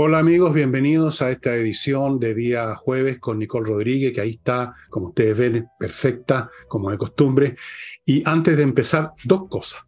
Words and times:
Hola 0.00 0.20
amigos, 0.20 0.54
bienvenidos 0.54 1.22
a 1.22 1.30
esta 1.30 1.56
edición 1.56 2.20
de 2.20 2.32
día 2.32 2.74
jueves 2.76 3.18
con 3.18 3.38
Nicole 3.38 3.68
Rodríguez, 3.68 4.12
que 4.12 4.20
ahí 4.20 4.30
está, 4.30 4.74
como 4.90 5.08
ustedes 5.08 5.36
ven, 5.36 5.68
perfecta, 5.76 6.48
como 6.68 6.90
de 6.90 6.96
costumbre. 6.96 7.56
Y 8.04 8.22
antes 8.24 8.56
de 8.56 8.62
empezar, 8.62 9.10
dos 9.24 9.48
cosas 9.48 9.82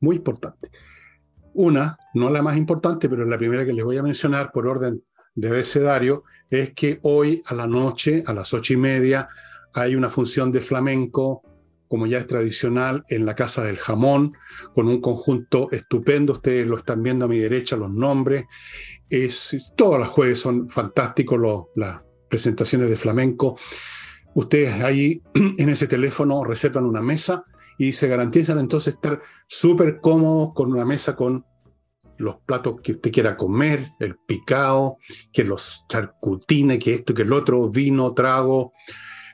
muy 0.00 0.16
importantes. 0.16 0.70
Una, 1.54 1.96
no 2.14 2.28
la 2.28 2.42
más 2.42 2.56
importante, 2.56 3.08
pero 3.08 3.24
la 3.24 3.38
primera 3.38 3.64
que 3.64 3.72
les 3.72 3.84
voy 3.84 3.98
a 3.98 4.02
mencionar 4.02 4.50
por 4.50 4.66
orden 4.66 5.04
de 5.34 5.48
abecedario, 5.48 6.24
es 6.50 6.74
que 6.74 6.98
hoy 7.02 7.40
a 7.46 7.54
la 7.54 7.66
noche, 7.66 8.22
a 8.26 8.32
las 8.32 8.52
ocho 8.52 8.74
y 8.74 8.76
media, 8.76 9.28
hay 9.74 9.94
una 9.94 10.10
función 10.10 10.52
de 10.52 10.60
flamenco 10.60 11.42
como 11.92 12.06
ya 12.06 12.20
es 12.20 12.26
tradicional, 12.26 13.04
en 13.10 13.26
la 13.26 13.34
Casa 13.34 13.62
del 13.62 13.76
Jamón, 13.76 14.32
con 14.74 14.88
un 14.88 14.98
conjunto 15.02 15.68
estupendo. 15.72 16.32
Ustedes 16.32 16.66
lo 16.66 16.78
están 16.78 17.02
viendo 17.02 17.26
a 17.26 17.28
mi 17.28 17.36
derecha, 17.36 17.76
los 17.76 17.90
nombres. 17.90 18.46
Es, 19.10 19.54
todas 19.76 20.00
las 20.00 20.08
jueves 20.08 20.40
son 20.40 20.70
fantásticos 20.70 21.66
las 21.76 22.02
presentaciones 22.30 22.88
de 22.88 22.96
flamenco. 22.96 23.58
Ustedes 24.32 24.82
ahí 24.82 25.20
en 25.34 25.68
ese 25.68 25.86
teléfono 25.86 26.42
reservan 26.44 26.86
una 26.86 27.02
mesa 27.02 27.44
y 27.76 27.92
se 27.92 28.08
garantizan 28.08 28.58
entonces 28.58 28.94
estar 28.94 29.20
súper 29.46 30.00
cómodos 30.00 30.54
con 30.54 30.72
una 30.72 30.86
mesa 30.86 31.14
con 31.14 31.44
los 32.16 32.36
platos 32.46 32.80
que 32.82 32.92
usted 32.92 33.12
quiera 33.12 33.36
comer, 33.36 33.90
el 34.00 34.16
picado, 34.16 34.96
que 35.30 35.44
los 35.44 35.84
charcutines, 35.90 36.78
que 36.78 36.94
esto, 36.94 37.12
que 37.12 37.20
el 37.20 37.34
otro, 37.34 37.68
vino, 37.68 38.14
trago, 38.14 38.72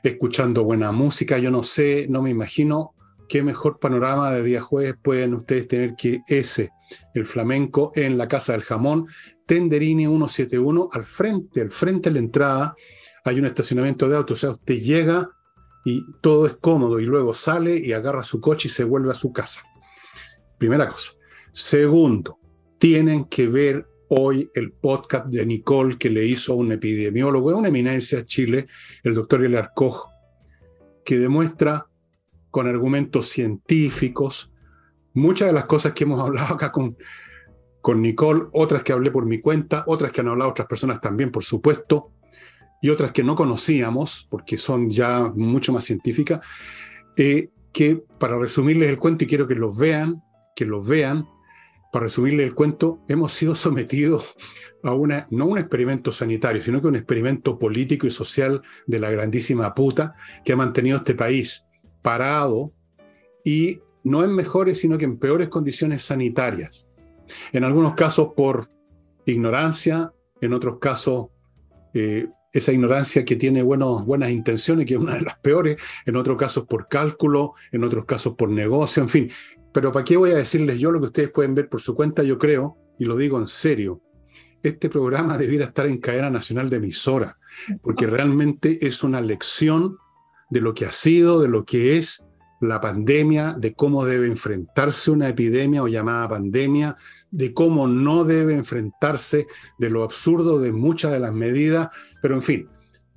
escuchando 0.03 0.63
buena 0.63 0.91
música. 0.91 1.37
Yo 1.37 1.51
no 1.51 1.63
sé, 1.63 2.07
no 2.09 2.21
me 2.21 2.29
imagino 2.29 2.93
qué 3.27 3.43
mejor 3.43 3.79
panorama 3.79 4.31
de 4.31 4.43
día 4.43 4.61
jueves 4.61 4.95
pueden 5.01 5.35
ustedes 5.35 5.67
tener 5.67 5.95
que 5.95 6.21
ese, 6.27 6.71
el 7.13 7.25
flamenco 7.25 7.91
en 7.95 8.17
la 8.17 8.27
Casa 8.27 8.53
del 8.53 8.63
Jamón, 8.63 9.05
Tenderini 9.45 10.05
171, 10.05 10.89
al 10.91 11.05
frente, 11.05 11.61
al 11.61 11.71
frente 11.71 12.09
de 12.09 12.13
la 12.15 12.19
entrada, 12.19 12.75
hay 13.23 13.39
un 13.39 13.45
estacionamiento 13.45 14.09
de 14.09 14.17
autos, 14.17 14.39
o 14.39 14.41
sea, 14.41 14.49
usted 14.51 14.75
llega 14.75 15.29
y 15.85 16.03
todo 16.21 16.47
es 16.47 16.55
cómodo 16.55 16.99
y 16.99 17.05
luego 17.05 17.33
sale 17.33 17.77
y 17.77 17.93
agarra 17.93 18.23
su 18.23 18.41
coche 18.41 18.67
y 18.67 18.71
se 18.71 18.83
vuelve 18.83 19.11
a 19.11 19.15
su 19.15 19.31
casa. 19.31 19.61
Primera 20.57 20.87
cosa. 20.87 21.13
Segundo, 21.53 22.39
tienen 22.77 23.25
que 23.25 23.47
ver 23.47 23.87
hoy 24.09 24.49
el 24.53 24.71
podcast 24.71 25.27
de 25.27 25.45
Nicole 25.45 25.97
que 25.97 26.09
le 26.09 26.25
hizo 26.25 26.53
a 26.53 26.55
un 26.55 26.71
epidemiólogo 26.71 27.49
de 27.49 27.55
una 27.55 27.67
eminencia 27.69 28.19
de 28.19 28.25
Chile, 28.25 28.65
el 29.03 29.13
doctor 29.13 29.43
Elar 29.43 29.71
Koch, 29.75 30.07
que 31.05 31.17
demuestra 31.17 31.87
con 32.51 32.67
argumentos 32.67 33.29
científicos 33.29 34.51
muchas 35.13 35.47
de 35.47 35.53
las 35.53 35.65
cosas 35.65 35.93
que 35.93 36.03
hemos 36.03 36.21
hablado 36.25 36.55
acá 36.55 36.71
con, 36.71 36.97
con 37.81 38.01
Nicole, 38.01 38.43
otras 38.53 38.83
que 38.83 38.93
hablé 38.93 39.11
por 39.11 39.25
mi 39.25 39.39
cuenta, 39.39 39.83
otras 39.87 40.11
que 40.11 40.21
han 40.21 40.27
hablado 40.27 40.51
otras 40.51 40.67
personas 40.67 40.99
también, 40.99 41.31
por 41.31 41.43
supuesto, 41.43 42.11
y 42.81 42.89
otras 42.89 43.11
que 43.11 43.23
no 43.23 43.35
conocíamos, 43.35 44.27
porque 44.29 44.57
son 44.57 44.89
ya 44.89 45.31
mucho 45.35 45.73
más 45.73 45.83
científicas, 45.83 46.45
eh, 47.17 47.49
que 47.73 48.01
para 48.17 48.37
resumirles 48.37 48.89
el 48.89 48.97
cuento, 48.97 49.25
y 49.25 49.27
quiero 49.27 49.47
que 49.47 49.55
los 49.55 49.77
vean, 49.77 50.23
que 50.55 50.65
los 50.65 50.87
vean, 50.87 51.27
para 51.91 52.03
resumirle 52.03 52.43
el 52.43 52.53
cuento, 52.53 53.03
hemos 53.07 53.33
sido 53.33 53.55
sometidos 53.55 54.35
a 54.83 54.93
una, 54.93 55.27
no 55.31 55.45
un 55.45 55.57
experimento 55.57 56.11
sanitario, 56.11 56.61
sino 56.61 56.81
que 56.81 56.87
un 56.87 56.95
experimento 56.95 57.57
político 57.57 58.07
y 58.07 58.11
social 58.11 58.61
de 58.85 58.99
la 58.99 59.09
grandísima 59.09 59.73
puta 59.73 60.13
que 60.45 60.53
ha 60.53 60.55
mantenido 60.55 60.97
este 60.97 61.15
país 61.15 61.65
parado 62.01 62.73
y 63.43 63.79
no 64.03 64.23
en 64.23 64.33
mejores, 64.33 64.79
sino 64.79 64.97
que 64.97 65.05
en 65.05 65.17
peores 65.17 65.49
condiciones 65.49 66.03
sanitarias. 66.03 66.87
En 67.51 67.63
algunos 67.63 67.93
casos 67.95 68.29
por 68.35 68.67
ignorancia, 69.25 70.13
en 70.41 70.53
otros 70.53 70.79
casos 70.79 71.27
eh, 71.93 72.27
esa 72.51 72.71
ignorancia 72.71 73.25
que 73.25 73.35
tiene 73.35 73.61
buenas 73.61 74.31
intenciones, 74.31 74.85
que 74.85 74.95
es 74.95 74.99
una 74.99 75.15
de 75.15 75.21
las 75.21 75.37
peores, 75.39 75.77
en 76.05 76.15
otros 76.15 76.37
casos 76.37 76.65
por 76.65 76.87
cálculo, 76.87 77.53
en 77.71 77.83
otros 77.83 78.05
casos 78.05 78.35
por 78.35 78.49
negocio, 78.49 79.03
en 79.03 79.09
fin, 79.09 79.31
pero 79.73 79.91
¿para 79.91 80.05
qué 80.05 80.17
voy 80.17 80.31
a 80.31 80.37
decirles 80.37 80.79
yo 80.79 80.91
lo 80.91 80.99
que 80.99 81.07
ustedes 81.07 81.31
pueden 81.31 81.55
ver 81.55 81.69
por 81.69 81.81
su 81.81 81.95
cuenta? 81.95 82.23
Yo 82.23 82.37
creo, 82.37 82.77
y 82.97 83.05
lo 83.05 83.15
digo 83.15 83.37
en 83.37 83.47
serio, 83.47 84.01
este 84.63 84.89
programa 84.89 85.37
debiera 85.37 85.65
estar 85.65 85.85
en 85.85 85.99
cadena 85.99 86.29
nacional 86.29 86.69
de 86.69 86.77
emisora, 86.77 87.37
porque 87.81 88.07
realmente 88.07 88.85
es 88.85 89.03
una 89.03 89.21
lección 89.21 89.97
de 90.49 90.61
lo 90.61 90.73
que 90.73 90.85
ha 90.85 90.91
sido, 90.91 91.41
de 91.41 91.47
lo 91.47 91.63
que 91.63 91.97
es 91.97 92.25
la 92.61 92.81
pandemia, 92.81 93.55
de 93.57 93.73
cómo 93.73 94.05
debe 94.05 94.27
enfrentarse 94.27 95.11
una 95.11 95.29
epidemia 95.29 95.81
o 95.81 95.87
llamada 95.87 96.27
pandemia, 96.27 96.95
de 97.31 97.53
cómo 97.53 97.87
no 97.87 98.25
debe 98.25 98.55
enfrentarse, 98.55 99.47
de 99.77 99.89
lo 99.89 100.03
absurdo 100.03 100.59
de 100.59 100.73
muchas 100.73 101.11
de 101.11 101.19
las 101.19 101.33
medidas, 101.33 101.87
pero 102.21 102.35
en 102.35 102.41
fin, 102.41 102.69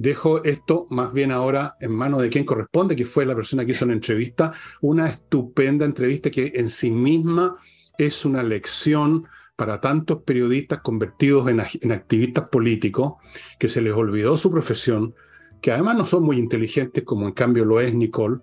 Dejo 0.02 0.42
esto 0.42 0.88
más 0.90 1.12
bien 1.12 1.30
ahora 1.30 1.76
en 1.78 1.92
manos 1.92 2.22
de 2.22 2.28
quien 2.28 2.44
corresponde, 2.44 2.96
que 2.96 3.04
fue 3.04 3.24
la 3.24 3.36
persona 3.36 3.64
que 3.64 3.70
hizo 3.70 3.86
la 3.86 3.92
entrevista, 3.92 4.52
una 4.80 5.08
estupenda 5.08 5.86
entrevista 5.86 6.28
que 6.28 6.50
en 6.56 6.70
sí 6.70 6.90
misma 6.90 7.54
es 7.96 8.24
una 8.24 8.42
lección 8.42 9.28
para 9.54 9.80
tantos 9.80 10.24
periodistas 10.24 10.80
convertidos 10.80 11.48
en, 11.48 11.62
en, 11.82 11.92
activistas 11.92 12.48
políticos, 12.48 13.12
que 13.60 13.68
se 13.68 13.80
les 13.80 13.94
olvidó 13.94 14.36
su 14.36 14.50
profesión, 14.50 15.14
que 15.60 15.70
además 15.70 15.96
no 15.96 16.04
son 16.04 16.24
muy 16.24 16.36
inteligentes 16.36 17.04
como 17.04 17.28
en 17.28 17.32
cambio 17.32 17.64
lo 17.64 17.80
es 17.80 17.94
Nicole, 17.94 18.40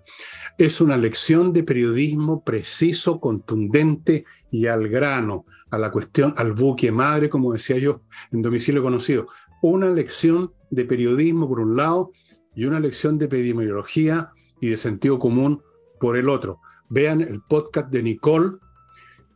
es 0.56 0.80
una 0.80 0.96
lección 0.96 1.52
de 1.52 1.62
periodismo 1.62 2.42
preciso, 2.42 3.20
contundente 3.20 4.24
y 4.50 4.64
al 4.64 4.88
grano, 4.88 5.44
a 5.70 5.76
la 5.76 5.90
cuestión, 5.90 6.32
al 6.38 6.54
buque 6.54 6.90
madre, 6.90 7.28
como 7.28 7.52
decía 7.52 7.76
yo, 7.76 8.00
en 8.32 8.40
domicilio 8.40 8.82
conocido. 8.82 9.28
Una 9.62 9.90
lección 9.90 10.52
de 10.70 10.84
periodismo 10.84 11.48
por 11.48 11.60
un 11.60 11.76
lado 11.76 12.12
y 12.54 12.64
una 12.64 12.80
lección 12.80 13.18
de 13.18 13.26
epidemiología 13.26 14.32
y 14.60 14.68
de 14.68 14.76
sentido 14.76 15.18
común 15.18 15.62
por 15.98 16.16
el 16.16 16.28
otro. 16.28 16.60
Vean 16.88 17.20
el 17.20 17.42
podcast 17.42 17.90
de 17.90 18.02
Nicole, 18.02 18.56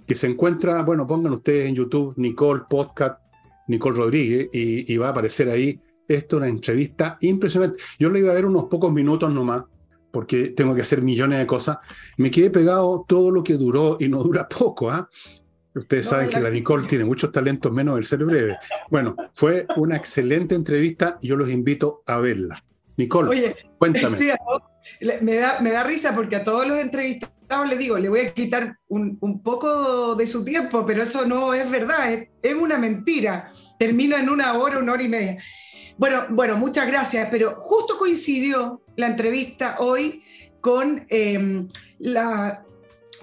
que 0.07 0.15
se 0.15 0.27
encuentra, 0.27 0.83
bueno, 0.83 1.07
pongan 1.07 1.33
ustedes 1.33 1.69
en 1.69 1.75
YouTube 1.75 2.15
Nicole 2.17 2.63
Podcast, 2.69 3.21
Nicole 3.69 3.97
Rodríguez, 3.97 4.49
y, 4.53 4.97
va 4.97 5.09
a 5.09 5.11
aparecer 5.11 5.49
ahí. 5.49 5.81
Esto 6.07 6.37
es 6.37 6.41
una 6.41 6.49
entrevista 6.49 7.17
impresionante. 7.21 7.83
Yo 7.99 8.11
le 8.11 8.21
iba 8.21 8.31
a 8.31 8.35
ver 8.35 8.45
unos 8.45 8.65
pocos 8.65 8.93
minutos 8.93 9.33
nomás, 9.33 9.63
porque 10.11 10.51
tengo 10.51 10.75
que 10.75 10.83
hacer 10.83 11.01
millones 11.03 11.39
de 11.39 11.47
cosas. 11.47 11.79
Me 12.19 12.31
quedé 12.31 12.51
pegado 12.51 13.05
todo 13.09 13.31
lo 13.31 13.43
que 13.43 13.55
duró 13.55 13.97
y 14.01 14.09
no 14.09 14.23
dura 14.23 14.49
poco, 14.59 14.91
¿ah? 14.91 15.09
Ustedes 15.75 16.07
saben 16.07 16.29
que 16.29 16.41
la 16.41 16.51
Nicole 16.51 16.87
tiene 16.87 17.05
muchos 17.05 17.33
talentos 17.33 17.73
menos 17.73 17.99
el 17.99 18.05
ser 18.05 18.25
breve. 18.25 18.57
Bueno, 18.91 19.17
fue 19.33 19.67
una 19.77 19.97
excelente 19.97 20.55
entrevista 20.55 21.19
y 21.21 21.29
yo 21.29 21.37
los 21.37 21.51
invito 21.51 22.03
a 22.07 22.19
verla. 22.19 22.65
Nicole, 22.97 23.31
Oye, 23.31 23.57
cuéntame. 23.77 24.17
me, 25.21 25.35
da, 25.35 25.61
me 25.61 25.71
da 25.71 25.83
risa 25.83 26.15
porque 26.15 26.37
a 26.37 26.45
todos 26.45 26.67
los 26.67 26.79
entrevistados 26.79 27.35
les 27.69 27.79
digo, 27.79 27.99
le 27.99 28.09
voy 28.09 28.21
a 28.21 28.35
quitar 28.35 28.79
un, 28.89 29.43
poco 29.43 30.15
de 30.15 30.27
su 30.27 30.45
tiempo, 30.45 30.85
pero 30.87 31.03
eso 31.03 31.27
no 31.27 31.55
es 31.55 31.71
verdad, 31.71 32.13
es, 32.43 32.55
una 32.55 32.79
mentira. 32.79 33.51
Termina 33.79 34.19
en 34.19 34.29
una 34.29 34.55
hora, 34.55 34.79
una 34.79 34.93
hora 34.93 35.03
y 35.03 35.09
media. 35.09 35.39
Bueno, 35.97 36.25
bueno, 36.31 36.57
muchas 36.57 36.87
gracias, 36.87 37.29
pero 37.31 37.57
justo 37.61 37.97
coincidió 37.99 38.83
la 38.97 39.09
entrevista 39.09 39.77
hoy 39.79 40.23
con 40.61 41.07
eh, 41.09 41.67
la, 41.99 42.64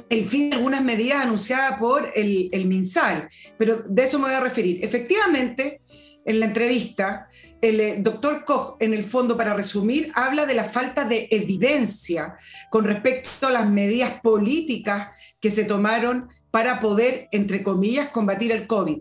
el 0.09 0.25
fin 0.25 0.49
de 0.49 0.55
algunas 0.57 0.83
medidas 0.83 1.23
anunciadas 1.23 1.79
por 1.79 2.11
el, 2.15 2.49
el, 2.51 2.65
MinSal, 2.65 3.29
pero 3.57 3.83
de 3.87 4.03
eso 4.03 4.19
me 4.19 4.25
voy 4.25 4.33
a 4.33 4.39
referir. 4.39 4.83
Efectivamente, 4.83 5.81
en 6.25 6.39
la 6.39 6.45
entrevista, 6.47 7.27
el 7.61 7.79
eh, 7.79 7.97
doctor 7.99 8.43
Koch, 8.45 8.75
en 8.79 8.93
el 8.93 9.03
fondo, 9.03 9.37
para 9.37 9.53
resumir, 9.53 10.11
habla 10.13 10.45
de 10.45 10.53
la 10.53 10.65
falta 10.65 11.05
de 11.05 11.27
evidencia 11.31 12.35
con 12.69 12.85
respecto 12.85 13.47
a 13.47 13.51
las 13.51 13.69
medidas 13.69 14.19
políticas 14.21 15.09
que 15.39 15.49
se 15.49 15.63
tomaron 15.63 16.29
para 16.51 16.79
poder, 16.79 17.27
entre 17.31 17.63
comillas, 17.63 18.09
combatir 18.09 18.51
el 18.51 18.67
COVID. 18.67 18.99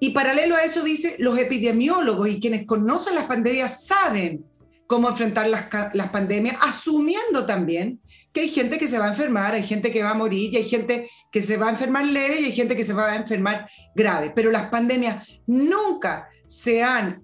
Y 0.00 0.10
paralelo 0.10 0.56
a 0.56 0.64
eso 0.64 0.82
dice, 0.82 1.16
los 1.18 1.38
epidemiólogos 1.38 2.28
y 2.28 2.40
quienes 2.40 2.66
conocen 2.66 3.14
las 3.14 3.24
pandemias 3.26 3.86
saben 3.86 4.44
cómo 4.90 5.08
enfrentar 5.08 5.46
las, 5.46 5.66
las, 5.92 6.08
pandemias, 6.08 6.56
asumiendo 6.62 7.46
también 7.46 8.00
que 8.32 8.40
hay 8.40 8.48
gente 8.48 8.76
que 8.76 8.88
se 8.88 8.98
va 8.98 9.04
a 9.04 9.10
enfermar, 9.10 9.54
hay 9.54 9.62
gente 9.62 9.92
que 9.92 10.02
va 10.02 10.10
a 10.10 10.14
morir 10.14 10.52
y 10.52 10.56
hay 10.56 10.64
gente 10.64 11.08
que 11.30 11.40
se 11.40 11.56
va 11.56 11.68
a 11.68 11.70
enfermar 11.70 12.04
leve 12.04 12.40
y 12.40 12.46
hay 12.46 12.52
gente 12.52 12.76
que 12.76 12.82
se 12.82 12.92
va 12.92 13.12
a 13.12 13.14
enfermar 13.14 13.70
grave. 13.94 14.32
Pero 14.34 14.50
las 14.50 14.68
pandemias 14.68 15.40
nunca 15.46 16.28
se 16.44 16.82
han 16.82 17.22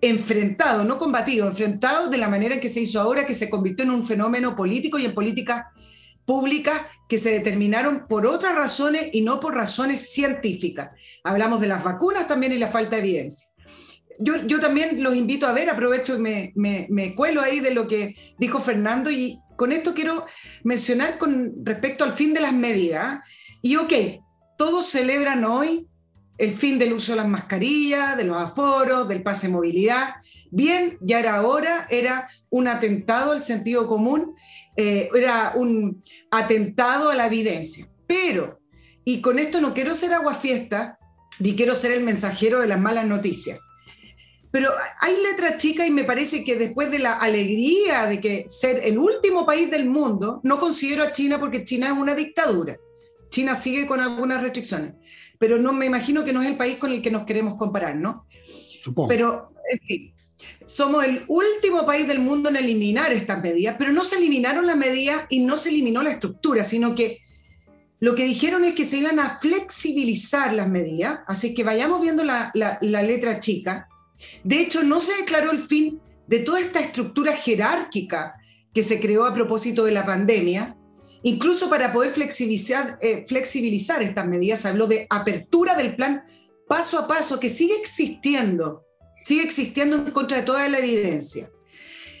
enfrentado, 0.00 0.84
no 0.84 0.96
combatido, 0.96 1.48
enfrentado 1.48 2.08
de 2.08 2.18
la 2.18 2.28
manera 2.28 2.54
en 2.54 2.60
que 2.60 2.68
se 2.68 2.82
hizo 2.82 3.00
ahora, 3.00 3.26
que 3.26 3.34
se 3.34 3.50
convirtió 3.50 3.84
en 3.84 3.90
un 3.90 4.04
fenómeno 4.04 4.54
político 4.54 4.96
y 5.00 5.04
en 5.04 5.12
políticas 5.12 5.64
públicas 6.24 6.82
que 7.08 7.18
se 7.18 7.32
determinaron 7.32 8.06
por 8.06 8.26
otras 8.26 8.54
razones 8.54 9.08
y 9.12 9.22
no 9.22 9.40
por 9.40 9.56
razones 9.56 10.12
científicas. 10.12 10.90
Hablamos 11.24 11.60
de 11.60 11.66
las 11.66 11.82
vacunas 11.82 12.28
también 12.28 12.52
y 12.52 12.58
la 12.58 12.68
falta 12.68 12.94
de 12.94 13.02
evidencia 13.02 13.57
yo, 14.18 14.60
también 14.60 15.02
los 15.02 15.14
invito 15.14 15.46
a 15.46 15.52
ver, 15.52 15.70
aprovecho 15.70 16.16
y 16.16 16.52
me, 16.54 17.14
cuelo 17.14 17.40
ahí 17.40 17.60
de 17.60 17.72
lo 17.72 17.86
que 17.86 18.14
dijo 18.38 18.60
Fernando 18.60 19.10
y 19.10 19.38
con 19.56 19.72
esto 19.72 19.94
quiero 19.94 20.24
mencionar 20.64 21.18
con 21.18 21.52
respecto 21.64 22.04
al 22.04 22.12
fin 22.12 22.34
de 22.34 22.40
las 22.40 22.52
medidas. 22.52 23.20
Y 23.62 23.76
ok, 23.76 23.92
todos 24.56 24.86
celebran 24.86 25.44
hoy 25.44 25.86
el 26.36 26.54
fin 26.54 26.78
del 26.78 26.92
uso 26.92 27.12
de 27.12 27.16
las 27.16 27.28
mascarillas, 27.28 28.16
de 28.16 28.24
los 28.24 28.36
aforos, 28.36 29.08
del 29.08 29.22
pase 29.22 29.48
de 29.48 29.52
movilidad. 29.52 30.14
Bien, 30.50 30.96
ya 31.00 31.18
era 31.18 31.42
hora, 31.42 31.88
era 31.90 32.28
un 32.50 32.68
atentado 32.68 33.32
al 33.32 33.40
sentido 33.40 33.88
común, 33.88 34.34
eh, 34.76 35.08
era 35.14 35.52
un 35.56 36.02
atentado 36.30 37.10
a 37.10 37.16
la 37.16 37.26
evidencia. 37.26 37.88
Pero, 38.06 38.60
y 39.04 39.20
con 39.20 39.40
esto 39.40 39.60
no 39.60 39.74
quiero 39.74 39.96
ser 39.96 40.14
aguafiesta, 40.14 40.98
ni 41.40 41.56
quiero 41.56 41.74
ser 41.74 41.92
el 41.92 42.04
mensajero 42.04 42.60
de 42.60 42.68
las 42.68 42.80
malas 42.80 43.06
noticias. 43.06 43.58
Pero 44.50 44.70
hay 45.00 45.14
letra 45.22 45.56
chica 45.56 45.86
y 45.86 45.90
me 45.90 46.04
parece 46.04 46.42
que 46.42 46.56
después 46.56 46.90
de 46.90 46.98
la 46.98 47.14
alegría 47.14 48.06
de 48.06 48.20
que 48.20 48.44
ser 48.46 48.80
el 48.84 48.98
último 48.98 49.44
país 49.44 49.70
del 49.70 49.86
mundo, 49.86 50.40
no 50.42 50.58
considero 50.58 51.02
a 51.02 51.12
China 51.12 51.38
porque 51.38 51.64
China 51.64 51.88
es 51.88 51.92
una 51.92 52.14
dictadura. 52.14 52.76
China 53.28 53.54
sigue 53.54 53.86
con 53.86 54.00
algunas 54.00 54.42
restricciones, 54.42 54.94
pero 55.38 55.58
no 55.58 55.72
me 55.72 55.86
imagino 55.86 56.24
que 56.24 56.32
no 56.32 56.42
es 56.42 56.48
el 56.48 56.56
país 56.56 56.76
con 56.76 56.92
el 56.92 57.02
que 57.02 57.10
nos 57.10 57.24
queremos 57.24 57.56
comparar, 57.56 57.96
¿no? 57.96 58.26
Supongo. 58.80 59.08
Pero, 59.08 59.52
en 59.70 59.80
fin, 59.80 60.14
somos 60.64 61.04
el 61.04 61.24
último 61.28 61.84
país 61.84 62.06
del 62.06 62.20
mundo 62.20 62.48
en 62.48 62.56
eliminar 62.56 63.12
estas 63.12 63.42
medidas, 63.42 63.76
pero 63.78 63.92
no 63.92 64.02
se 64.02 64.16
eliminaron 64.16 64.66
las 64.66 64.76
medidas 64.76 65.26
y 65.28 65.40
no 65.40 65.56
se 65.56 65.68
eliminó 65.68 66.02
la 66.02 66.12
estructura, 66.12 66.64
sino 66.64 66.94
que 66.94 67.18
lo 68.00 68.14
que 68.14 68.24
dijeron 68.24 68.64
es 68.64 68.74
que 68.74 68.84
se 68.84 68.98
iban 68.98 69.18
a 69.18 69.38
flexibilizar 69.38 70.54
las 70.54 70.68
medidas, 70.68 71.20
así 71.26 71.52
que 71.52 71.64
vayamos 71.64 72.00
viendo 72.00 72.24
la, 72.24 72.50
la 72.54 73.02
letra 73.02 73.40
chica. 73.40 73.88
De 74.44 74.60
hecho, 74.60 74.82
no 74.82 75.00
se 75.00 75.16
declaró 75.16 75.50
el 75.50 75.60
fin 75.60 76.00
de 76.26 76.40
toda 76.40 76.60
esta 76.60 76.80
estructura 76.80 77.32
jerárquica 77.32 78.34
que 78.74 78.82
se 78.82 79.00
creó 79.00 79.26
a 79.26 79.34
propósito 79.34 79.84
de 79.84 79.92
la 79.92 80.04
pandemia, 80.04 80.78
Incluso 81.22 81.68
para 81.68 81.92
poder 81.92 82.12
flexibilizar, 82.12 82.98
eh, 83.00 83.24
estas 83.28 84.26
medidas, 84.26 84.66
habló 84.66 84.86
de 84.86 85.06
apertura 85.10 85.74
del 85.74 85.96
plan 85.96 86.22
paso 86.68 86.98
a 86.98 87.08
paso, 87.08 87.40
que 87.40 87.48
sigue 87.48 87.76
existiendo, 87.76 88.84
sigue 89.24 89.42
existiendo 89.42 89.96
en 89.96 90.10
contra 90.10 90.38
de 90.38 90.42
toda 90.44 90.68
la 90.68 90.78
evidencia. 90.78 91.50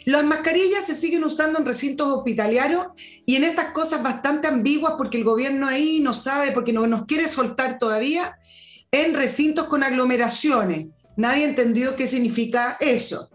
Las 0.04 0.24
mascarillas 0.24 0.86
se 0.86 0.94
siguen 0.94 1.22
usando 1.22 1.58
en 1.58 1.66
recintos 1.66 2.08
hospitalarios 2.08 2.86
y 3.26 3.36
en 3.36 3.44
estas 3.44 3.72
cosas 3.72 4.02
bastante 4.02 4.48
ambiguas 4.48 4.94
porque 4.96 5.18
el 5.18 5.24
gobierno 5.24 5.68
ahí 5.68 6.00
no 6.00 6.14
sabe, 6.14 6.52
porque 6.52 6.72
no 6.72 6.86
nos 6.86 7.04
quiere 7.04 7.28
soltar 7.28 7.78
todavía, 7.78 8.38
en 8.90 9.12
recintos 9.12 9.66
con 9.66 9.82
aglomeraciones. 9.82 10.86
Nadie 11.18 11.46
entendió 11.46 11.96
qué 11.96 12.06
significa 12.06 12.76
eso. 12.78 13.28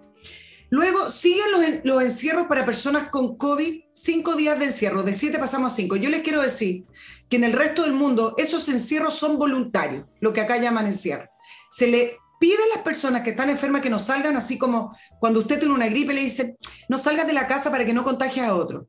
Luego 0.69 1.09
siguen 1.09 1.81
los, 1.83 2.01
encierros 2.01 2.47
para 2.47 2.65
personas 2.65 3.09
con 3.09 3.35
COVID, 3.35 3.81
cinco 3.91 4.35
días 4.35 4.57
de 4.57 4.65
encierro, 4.65 5.03
de 5.03 5.11
siete 5.11 5.37
pasamos 5.37 5.73
a 5.73 5.75
cinco. 5.75 5.97
Yo 5.97 6.09
les 6.09 6.21
quiero 6.21 6.41
decir 6.41 6.85
que 7.27 7.35
en 7.35 7.43
el 7.43 7.51
resto 7.51 7.83
del 7.83 7.91
mundo 7.91 8.35
esos 8.37 8.69
encierros 8.69 9.15
son 9.15 9.37
voluntarios, 9.37 10.05
lo 10.21 10.31
que 10.31 10.39
acá 10.39 10.55
llaman 10.55 10.85
encierro. 10.85 11.29
Se 11.71 11.87
le 11.87 12.15
pide 12.39 12.55
a 12.55 12.75
las 12.75 12.85
personas 12.85 13.21
que 13.21 13.31
están 13.31 13.49
enfermas 13.49 13.81
que 13.81 13.89
no 13.89 13.99
salgan, 13.99 14.37
así 14.37 14.57
como 14.57 14.97
cuando 15.19 15.41
usted 15.41 15.59
tiene 15.59 15.73
una 15.73 15.89
gripe 15.89 16.13
le 16.13 16.21
dicen, 16.21 16.55
no 16.87 16.97
salgas 16.97 17.27
de 17.27 17.33
la 17.33 17.47
casa 17.47 17.69
para 17.69 17.85
que 17.85 17.93
no 17.93 18.05
contagies 18.05 18.45
a 18.45 18.55
otro. 18.55 18.87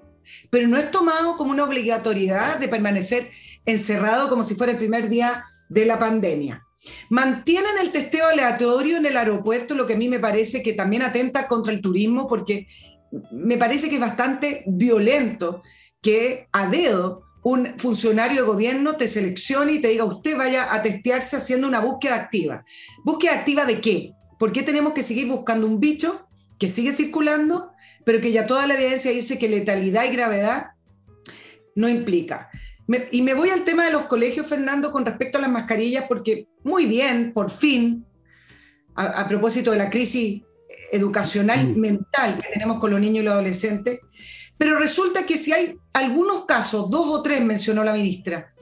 Pero 0.50 0.68
no 0.68 0.78
es 0.78 0.92
tomado 0.92 1.36
como 1.36 1.50
una 1.50 1.64
obligatoriedad 1.64 2.58
de 2.58 2.68
permanecer 2.68 3.28
encerrado 3.66 4.28
como 4.28 4.44
si 4.44 4.54
fuera 4.54 4.70
el 4.70 4.78
primer 4.78 5.08
día 5.08 5.44
de 5.68 5.84
la 5.84 5.98
pandemia. 5.98 6.63
Mantienen 7.10 7.78
el 7.80 7.90
testeo 7.90 8.26
aleatorio 8.26 8.96
en 8.96 9.06
el 9.06 9.16
aeropuerto, 9.16 9.74
lo 9.74 9.86
que 9.86 9.94
a 9.94 9.98
mí 9.98 10.08
me 10.08 10.18
parece 10.18 10.62
que 10.62 10.72
también 10.72 11.02
atenta 11.02 11.46
contra 11.46 11.72
el 11.72 11.80
turismo, 11.80 12.26
porque 12.26 12.66
me 13.30 13.56
parece 13.56 13.88
que 13.88 13.96
es 13.96 14.00
bastante 14.00 14.64
violento 14.66 15.62
que 16.00 16.48
a 16.52 16.68
dedo 16.68 17.22
un 17.42 17.74
funcionario 17.76 18.40
de 18.40 18.48
gobierno 18.48 18.96
te 18.96 19.06
seleccione 19.06 19.72
y 19.74 19.80
te 19.80 19.88
diga 19.88 20.04
usted 20.04 20.36
vaya 20.36 20.72
a 20.72 20.82
testearse 20.82 21.36
haciendo 21.36 21.68
una 21.68 21.80
búsqueda 21.80 22.14
activa. 22.14 22.64
¿Búsqueda 23.04 23.34
activa 23.34 23.66
de 23.66 23.80
qué? 23.80 24.12
¿Por 24.38 24.50
qué 24.50 24.62
tenemos 24.62 24.94
que 24.94 25.02
seguir 25.02 25.28
buscando 25.28 25.66
un 25.66 25.78
bicho 25.78 26.26
que 26.58 26.68
sigue 26.68 26.92
circulando, 26.92 27.70
pero 28.04 28.20
que 28.20 28.32
ya 28.32 28.46
toda 28.46 28.66
la 28.66 28.74
evidencia 28.74 29.10
dice 29.10 29.38
que 29.38 29.48
letalidad 29.48 30.04
y 30.04 30.08
gravedad 30.08 30.68
no 31.74 31.88
implica? 31.88 32.50
Y 33.10 33.22
me 33.22 33.34
voy 33.34 33.50
al 33.50 33.64
tema 33.64 33.86
de 33.86 33.92
los 33.92 34.04
colegios, 34.04 34.46
Fernando, 34.46 34.92
con 34.92 35.06
respecto 35.06 35.38
a 35.38 35.40
las 35.40 35.50
mascarillas, 35.50 36.04
porque 36.06 36.48
muy 36.62 36.86
bien, 36.86 37.32
por 37.32 37.50
fin, 37.50 38.04
a, 38.94 39.26
propósito 39.26 39.70
de 39.70 39.78
la 39.78 39.90
crisis 39.90 40.42
educacional 40.92 41.68
mm. 41.68 41.78
mental 41.78 42.40
que 42.40 42.52
tenemos 42.52 42.78
con 42.78 42.90
los 42.90 43.00
niños 43.00 43.22
y 43.22 43.24
los 43.24 43.34
adolescentes, 43.34 44.00
pero 44.58 44.78
resulta 44.78 45.26
que 45.26 45.36
si 45.36 45.52
hay 45.52 45.76
algunos 45.92 46.44
casos, 46.44 46.90
dos 46.90 47.08
o 47.08 47.22
tres 47.22 47.42
mencionó 47.42 47.82
la 47.82 47.94
ministra, 47.94 48.52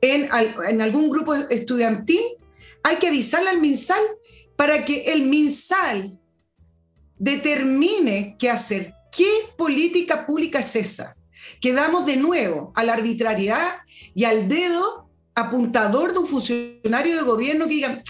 en, 0.00 0.28
en 0.68 0.80
algún 0.80 1.08
grupo 1.08 1.34
estudiantil, 1.34 2.20
hay 2.82 2.96
que 2.96 3.08
avisarle 3.08 3.50
al 3.50 3.60
MinSal 3.60 4.02
para 4.56 4.84
que 4.84 5.12
el 5.12 5.22
MinSal 5.22 6.18
determine 7.18 8.36
qué 8.38 8.50
hacer. 8.50 8.94
¿Qué 9.16 9.28
política 9.56 10.26
pública 10.26 10.60
es 10.60 10.76
esa? 10.76 11.16
Quedamos 11.60 12.06
de 12.06 12.16
nuevo 12.16 12.72
a 12.74 12.84
la 12.84 12.94
arbitrariedad 12.94 13.78
y 14.14 14.24
al 14.24 14.48
dedo 14.48 15.08
apuntador 15.34 16.12
de 16.12 16.18
un 16.18 16.26
funcionario 16.26 17.16
de 17.16 17.22
gobierno 17.22 17.66
que 17.66 17.74
diga, 17.74 18.02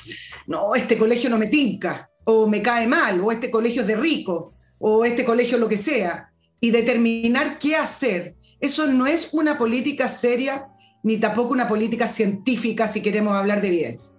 no, 0.46 0.74
este 0.74 0.96
colegio 0.96 1.28
no 1.28 1.38
me 1.38 1.46
tinca, 1.46 2.10
o 2.24 2.46
me 2.46 2.62
cae 2.62 2.86
mal, 2.86 3.20
o 3.20 3.30
este 3.30 3.50
colegio 3.50 3.82
es 3.82 3.88
de 3.88 3.96
rico, 3.96 4.54
o 4.78 5.04
este 5.04 5.24
colegio 5.24 5.58
lo 5.58 5.68
que 5.68 5.76
sea, 5.76 6.32
y 6.60 6.70
determinar 6.70 7.58
qué 7.58 7.76
hacer. 7.76 8.36
Eso 8.60 8.86
no 8.86 9.06
es 9.06 9.30
una 9.32 9.58
política 9.58 10.08
seria, 10.08 10.68
ni 11.02 11.18
tampoco 11.18 11.52
una 11.52 11.68
política 11.68 12.06
científica 12.06 12.86
si 12.88 13.02
queremos 13.02 13.34
hablar 13.34 13.60
de 13.60 13.68
evidencia. 13.68 14.18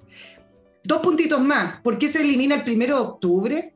Dos 0.84 1.02
puntitos 1.02 1.42
más. 1.42 1.82
¿Por 1.82 1.98
qué 1.98 2.08
se 2.08 2.22
elimina 2.22 2.56
el 2.56 2.64
primero 2.64 2.96
de 2.96 3.02
octubre? 3.02 3.74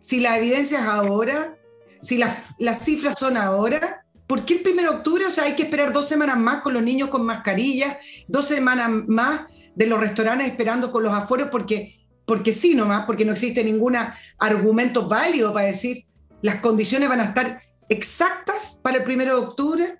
Si 0.00 0.20
la 0.20 0.38
evidencia 0.38 0.80
es 0.80 0.86
ahora, 0.86 1.56
si 2.00 2.16
las, 2.16 2.38
las 2.58 2.84
cifras 2.84 3.18
son 3.18 3.36
ahora, 3.36 4.05
¿Por 4.26 4.44
qué 4.44 4.54
el 4.54 4.72
1 4.72 4.82
de 4.82 4.88
octubre? 4.88 5.26
O 5.26 5.30
sea, 5.30 5.44
hay 5.44 5.54
que 5.54 5.64
esperar 5.64 5.92
dos 5.92 6.08
semanas 6.08 6.36
más 6.38 6.62
con 6.62 6.74
los 6.74 6.82
niños 6.82 7.10
con 7.10 7.24
mascarilla, 7.24 7.98
dos 8.26 8.48
semanas 8.48 8.90
más 9.06 9.42
de 9.74 9.86
los 9.86 10.00
restaurantes 10.00 10.48
esperando 10.48 10.90
con 10.90 11.04
los 11.04 11.12
aforos, 11.12 11.48
porque, 11.50 11.96
porque 12.24 12.52
sí 12.52 12.74
nomás, 12.74 13.06
porque 13.06 13.24
no 13.24 13.32
existe 13.32 13.62
ningún 13.62 13.96
argumento 14.38 15.08
válido 15.08 15.52
para 15.52 15.66
decir 15.66 16.06
las 16.42 16.56
condiciones 16.56 17.08
van 17.08 17.20
a 17.20 17.24
estar 17.24 17.60
exactas 17.88 18.78
para 18.82 18.98
el 18.98 19.10
1 19.10 19.24
de 19.24 19.32
octubre. 19.32 19.98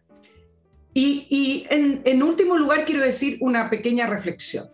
Y, 0.94 1.66
en, 1.68 2.00
en 2.04 2.22
último 2.22 2.56
lugar, 2.56 2.86
quiero 2.86 3.02
decir 3.02 3.36
una 3.40 3.68
pequeña 3.68 4.06
reflexión. 4.06 4.70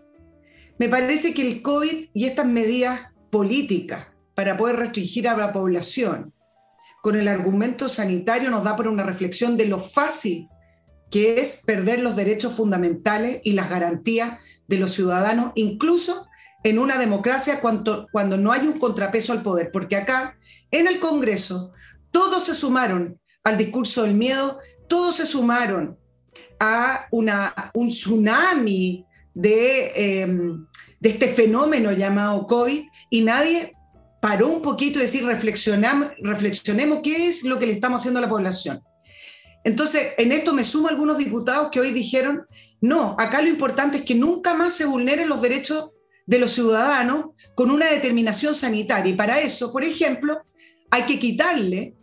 Me 0.79 0.89
parece 0.89 1.35
que 1.35 1.43
el 1.43 1.63
COVID 1.63 2.11
y 2.15 2.25
estas 2.27 2.47
medidas 2.47 3.09
políticas 3.31 4.07
para 4.35 4.57
poder 4.57 4.77
restringir 4.77 5.29
a 5.29 5.37
la 5.37 5.53
población, 5.53 6.33
con 7.03 7.17
el 7.17 7.29
argumento 7.29 7.89
sanitario 7.89 8.49
nos 8.49 8.65
da 8.65 8.77
por 8.77 8.87
una 8.87 9.03
reflexión 9.03 9.57
de 9.57 9.67
lo 9.67 9.81
fácil 9.81 10.49
que 11.11 11.41
es 11.41 11.63
perder 11.67 11.99
los 11.99 12.17
derechos 12.17 12.55
fundamentales 12.55 13.41
y 13.45 13.53
las 13.53 13.69
garantías 13.69 14.39
de 14.67 14.79
los 14.79 14.95
ciudadanos, 14.95 15.53
incluso 15.57 16.27
en 16.63 16.79
una 16.79 16.97
democracia 16.97 17.61
cuando, 17.61 18.07
cuando 18.13 18.39
no 18.39 18.53
hay 18.53 18.67
un 18.67 18.79
contrapeso 18.79 19.33
al 19.33 19.43
poder, 19.43 19.71
porque 19.73 19.97
acá 19.97 20.39
en 20.71 20.87
el 20.87 21.01
Congreso 21.01 21.73
todos 22.13 22.45
se 22.45 22.55
sumaron 22.55 23.19
al 23.43 23.59
discurso 23.59 24.05
del 24.05 24.15
miedo, 24.15 24.61
todos 24.89 25.17
se 25.17 25.27
sumaron 25.27 25.99
a 26.61 27.09
una, 27.11 27.73
un 27.75 27.89
tsunami 27.89 29.05
de, 29.35 30.21
em, 30.23 30.65
de 31.01 31.09
este 31.09 31.29
fenómeno 31.29 31.91
llamado 31.91 32.47
COVID 32.47 32.85
y 33.11 33.21
nadie 33.23 33.75
paró 34.23 34.47
un 34.47 34.63
poquito 34.63 35.01
y 35.01 35.03
decir, 35.03 35.25
reflexionemos 35.25 37.01
qué 37.03 37.27
es 37.27 37.43
lo 37.43 37.59
que 37.59 37.67
le 37.67 37.73
estamos 37.73 38.01
haciendo 38.01 38.19
a 38.19 38.23
la 38.23 38.29
población. 38.29 38.81
Entonces, 39.65 40.15
en 40.17 40.31
esto 40.31 40.55
me 40.55 40.63
sumo 40.63 40.87
algunos 40.87 41.19
diputados 41.19 41.71
que 41.73 41.81
hoy 41.81 41.93
dijeron, 41.93 42.47
no, 42.81 43.17
acá 43.19 43.43
lo 43.43 43.49
importante 43.49 43.97
es 43.97 44.05
que 44.05 44.15
nunca 44.15 44.55
más 44.55 44.75
se 44.75 44.85
vulneren 44.85 45.29
los 45.29 45.43
derechos 45.43 45.91
de 46.25 46.39
los 46.39 46.53
ciudadanos 46.53 47.31
con 47.57 47.69
una 47.73 47.87
determinación 47.87 48.55
sanitaria. 48.55 49.13
Y 49.13 49.17
para 49.17 49.41
eso, 49.41 49.73
por 49.73 49.83
ejemplo, 49.83 50.41
hay 50.89 51.03
que 51.03 51.19
quitarle 51.19 51.97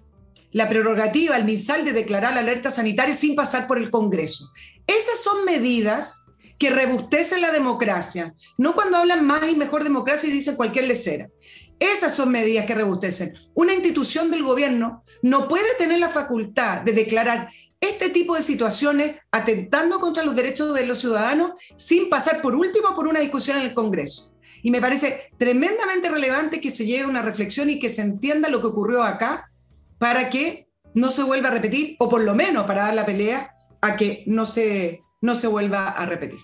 la 0.51 0.67
prerrogativa 0.67 1.37
al 1.37 1.45
MinSal 1.45 1.85
de 1.85 1.93
declarar 1.93 2.33
la 2.33 2.41
alerta 2.41 2.69
sanitaria 2.69 3.13
sin 3.13 3.33
pasar 3.33 3.65
por 3.65 3.77
el 3.77 3.89
Congreso. 3.89 4.51
Esas 4.85 5.23
son 5.23 5.45
medidas 5.45 6.25
que 6.57 6.69
rebustecen 6.69 7.39
la 7.39 7.53
democracia, 7.53 8.35
no 8.57 8.75
cuando 8.75 8.97
hablan 8.97 9.25
más 9.25 9.47
y 9.47 9.55
mejor 9.55 9.85
democracia 9.85 10.27
y 10.27 10.33
dicen 10.33 10.57
cualquier 10.57 10.85
lecera. 10.85 11.29
Esas 11.79 12.13
son 12.13 12.31
medidas 12.31 12.65
que 12.65 12.75
rebustecen. 12.75 13.33
Una 13.53 13.73
institución 13.73 14.29
del 14.29 14.43
gobierno 14.43 15.03
no 15.21 15.47
puede 15.47 15.75
tener 15.77 15.99
la 15.99 16.09
facultad 16.09 16.81
de 16.81 16.91
declarar 16.91 17.49
este 17.79 18.09
tipo 18.09 18.35
de 18.35 18.41
situaciones 18.41 19.15
atentando 19.31 19.99
contra 19.99 20.23
los 20.23 20.35
derechos 20.35 20.73
de 20.73 20.85
los 20.85 20.99
ciudadanos 20.99 21.53
sin 21.77 22.09
pasar 22.09 22.41
por 22.41 22.55
último 22.55 22.93
por 22.95 23.07
una 23.07 23.21
discusión 23.21 23.57
en 23.57 23.63
el 23.63 23.73
Congreso. 23.73 24.35
Y 24.61 24.71
me 24.71 24.81
parece 24.81 25.31
tremendamente 25.37 26.09
relevante 26.09 26.59
que 26.59 26.69
se 26.69 26.85
lleve 26.85 27.05
una 27.05 27.21
reflexión 27.21 27.69
y 27.69 27.79
que 27.79 27.87
se 27.87 28.01
entienda 28.01 28.49
lo 28.49 28.59
que 28.59 28.67
ocurrió 28.67 29.03
acá 29.03 29.49
para 29.97 30.29
que 30.29 30.67
no 30.93 31.09
se 31.09 31.23
vuelva 31.23 31.49
a 31.49 31.51
repetir, 31.51 31.95
o 31.99 32.09
por 32.09 32.23
lo 32.23 32.35
menos 32.35 32.65
para 32.65 32.83
dar 32.83 32.93
la 32.93 33.05
pelea 33.05 33.55
a 33.81 33.95
que 33.95 34.23
no 34.27 34.45
se, 34.45 35.03
no 35.21 35.35
se 35.35 35.47
vuelva 35.47 35.89
a 35.89 36.05
repetir. 36.05 36.39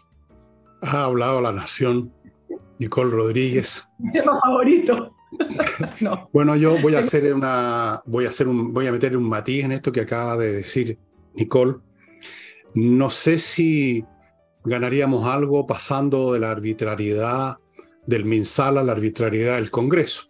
Ha 0.81 1.05
hablado 1.05 1.41
la 1.41 1.51
nación, 1.51 2.13
Nicole 2.79 3.11
Rodríguez. 3.11 3.89
Mi 3.99 4.11
tema 4.11 4.39
favorito. 4.39 5.14
Bueno, 6.31 6.55
yo 6.55 6.81
voy 6.81 6.95
a 6.95 6.99
hacer 6.99 7.33
una, 7.33 8.01
voy 8.05 8.25
a 8.25 8.29
hacer 8.29 8.47
un, 8.47 8.73
voy 8.73 8.87
a 8.87 8.91
meter 8.91 9.15
un 9.17 9.27
matiz 9.27 9.63
en 9.65 9.71
esto 9.71 9.91
que 9.91 10.01
acaba 10.01 10.37
de 10.37 10.53
decir 10.53 10.97
Nicole. 11.33 11.75
No 12.73 13.09
sé 13.09 13.37
si 13.37 14.05
ganaríamos 14.63 15.25
algo 15.27 15.65
pasando 15.65 16.33
de 16.33 16.39
la 16.39 16.51
arbitrariedad 16.51 17.57
del 18.05 18.25
MinSal 18.25 18.77
a 18.77 18.83
la 18.83 18.91
arbitrariedad 18.91 19.55
del 19.55 19.71
Congreso. 19.71 20.29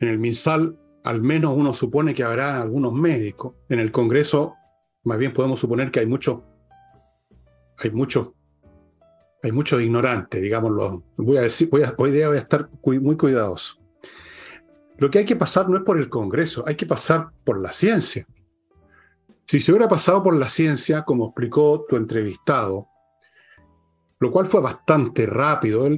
En 0.00 0.08
el 0.08 0.18
MinSal, 0.18 0.78
al 1.04 1.22
menos 1.22 1.54
uno 1.56 1.74
supone 1.74 2.14
que 2.14 2.22
habrá 2.22 2.60
algunos 2.60 2.92
médicos. 2.92 3.54
En 3.68 3.80
el 3.80 3.90
Congreso, 3.90 4.54
más 5.04 5.18
bien 5.18 5.32
podemos 5.32 5.60
suponer 5.60 5.90
que 5.90 6.00
hay 6.00 6.06
muchos, 6.06 6.40
hay 7.78 7.90
muchos, 7.90 8.30
hay 9.42 9.52
muchos 9.52 9.80
ignorantes, 9.80 10.42
digámoslo. 10.42 11.04
Voy 11.16 11.36
a 11.36 11.42
decir, 11.42 11.68
voy 11.70 11.82
hoy 11.96 12.10
día 12.10 12.28
voy 12.28 12.38
a 12.38 12.40
estar 12.40 12.68
muy 12.82 13.16
cuidadoso. 13.16 13.76
Lo 14.98 15.10
que 15.10 15.20
hay 15.20 15.24
que 15.24 15.36
pasar 15.36 15.68
no 15.68 15.76
es 15.76 15.84
por 15.84 15.98
el 15.98 16.08
Congreso, 16.08 16.64
hay 16.66 16.74
que 16.74 16.86
pasar 16.86 17.30
por 17.44 17.60
la 17.60 17.70
ciencia. 17.70 18.26
Si 19.46 19.60
se 19.60 19.70
hubiera 19.72 19.88
pasado 19.88 20.22
por 20.22 20.36
la 20.36 20.48
ciencia, 20.48 21.04
como 21.04 21.26
explicó 21.26 21.86
tu 21.88 21.96
entrevistado, 21.96 22.88
lo 24.18 24.30
cual 24.32 24.46
fue 24.46 24.60
bastante 24.60 25.24
rápido, 25.24 25.88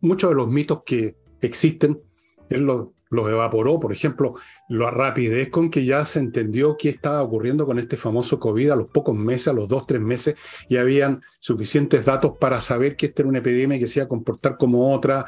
muchos 0.00 0.30
de 0.30 0.36
los 0.36 0.48
mitos 0.48 0.82
que 0.84 1.16
existen, 1.40 2.02
él 2.48 2.64
los, 2.64 2.88
evaporó, 3.12 3.78
por 3.78 3.92
ejemplo, 3.92 4.34
la 4.68 4.90
rapidez 4.90 5.50
con 5.50 5.70
que 5.70 5.84
ya 5.84 6.04
se 6.04 6.18
entendió 6.18 6.76
qué 6.76 6.88
estaba 6.88 7.22
ocurriendo 7.22 7.66
con 7.66 7.78
este 7.78 7.96
famoso 7.96 8.40
COVID 8.40 8.70
a 8.70 8.76
los 8.76 8.88
pocos 8.88 9.14
meses, 9.14 9.48
a 9.48 9.52
los 9.52 9.68
dos, 9.68 9.86
tres 9.86 10.00
meses, 10.00 10.34
y 10.68 10.76
habían 10.76 11.22
suficientes 11.38 12.04
datos 12.04 12.32
para 12.40 12.60
saber 12.60 12.96
que 12.96 13.06
esta 13.06 13.22
era 13.22 13.28
una 13.28 13.38
epidemia 13.38 13.78
que 13.78 13.86
se 13.86 14.00
iba 14.00 14.06
a 14.06 14.08
comportar 14.08 14.56
como 14.56 14.92
otra, 14.92 15.24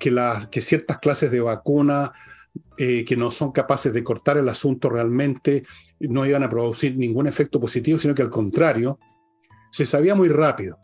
que, 0.00 0.10
las, 0.10 0.46
que 0.46 0.60
ciertas 0.60 0.98
clases 0.98 1.30
de 1.30 1.40
vacuna 1.40 2.12
eh, 2.78 3.04
que 3.04 3.16
no 3.16 3.30
son 3.30 3.52
capaces 3.52 3.92
de 3.92 4.04
cortar 4.04 4.38
el 4.38 4.48
asunto 4.48 4.88
realmente, 4.88 5.64
no 6.00 6.24
iban 6.24 6.42
a 6.42 6.48
producir 6.48 6.96
ningún 6.96 7.26
efecto 7.26 7.60
positivo, 7.60 7.98
sino 7.98 8.14
que 8.14 8.22
al 8.22 8.30
contrario, 8.30 8.98
se 9.70 9.84
sabía 9.84 10.14
muy 10.14 10.28
rápido. 10.28 10.78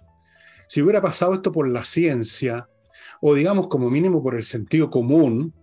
Si 0.69 0.83
hubiera 0.83 1.01
pasado 1.01 1.35
esto 1.35 1.53
por 1.53 1.69
la 1.69 1.85
ciencia, 1.85 2.69
o 3.21 3.35
digamos 3.35 3.69
como 3.69 3.91
mínimo 3.91 4.23
por 4.23 4.35
el 4.35 4.45
sentido 4.45 4.91
común, 4.91 5.55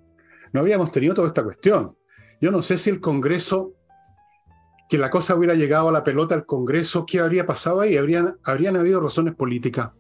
no 0.54 0.60
habríamos 0.60 0.92
tenido 0.92 1.14
toda 1.14 1.28
esta 1.28 1.44
cuestión. 1.44 1.96
Yo 2.42 2.52
no 2.52 2.62
sé 2.62 2.78
si 2.78 2.90
el 2.90 3.00
Congreso, 3.00 3.74
que 4.90 4.98
la 4.98 5.10
cosa 5.10 5.36
hubiera 5.36 5.56
llegado 5.56 5.90
a 5.90 5.92
la 5.92 6.04
pelota 6.04 6.36
al 6.36 6.46
Congreso, 6.46 7.06
¿qué 7.06 7.20
habría 7.20 7.46
pasado 7.46 7.82
ahí? 7.82 7.98
Habrían, 7.98 8.38
habrían 8.44 8.78
habido 8.78 9.02
razones 9.02 9.36
políticas. 9.36 9.92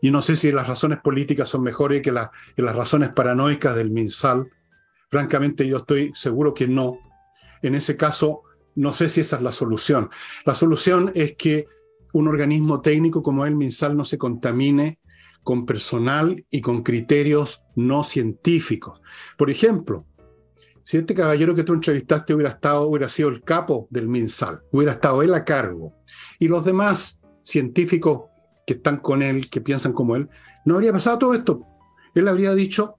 Y 0.00 0.10
no 0.10 0.22
sé 0.22 0.36
si 0.36 0.52
las 0.52 0.68
razones 0.68 1.00
políticas 1.00 1.48
son 1.48 1.62
mejores 1.62 2.00
que, 2.02 2.12
que 2.54 2.62
las 2.62 2.76
razones 2.76 3.10
paranoicas 3.10 3.74
del 3.74 3.90
MinSal 3.90 4.48
Francamente, 5.14 5.68
yo 5.68 5.76
estoy 5.76 6.10
seguro 6.12 6.52
que 6.52 6.66
no. 6.66 6.98
En 7.62 7.76
ese 7.76 7.96
caso, 7.96 8.42
no 8.74 8.90
sé 8.90 9.08
si 9.08 9.20
esa 9.20 9.36
es 9.36 9.42
la 9.42 9.52
solución. 9.52 10.10
La 10.44 10.56
solución 10.56 11.12
es 11.14 11.36
que 11.36 11.68
un 12.12 12.26
organismo 12.26 12.80
técnico 12.80 13.22
como 13.22 13.46
el 13.46 13.54
MinSal 13.54 13.96
no 13.96 14.04
se 14.04 14.18
contamine 14.18 14.98
con 15.44 15.66
personal 15.66 16.44
y 16.50 16.60
con 16.60 16.82
criterios 16.82 17.64
no 17.76 18.02
científicos. 18.02 19.00
Por 19.36 19.50
ejemplo, 19.50 20.06
si 20.82 20.98
este 20.98 21.14
caballero 21.14 21.54
que 21.54 21.62
tú 21.62 21.74
entrevistaste 21.74 22.34
hubiera 22.34 22.50
estado, 22.50 22.88
hubiera 22.88 23.08
sido 23.08 23.28
el 23.28 23.42
capo 23.42 23.86
del 23.90 24.08
MinSal, 24.08 24.62
hubiera 24.72 24.92
estado 24.92 25.22
él 25.22 25.32
a 25.34 25.44
cargo, 25.44 25.94
y 26.38 26.48
los 26.48 26.64
demás 26.64 27.20
científicos 27.42 28.22
que 28.66 28.74
están 28.74 28.98
con 28.98 29.22
él, 29.22 29.48
que 29.48 29.60
piensan 29.60 29.92
como 29.92 30.16
él, 30.16 30.28
no 30.64 30.74
habría 30.74 30.92
pasado 30.92 31.18
todo 31.18 31.34
esto. 31.34 31.66
Él 32.14 32.26
habría 32.28 32.54
dicho 32.54 32.96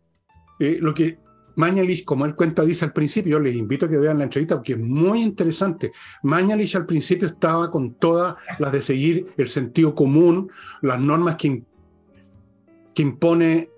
eh, 0.60 0.78
lo 0.80 0.94
que 0.94 1.20
Mañalich, 1.56 2.04
como 2.04 2.26
él 2.26 2.36
cuenta, 2.36 2.64
dice 2.64 2.86
al 2.86 2.94
principio, 2.94 3.34
yo 3.34 3.40
les 3.40 3.56
invito 3.56 3.86
a 3.86 3.90
que 3.90 3.98
vean 3.98 4.18
la 4.18 4.26
entrevista 4.26 4.56
porque 4.56 4.74
es 4.74 4.80
muy 4.80 5.22
interesante. 5.22 5.92
Mañalich 6.24 6.76
al 6.76 6.86
principio 6.86 7.28
estaba 7.30 7.72
con 7.72 7.96
todas 7.96 8.36
las 8.60 8.72
de 8.72 8.82
seguir 8.82 9.28
el 9.38 9.48
sentido 9.48 9.96
común, 9.96 10.52
las 10.82 11.00
normas 11.00 11.38
que, 11.38 11.64
que 12.96 13.04
impone 13.04 13.70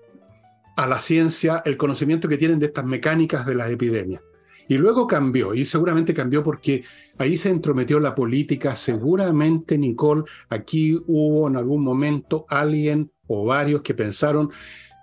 a 0.76 0.86
la 0.86 1.00
ciencia 1.00 1.60
el 1.64 1.76
conocimiento 1.76 2.28
que 2.28 2.38
tienen 2.38 2.58
de 2.58 2.66
estas 2.66 2.84
mecánicas 2.84 3.44
de 3.44 3.56
las 3.56 3.70
epidemias. 3.70 4.22
Y 4.68 4.76
luego 4.76 5.06
cambió, 5.06 5.54
y 5.54 5.64
seguramente 5.64 6.14
cambió 6.14 6.42
porque 6.42 6.84
ahí 7.16 7.36
se 7.36 7.48
entrometió 7.48 7.98
la 8.00 8.14
política. 8.14 8.76
Seguramente, 8.76 9.78
Nicole, 9.78 10.24
aquí 10.50 10.96
hubo 11.06 11.48
en 11.48 11.56
algún 11.56 11.82
momento 11.82 12.44
alguien 12.48 13.10
o 13.26 13.46
varios 13.46 13.82
que 13.82 13.94
pensaron, 13.94 14.50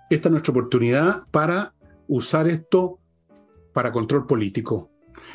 esta 0.08 0.28
es 0.28 0.30
nuestra 0.30 0.52
oportunidad 0.52 1.26
para 1.30 1.74
usar 2.06 2.48
esto 2.48 3.00
para 3.74 3.92
control 3.92 4.26
político. 4.26 4.90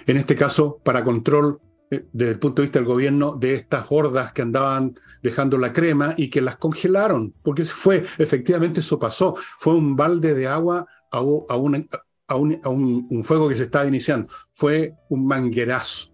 En 0.07 0.17
este 0.17 0.33
caso, 0.35 0.79
para 0.83 1.03
control 1.03 1.59
desde 1.91 2.31
el 2.31 2.39
punto 2.39 2.62
de 2.62 2.67
vista 2.67 2.79
del 2.79 2.88
gobierno 2.88 3.36
de 3.36 3.53
estas 3.53 3.88
hordas 3.89 4.31
que 4.31 4.41
andaban 4.41 4.95
dejando 5.21 5.57
la 5.57 5.74
crema 5.74 6.13
y 6.17 6.29
que 6.29 6.39
las 6.39 6.55
congelaron, 6.55 7.33
porque 7.43 7.65
fue, 7.65 8.03
efectivamente 8.17 8.79
eso 8.79 8.98
pasó, 8.98 9.36
fue 9.60 9.75
un 9.75 9.95
balde 9.95 10.33
de 10.33 10.48
agua 10.48 10.86
a, 11.12 11.17
a, 11.17 11.55
un, 12.38 13.24
fuego 13.24 13.50
que 13.50 13.57
se 13.57 13.63
estaba 13.63 13.86
iniciando, 13.86 14.31
fue 14.53 14.93
un 15.10 15.27
manguerazo. 15.27 16.13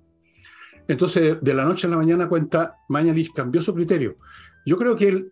Entonces, 0.88 1.38
de 1.42 1.54
la 1.54 1.66
noche 1.66 1.86
a 1.86 1.90
la 1.92 1.98
mañana 1.98 2.28
cuenta, 2.28 2.78
Mañalich 2.90 3.32
cambió 3.34 3.62
su 3.62 3.76
criterio. 3.76 4.18
Yo 4.66 4.78
creo 4.78 4.96
que 4.96 5.08
él 5.10 5.30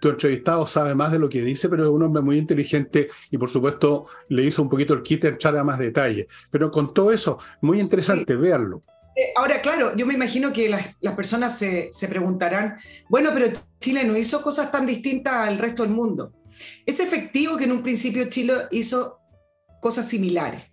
tu 0.00 0.10
entrevistado 0.10 0.66
sabe 0.66 0.94
más 0.94 1.10
de 1.12 1.18
lo 1.18 1.28
que 1.28 1.40
dice, 1.40 1.68
pero 1.68 1.84
es 1.84 1.88
un 1.88 2.02
hombre 2.02 2.22
muy 2.22 2.36
inteligente 2.36 3.08
y 3.30 3.38
por 3.38 3.48
supuesto 3.48 4.06
le 4.28 4.44
hizo 4.44 4.62
un 4.62 4.68
poquito 4.68 4.92
el 4.92 5.02
kit 5.02 5.24
echar 5.24 5.56
a 5.56 5.64
más 5.64 5.78
detalle. 5.78 6.28
Pero 6.50 6.70
con 6.70 6.92
todo 6.92 7.10
eso, 7.12 7.38
muy 7.62 7.80
interesante, 7.80 8.36
véanlo. 8.36 8.82
Eh, 8.86 8.95
ahora, 9.34 9.60
claro, 9.60 9.96
yo 9.96 10.06
me 10.06 10.14
imagino 10.14 10.52
que 10.52 10.68
las, 10.68 11.14
personas 11.14 11.58
se, 11.58 12.08
preguntarán, 12.08 12.76
bueno, 13.08 13.30
pero 13.32 13.50
Chile 13.80 14.04
no 14.04 14.16
hizo 14.16 14.42
cosas 14.42 14.70
tan 14.70 14.86
distintas 14.86 15.48
al 15.48 15.58
resto 15.58 15.82
del 15.82 15.92
mundo. 15.92 16.32
Es 16.84 17.00
efectivo 17.00 17.56
que 17.56 17.64
en 17.64 17.72
un 17.72 17.82
principio 17.82 18.28
Chile 18.28 18.66
hizo 18.70 19.18
cosas 19.80 20.08
similares. 20.08 20.64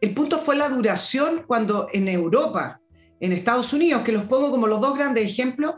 El 0.00 0.14
punto 0.14 0.38
fue 0.38 0.56
la 0.56 0.68
duración 0.68 1.44
cuando 1.46 1.88
en 1.92 2.08
Europa, 2.08 2.80
en 3.20 3.32
Estados 3.32 3.72
Unidos, 3.72 4.02
que 4.02 4.12
los 4.12 4.24
pongo 4.24 4.50
como 4.50 4.66
los 4.66 4.80
dos 4.80 4.96
grandes 4.96 5.28
ejemplos, 5.28 5.74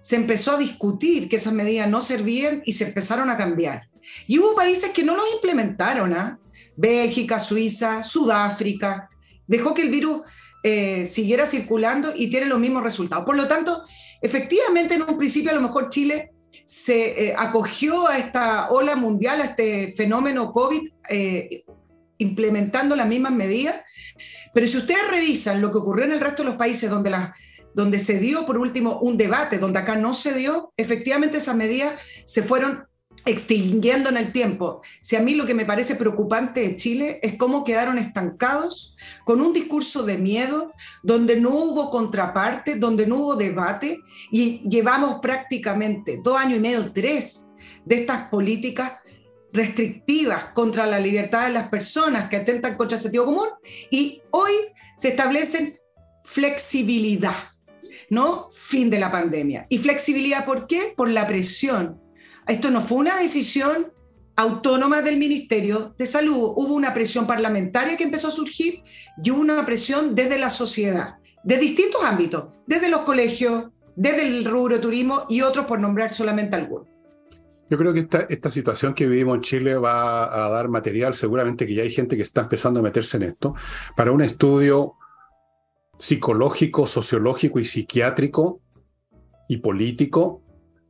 se 0.00 0.16
empezó 0.16 0.52
a 0.52 0.58
discutir 0.58 1.30
que 1.30 1.36
esas 1.36 1.54
medidas 1.54 1.88
no 1.88 2.02
servían 2.02 2.62
y 2.66 2.72
se 2.72 2.84
empezaron 2.84 3.30
a 3.30 3.38
cambiar. 3.38 3.88
Y 4.26 4.38
hubo 4.38 4.54
países 4.54 4.92
que 4.92 5.02
no 5.02 5.16
los 5.16 5.24
implementaron, 5.32 6.12
¿ah? 6.12 6.38
Bélgica, 6.76 7.38
Suiza, 7.38 8.02
Sudáfrica, 8.02 9.08
dejó 9.46 9.72
que 9.72 9.82
el 9.82 9.90
virus 9.90 10.22
eh, 10.66 11.04
siguiera 11.04 11.44
circulando 11.44 12.14
y 12.16 12.30
tiene 12.30 12.46
los 12.46 12.58
mismos 12.58 12.82
resultados. 12.82 13.26
Por 13.26 13.36
lo 13.36 13.46
tanto, 13.46 13.84
efectivamente 14.22 14.94
en 14.94 15.02
un 15.02 15.18
principio 15.18 15.50
a 15.50 15.54
lo 15.54 15.60
mejor 15.60 15.90
Chile 15.90 16.30
se 16.64 17.26
eh, 17.26 17.34
acogió 17.36 18.08
a 18.08 18.16
esta 18.16 18.70
ola 18.70 18.96
mundial, 18.96 19.42
a 19.42 19.44
este 19.44 19.92
fenómeno 19.94 20.54
COVID, 20.54 20.88
eh, 21.10 21.64
implementando 22.16 22.96
las 22.96 23.06
mismas 23.06 23.32
medidas, 23.32 23.82
pero 24.54 24.66
si 24.66 24.78
ustedes 24.78 25.06
revisan 25.10 25.60
lo 25.60 25.70
que 25.70 25.76
ocurrió 25.76 26.06
en 26.06 26.12
el 26.12 26.20
resto 26.20 26.42
de 26.42 26.48
los 26.48 26.56
países 26.56 26.88
donde 26.88 27.10
las 27.10 27.38
donde 27.74 27.98
se 27.98 28.18
dio 28.18 28.46
por 28.46 28.56
último 28.56 29.00
un 29.00 29.18
debate, 29.18 29.58
donde 29.58 29.80
acá 29.80 29.96
no 29.96 30.14
se 30.14 30.32
dio, 30.32 30.72
efectivamente 30.76 31.38
esas 31.38 31.56
medidas 31.56 32.00
se 32.24 32.42
fueron 32.42 32.86
extinguiendo 33.24 34.08
en 34.08 34.16
el 34.16 34.32
tiempo. 34.32 34.82
Si 35.00 35.16
a 35.16 35.20
mí 35.20 35.34
lo 35.34 35.46
que 35.46 35.54
me 35.54 35.64
parece 35.64 35.96
preocupante 35.96 36.60
de 36.60 36.76
Chile 36.76 37.20
es 37.22 37.36
cómo 37.36 37.64
quedaron 37.64 37.98
estancados 37.98 38.96
con 39.24 39.40
un 39.40 39.52
discurso 39.52 40.02
de 40.02 40.18
miedo, 40.18 40.72
donde 41.02 41.40
no 41.40 41.50
hubo 41.50 41.90
contraparte, 41.90 42.76
donde 42.76 43.06
no 43.06 43.16
hubo 43.16 43.36
debate, 43.36 44.00
y 44.30 44.68
llevamos 44.68 45.20
prácticamente 45.20 46.20
dos 46.22 46.38
años 46.38 46.58
y 46.58 46.62
medio, 46.62 46.92
tres, 46.92 47.46
de 47.84 47.96
estas 47.96 48.28
políticas 48.28 48.94
restrictivas 49.52 50.46
contra 50.54 50.86
la 50.86 50.98
libertad 50.98 51.46
de 51.46 51.52
las 51.52 51.68
personas 51.68 52.28
que 52.28 52.36
atentan 52.36 52.76
contra 52.76 52.96
el 52.96 53.02
sentido 53.02 53.24
común, 53.24 53.48
y 53.90 54.22
hoy 54.30 54.52
se 54.96 55.08
establecen 55.08 55.78
flexibilidad 56.24 57.34
¿no? 58.10 58.48
Fin 58.52 58.90
de 58.90 58.98
la 58.98 59.10
pandemia. 59.10 59.66
¿Y 59.68 59.78
flexibilidad 59.78 60.44
por 60.44 60.66
qué? 60.66 60.92
Por 60.96 61.08
la 61.08 61.26
presión. 61.26 62.00
Esto 62.46 62.70
no 62.70 62.80
fue 62.80 62.98
una 62.98 63.18
decisión 63.18 63.92
autónoma 64.36 65.00
del 65.00 65.16
Ministerio 65.16 65.94
de 65.96 66.06
Salud. 66.06 66.52
Hubo 66.56 66.74
una 66.74 66.92
presión 66.92 67.26
parlamentaria 67.26 67.96
que 67.96 68.04
empezó 68.04 68.28
a 68.28 68.32
surgir 68.32 68.82
y 69.22 69.30
hubo 69.30 69.40
una 69.40 69.64
presión 69.64 70.14
desde 70.14 70.38
la 70.38 70.50
sociedad, 70.50 71.16
de 71.42 71.56
distintos 71.58 72.02
ámbitos, 72.04 72.50
desde 72.66 72.88
los 72.88 73.02
colegios, 73.02 73.70
desde 73.96 74.26
el 74.26 74.44
rubro 74.44 74.80
turismo 74.80 75.24
y 75.28 75.40
otros 75.40 75.66
por 75.66 75.80
nombrar 75.80 76.12
solamente 76.12 76.56
algunos. 76.56 76.88
Yo 77.70 77.78
creo 77.78 77.94
que 77.94 78.00
esta, 78.00 78.20
esta 78.28 78.50
situación 78.50 78.92
que 78.92 79.06
vivimos 79.06 79.36
en 79.36 79.40
Chile 79.40 79.76
va 79.76 80.44
a 80.44 80.50
dar 80.50 80.68
material, 80.68 81.14
seguramente 81.14 81.66
que 81.66 81.74
ya 81.74 81.82
hay 81.82 81.90
gente 81.90 82.16
que 82.16 82.22
está 82.22 82.42
empezando 82.42 82.80
a 82.80 82.82
meterse 82.82 83.16
en 83.16 83.22
esto, 83.22 83.54
para 83.96 84.12
un 84.12 84.20
estudio 84.20 84.96
psicológico, 85.96 86.86
sociológico 86.86 87.58
y 87.58 87.64
psiquiátrico 87.64 88.60
y 89.48 89.58
político 89.58 90.42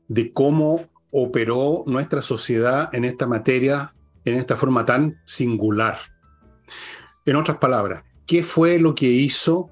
de 0.08 0.32
cómo 0.32 0.88
operó 1.16 1.84
nuestra 1.86 2.22
sociedad 2.22 2.92
en 2.92 3.04
esta 3.04 3.28
materia 3.28 3.94
en 4.24 4.34
esta 4.34 4.56
forma 4.56 4.84
tan 4.84 5.20
singular. 5.24 5.96
En 7.24 7.36
otras 7.36 7.58
palabras, 7.58 8.02
¿qué 8.26 8.42
fue 8.42 8.80
lo 8.80 8.96
que 8.96 9.06
hizo 9.06 9.70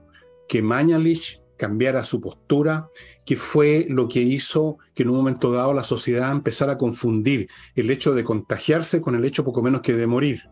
que 0.49 0.63
Mañalich 0.63 1.41
cambiara 1.59 2.05
su 2.05 2.21
postura? 2.21 2.89
¿Qué 3.27 3.37
fue 3.37 3.87
lo 3.89 4.07
que 4.07 4.21
hizo 4.21 4.79
que 4.95 5.03
en 5.03 5.09
un 5.09 5.17
momento 5.17 5.51
dado 5.51 5.75
la 5.75 5.83
sociedad 5.83 6.31
empezara 6.31 6.73
a 6.73 6.79
confundir 6.79 7.49
el 7.75 7.91
hecho 7.91 8.15
de 8.15 8.23
contagiarse 8.23 9.01
con 9.01 9.17
el 9.17 9.25
hecho 9.25 9.45
poco 9.45 9.63
menos 9.63 9.81
que 9.81 9.95
de 9.95 10.07
morir? 10.07 10.43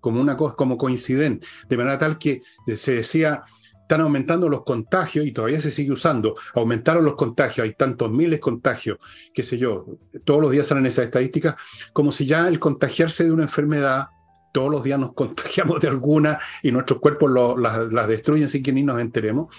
Como 0.00 0.20
una 0.20 0.36
cosa, 0.36 0.56
como 0.56 0.76
coincidente, 0.76 1.46
de 1.68 1.76
manera 1.76 1.98
tal 1.98 2.18
que 2.18 2.42
se 2.74 2.94
decía, 2.94 3.44
están 3.84 4.00
aumentando 4.00 4.48
los 4.48 4.64
contagios 4.64 5.26
y 5.26 5.32
todavía 5.32 5.60
se 5.60 5.70
sigue 5.70 5.92
usando. 5.92 6.34
Aumentaron 6.54 7.04
los 7.04 7.14
contagios, 7.14 7.64
hay 7.64 7.74
tantos 7.74 8.10
miles 8.10 8.32
de 8.32 8.40
contagios, 8.40 8.98
qué 9.34 9.42
sé 9.42 9.58
yo, 9.58 9.84
todos 10.24 10.40
los 10.40 10.50
días 10.50 10.66
salen 10.66 10.86
esas 10.86 11.04
estadísticas, 11.04 11.56
como 11.92 12.10
si 12.10 12.24
ya 12.24 12.48
el 12.48 12.58
contagiarse 12.58 13.24
de 13.24 13.32
una 13.32 13.42
enfermedad, 13.42 14.06
todos 14.52 14.70
los 14.70 14.82
días 14.82 14.98
nos 14.98 15.12
contagiamos 15.14 15.80
de 15.82 15.88
alguna 15.88 16.38
y 16.62 16.72
nuestros 16.72 16.98
cuerpos 16.98 17.30
las, 17.58 18.08
destruyen 18.08 18.48
sin 18.48 18.62
que 18.62 18.72
ni 18.72 18.82
nos 18.82 18.98
enteremos, 18.98 19.54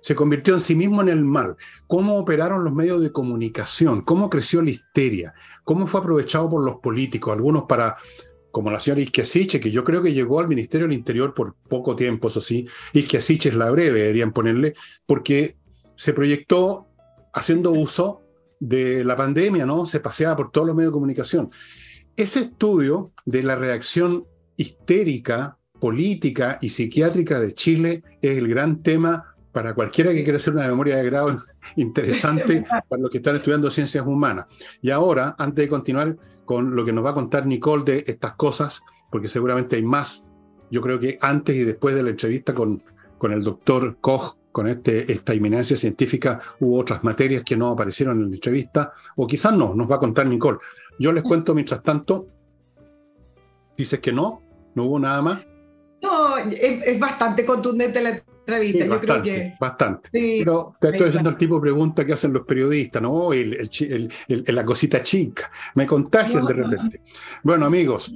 se 0.00 0.14
convirtió 0.14 0.54
en 0.54 0.60
sí 0.60 0.76
mismo 0.76 1.02
en 1.02 1.08
el 1.08 1.24
mal. 1.24 1.56
¿Cómo 1.88 2.16
operaron 2.16 2.62
los 2.62 2.72
medios 2.72 3.00
de 3.02 3.10
comunicación? 3.10 4.02
¿Cómo 4.02 4.30
creció 4.30 4.62
la 4.62 4.70
histeria? 4.70 5.34
¿Cómo 5.64 5.88
fue 5.88 6.00
aprovechado 6.00 6.48
por 6.48 6.64
los 6.64 6.76
políticos? 6.76 7.34
Algunos 7.34 7.64
para 7.64 7.96
como 8.50 8.70
la 8.70 8.80
señora 8.80 9.02
Isquiasiche, 9.02 9.60
que 9.60 9.70
yo 9.70 9.84
creo 9.84 10.02
que 10.02 10.12
llegó 10.12 10.40
al 10.40 10.48
Ministerio 10.48 10.86
del 10.86 10.96
Interior 10.96 11.34
por 11.34 11.54
poco 11.68 11.94
tiempo, 11.94 12.28
eso 12.28 12.40
sí, 12.40 12.66
Isquiasiche 12.92 13.50
es 13.50 13.54
la 13.54 13.70
breve, 13.70 14.00
deberían 14.00 14.32
ponerle, 14.32 14.74
porque 15.06 15.56
se 15.96 16.12
proyectó 16.12 16.86
haciendo 17.32 17.72
uso 17.72 18.22
de 18.60 19.04
la 19.04 19.16
pandemia, 19.16 19.66
¿no? 19.66 19.86
Se 19.86 20.00
paseaba 20.00 20.36
por 20.36 20.50
todos 20.50 20.66
los 20.66 20.76
medios 20.76 20.90
de 20.90 20.94
comunicación. 20.94 21.50
Ese 22.16 22.40
estudio 22.40 23.12
de 23.24 23.42
la 23.42 23.56
reacción 23.56 24.26
histérica, 24.56 25.58
política 25.78 26.58
y 26.60 26.70
psiquiátrica 26.70 27.38
de 27.38 27.54
Chile 27.54 28.02
es 28.20 28.38
el 28.38 28.48
gran 28.48 28.82
tema 28.82 29.36
para 29.52 29.74
cualquiera 29.74 30.12
que 30.12 30.24
quiera 30.24 30.38
hacer 30.38 30.54
una 30.54 30.66
memoria 30.66 30.96
de 30.96 31.04
grado 31.04 31.36
interesante 31.76 32.64
para 32.88 33.02
los 33.02 33.10
que 33.10 33.18
están 33.18 33.36
estudiando 33.36 33.70
ciencias 33.70 34.04
humanas. 34.06 34.46
Y 34.82 34.90
ahora, 34.90 35.34
antes 35.38 35.64
de 35.64 35.68
continuar, 35.68 36.16
con 36.48 36.74
lo 36.74 36.82
que 36.82 36.94
nos 36.94 37.04
va 37.04 37.10
a 37.10 37.14
contar 37.14 37.44
Nicole 37.44 37.84
de 37.84 38.04
estas 38.06 38.32
cosas, 38.32 38.82
porque 39.10 39.28
seguramente 39.28 39.76
hay 39.76 39.82
más. 39.82 40.32
Yo 40.70 40.80
creo 40.80 40.98
que 40.98 41.18
antes 41.20 41.54
y 41.54 41.62
después 41.62 41.94
de 41.94 42.02
la 42.02 42.08
entrevista 42.08 42.54
con, 42.54 42.80
con 43.18 43.32
el 43.32 43.44
doctor 43.44 43.98
Koch, 44.00 44.38
con 44.50 44.66
este, 44.66 45.12
esta 45.12 45.34
eminencia 45.34 45.76
científica, 45.76 46.40
hubo 46.60 46.78
otras 46.78 47.04
materias 47.04 47.42
que 47.44 47.54
no 47.54 47.68
aparecieron 47.68 48.22
en 48.22 48.30
la 48.30 48.36
entrevista, 48.36 48.94
o 49.16 49.26
quizás 49.26 49.52
no, 49.52 49.74
nos 49.74 49.90
va 49.90 49.96
a 49.96 49.98
contar 49.98 50.24
Nicole. 50.24 50.56
Yo 50.98 51.12
les 51.12 51.22
cuento 51.22 51.54
mientras 51.54 51.82
tanto, 51.82 52.28
dices 53.76 54.00
que 54.00 54.10
no, 54.10 54.40
no 54.74 54.84
hubo 54.84 54.98
nada 54.98 55.20
más. 55.20 55.46
No, 56.02 56.38
es, 56.38 56.98
bastante 56.98 57.44
contundente 57.44 58.00
la 58.00 58.22
yo 58.48 59.00
creo 59.00 59.22
que. 59.22 59.54
Bastante. 59.60 60.08
Pero 60.12 60.74
te 60.80 60.88
estoy 60.88 61.08
haciendo 61.08 61.30
el 61.30 61.36
tipo 61.36 61.56
de 61.56 61.60
pregunta 61.62 62.04
que 62.04 62.12
hacen 62.12 62.32
los 62.32 62.46
periodistas, 62.46 63.02
¿no? 63.02 63.32
El, 63.32 64.10
la 64.28 64.64
cosita 64.64 65.02
chica. 65.02 65.50
Me 65.74 65.86
contagian 65.86 66.44
de 66.44 66.54
repente. 66.54 67.02
Bueno, 67.42 67.66
amigos. 67.66 68.12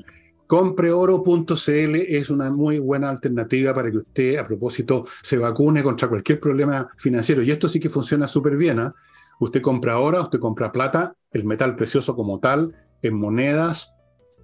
Compreoro.cl 0.46 1.94
es 1.96 2.28
una 2.28 2.50
muy 2.50 2.78
buena 2.78 3.08
alternativa 3.08 3.72
para 3.72 3.90
que 3.90 3.98
usted, 3.98 4.36
a 4.36 4.46
propósito, 4.46 5.06
se 5.22 5.38
vacune 5.38 5.82
contra 5.82 6.08
cualquier 6.08 6.38
problema 6.40 6.90
financiero. 6.98 7.42
Y 7.42 7.50
esto 7.50 7.68
sí 7.68 7.80
que 7.80 7.88
funciona 7.88 8.28
súper 8.28 8.56
bien. 8.56 8.78
¿ah? 8.78 8.94
Usted 9.40 9.62
compra 9.62 9.98
oro, 9.98 10.20
usted 10.20 10.38
compra 10.38 10.70
plata, 10.70 11.14
el 11.30 11.44
metal 11.44 11.74
precioso 11.74 12.14
como 12.14 12.38
tal, 12.38 12.74
en 13.00 13.14
monedas 13.14 13.94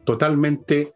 totalmente 0.03 0.94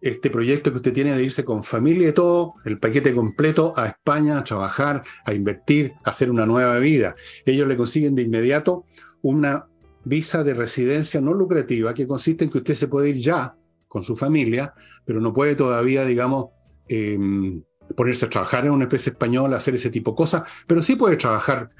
este 0.00 0.30
proyecto 0.30 0.70
que 0.70 0.76
usted 0.76 0.92
tiene 0.92 1.14
de 1.14 1.22
irse 1.22 1.44
con 1.44 1.62
familia 1.62 2.08
y 2.08 2.12
todo, 2.12 2.54
el 2.64 2.78
paquete 2.78 3.14
completo 3.14 3.74
a 3.76 3.86
España, 3.86 4.38
a 4.38 4.44
trabajar, 4.44 5.02
a 5.24 5.34
invertir, 5.34 5.92
a 6.04 6.10
hacer 6.10 6.30
una 6.30 6.46
nueva 6.46 6.78
vida. 6.78 7.14
Ellos 7.44 7.68
le 7.68 7.76
consiguen 7.76 8.14
de 8.14 8.22
inmediato 8.22 8.86
una 9.22 9.66
visa 10.04 10.42
de 10.42 10.54
residencia 10.54 11.20
no 11.20 11.34
lucrativa 11.34 11.92
que 11.92 12.06
consiste 12.06 12.44
en 12.44 12.50
que 12.50 12.58
usted 12.58 12.74
se 12.74 12.88
puede 12.88 13.10
ir 13.10 13.16
ya 13.16 13.54
con 13.88 14.02
su 14.02 14.16
familia, 14.16 14.72
pero 15.04 15.20
no 15.20 15.34
puede 15.34 15.56
todavía, 15.56 16.04
digamos, 16.04 16.46
em, 16.88 17.62
ponerse 17.96 18.26
a 18.26 18.30
trabajar 18.30 18.64
en 18.64 18.72
una 18.72 18.84
empresa 18.84 19.10
española, 19.10 19.56
hacer 19.56 19.74
ese 19.74 19.90
tipo 19.90 20.12
de 20.12 20.16
cosas, 20.16 20.42
pero 20.66 20.80
sí 20.80 20.96
puede 20.96 21.16
trabajar 21.16 21.70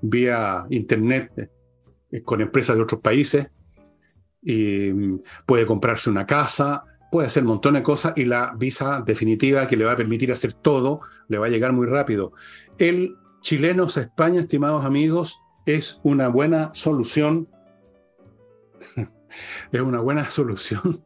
vía 0.00 0.66
internet 0.70 1.50
eh, 2.10 2.22
con 2.22 2.40
empresas 2.40 2.76
de 2.76 2.82
otros 2.82 3.00
países, 3.00 3.50
em, 4.44 5.20
puede 5.46 5.66
comprarse 5.66 6.10
una 6.10 6.26
casa, 6.26 6.84
puede 7.10 7.26
hacer 7.26 7.42
un 7.42 7.50
montón 7.50 7.74
de 7.74 7.82
cosas 7.82 8.12
y 8.16 8.24
la 8.24 8.54
visa 8.56 9.02
definitiva 9.04 9.66
que 9.66 9.76
le 9.76 9.84
va 9.84 9.92
a 9.92 9.96
permitir 9.96 10.32
hacer 10.32 10.52
todo 10.52 11.00
le 11.28 11.38
va 11.38 11.46
a 11.46 11.48
llegar 11.48 11.72
muy 11.72 11.86
rápido. 11.86 12.32
El 12.78 13.16
chilenos 13.40 13.96
a 13.96 14.02
España, 14.02 14.40
estimados 14.40 14.84
amigos, 14.84 15.40
es 15.66 16.00
una 16.02 16.28
buena 16.28 16.70
solución. 16.74 17.48
es 19.72 19.80
una 19.80 20.00
buena 20.00 20.28
solución. 20.28 21.02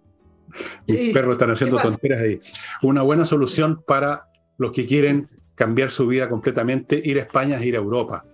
Mis 0.87 1.13
perros 1.13 1.35
están 1.35 1.51
haciendo 1.51 1.79
tonteras 1.79 2.21
ahí. 2.21 2.41
Una 2.83 3.03
buena 3.03 3.25
solución 3.25 3.83
para 3.87 4.29
los 4.59 4.73
que 4.73 4.87
quieren 4.87 5.29
cambiar 5.55 5.91
su 5.91 6.07
vida 6.07 6.29
completamente, 6.29 7.01
ir 7.05 7.19
a 7.19 7.23
España, 7.23 7.63
ir 7.65 7.77
a 7.77 7.79
Europa. 7.79 8.25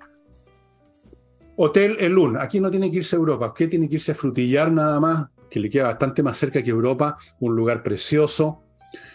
Hotel 1.57 1.97
Elun, 1.99 2.39
aquí 2.39 2.61
no 2.61 2.71
tiene 2.71 2.91
que 2.91 2.99
irse 2.99 3.17
a 3.17 3.19
Europa, 3.19 3.49
usted 3.49 3.69
tiene 3.69 3.89
que 3.89 3.97
irse 3.97 4.13
a 4.13 4.15
frutillar 4.15 4.71
nada 4.71 5.01
más 5.01 5.27
que 5.51 5.61
le 5.61 5.71
queda 5.71 5.85
bastante 5.85 6.23
más 6.23 6.37
cerca 6.37 6.63
que 6.63 6.71
Europa, 6.71 7.17
un 7.41 7.55
lugar 7.55 7.83
precioso, 7.83 8.63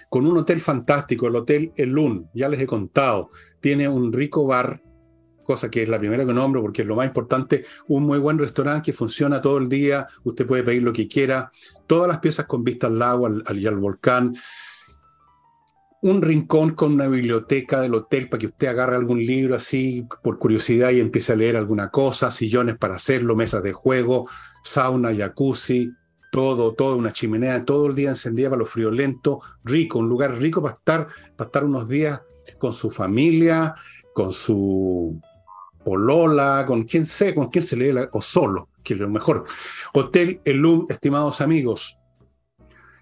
con 0.09 0.27
un 0.27 0.37
hotel 0.37 0.61
fantástico, 0.61 1.27
el 1.27 1.35
Hotel 1.35 1.71
Elun, 1.75 2.29
ya 2.33 2.47
les 2.47 2.61
he 2.61 2.67
contado, 2.67 3.31
tiene 3.59 3.87
un 3.87 4.13
rico 4.13 4.45
bar, 4.45 4.79
cosa 5.43 5.71
que 5.71 5.83
es 5.83 5.89
la 5.89 5.97
primera 5.97 6.25
que 6.25 6.33
nombro 6.33 6.61
porque 6.61 6.83
es 6.83 6.87
lo 6.87 6.95
más 6.95 7.07
importante, 7.07 7.65
un 7.87 8.03
muy 8.03 8.19
buen 8.19 8.37
restaurante 8.37 8.91
que 8.91 8.93
funciona 8.93 9.41
todo 9.41 9.57
el 9.57 9.67
día, 9.67 10.07
usted 10.23 10.45
puede 10.45 10.63
pedir 10.63 10.83
lo 10.83 10.93
que 10.93 11.07
quiera, 11.07 11.51
todas 11.87 12.07
las 12.07 12.19
piezas 12.19 12.45
con 12.45 12.63
vista 12.63 12.87
al 12.87 12.99
lago 12.99 13.27
y 13.53 13.65
al 13.65 13.77
volcán, 13.77 14.35
un 16.03 16.21
rincón 16.21 16.75
con 16.75 16.93
una 16.93 17.07
biblioteca 17.07 17.81
del 17.81 17.95
hotel 17.95 18.29
para 18.29 18.39
que 18.39 18.47
usted 18.47 18.67
agarre 18.67 18.97
algún 18.97 19.25
libro 19.25 19.55
así 19.55 20.05
por 20.21 20.37
curiosidad 20.37 20.91
y 20.91 20.99
empiece 20.99 21.31
a 21.31 21.37
leer 21.37 21.55
alguna 21.55 21.89
cosa, 21.89 22.29
sillones 22.29 22.77
para 22.77 22.95
hacerlo, 22.95 23.35
mesas 23.35 23.63
de 23.63 23.71
juego, 23.71 24.29
sauna, 24.63 25.15
jacuzzi, 25.15 25.91
todo, 26.33 26.73
todo, 26.73 26.97
una 26.97 27.13
chimenea 27.13 27.63
todo 27.63 27.85
el 27.85 27.95
día 27.95 28.09
encendida 28.09 28.49
para 28.49 28.61
lo 28.61 28.65
friolento, 28.65 29.41
rico, 29.63 29.99
un 29.99 30.09
lugar 30.09 30.35
rico 30.39 30.63
para 30.63 30.73
estar, 30.73 31.07
para 31.35 31.47
estar 31.47 31.63
unos 31.63 31.87
días 31.87 32.23
con 32.57 32.73
su 32.73 32.89
familia, 32.89 33.75
con 34.15 34.31
su 34.33 35.21
polola, 35.85 36.63
con 36.65 36.85
quien 36.85 37.05
sea, 37.05 37.35
con 37.35 37.49
quien 37.51 37.63
se 37.63 37.75
lee, 37.75 37.93
o 38.11 38.19
solo, 38.19 38.69
que 38.83 38.95
es 38.95 38.99
lo 38.99 39.09
mejor. 39.09 39.45
Hotel 39.93 40.41
Elum, 40.43 40.87
estimados 40.89 41.39
amigos. 41.39 41.99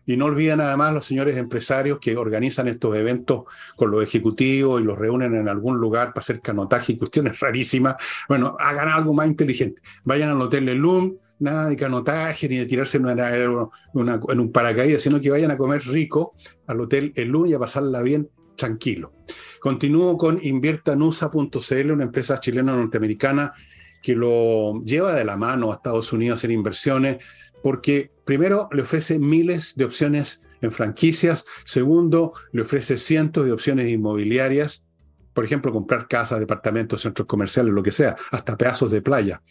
Y 0.06 0.18
no 0.18 0.26
olviden 0.26 0.60
además 0.60 0.94
los 0.94 1.06
señores 1.06 1.38
empresarios 1.38 2.00
que 2.00 2.18
organizan 2.18 2.68
estos 2.68 2.98
eventos 2.98 3.44
con 3.78 3.92
los 3.92 4.04
ejecutivos 4.04 4.82
y 4.82 4.84
los 4.84 5.00
reúnen 5.00 5.36
en 5.36 5.48
algún 5.48 5.78
lugar 5.78 6.10
para 6.10 6.20
hacer 6.20 6.42
canotaje 6.42 6.92
y 6.92 6.98
cuestiones 6.98 7.40
rarísimas. 7.40 7.96
Bueno, 8.28 8.58
hagan 8.60 8.90
algo 8.90 9.14
más 9.14 9.28
inteligente. 9.28 9.82
Vayan 10.04 10.32
al 10.32 10.42
Hotel 10.42 10.68
Elum, 10.68 11.16
nada 11.42 11.68
de 11.68 11.76
canotaje 11.76 12.48
ni 12.48 12.58
de 12.58 12.66
tirarse 12.66 12.98
en, 12.98 13.08
en 13.10 14.40
un 14.40 14.52
paracaídas, 14.52 15.02
sino 15.02 15.20
que 15.20 15.30
vayan 15.30 15.52
a 15.52 15.58
comer 15.58 15.82
rico 15.88 16.34
al 16.68 16.80
hotel 16.82 17.12
El 17.16 17.30
Luna 17.30 17.50
y 17.50 17.54
a 17.54 17.60
pasarla 17.60 18.02
bien 18.02 18.30
tranquilo. 18.56 19.14
Continúo 19.60 20.18
con 20.18 20.40
inviertanusa.cl, 20.42 21.92
una 21.92 22.04
empresa 22.04 22.40
chilena 22.40 22.76
norteamericana 22.76 23.54
que 24.02 24.16
lo 24.16 24.84
lleva 24.84 25.14
de 25.14 25.24
la 25.24 25.38
mano 25.38 25.72
a 25.72 25.76
Estados 25.76 26.14
Unidos 26.14 26.44
en 26.44 26.52
inversiones, 26.52 27.18
porque 27.64 28.12
primero 28.26 28.70
le 28.72 28.84
ofrece 28.84 29.20
miles 29.20 29.76
de 29.76 29.86
opciones 29.86 30.42
en 30.62 30.72
franquicias, 30.72 31.46
segundo 31.66 32.34
le 32.52 32.62
ofrece 32.62 32.98
cientos 32.98 33.46
de 33.46 33.52
opciones 33.52 33.90
inmobiliarias, 33.90 34.86
por 35.34 35.46
ejemplo, 35.46 35.72
comprar 35.72 36.08
casas, 36.08 36.40
departamentos, 36.40 37.02
centros 37.02 37.28
comerciales, 37.28 37.74
lo 37.74 37.84
que 37.84 37.92
sea, 37.92 38.16
hasta 38.32 38.58
pedazos 38.58 38.92
de 38.92 39.02
playa. 39.02 39.42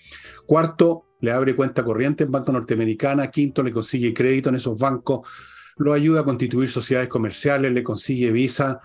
Cuarto, 0.46 1.06
le 1.20 1.32
abre 1.32 1.54
cuenta 1.54 1.84
corriente 1.84 2.24
en 2.24 2.30
Banco 2.30 2.52
Norteamericana. 2.52 3.28
Quinto, 3.28 3.62
le 3.62 3.72
consigue 3.72 4.14
crédito 4.14 4.48
en 4.48 4.56
esos 4.56 4.78
bancos. 4.78 5.28
Lo 5.76 5.92
ayuda 5.92 6.20
a 6.20 6.24
constituir 6.24 6.70
sociedades 6.70 7.08
comerciales, 7.08 7.72
le 7.72 7.82
consigue 7.82 8.30
visa, 8.30 8.80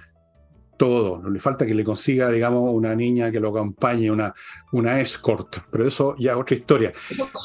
todo. 0.77 1.21
No 1.21 1.29
le 1.29 1.39
falta 1.39 1.65
que 1.65 1.73
le 1.73 1.83
consiga, 1.83 2.29
digamos, 2.29 2.73
una 2.73 2.95
niña 2.95 3.31
que 3.31 3.39
lo 3.39 3.49
acompañe, 3.49 4.11
una, 4.11 4.33
una 4.71 4.99
escort. 4.99 5.57
Pero 5.71 5.87
eso 5.87 6.15
ya 6.17 6.33
es 6.33 6.37
otra 6.37 6.55
historia. 6.55 6.93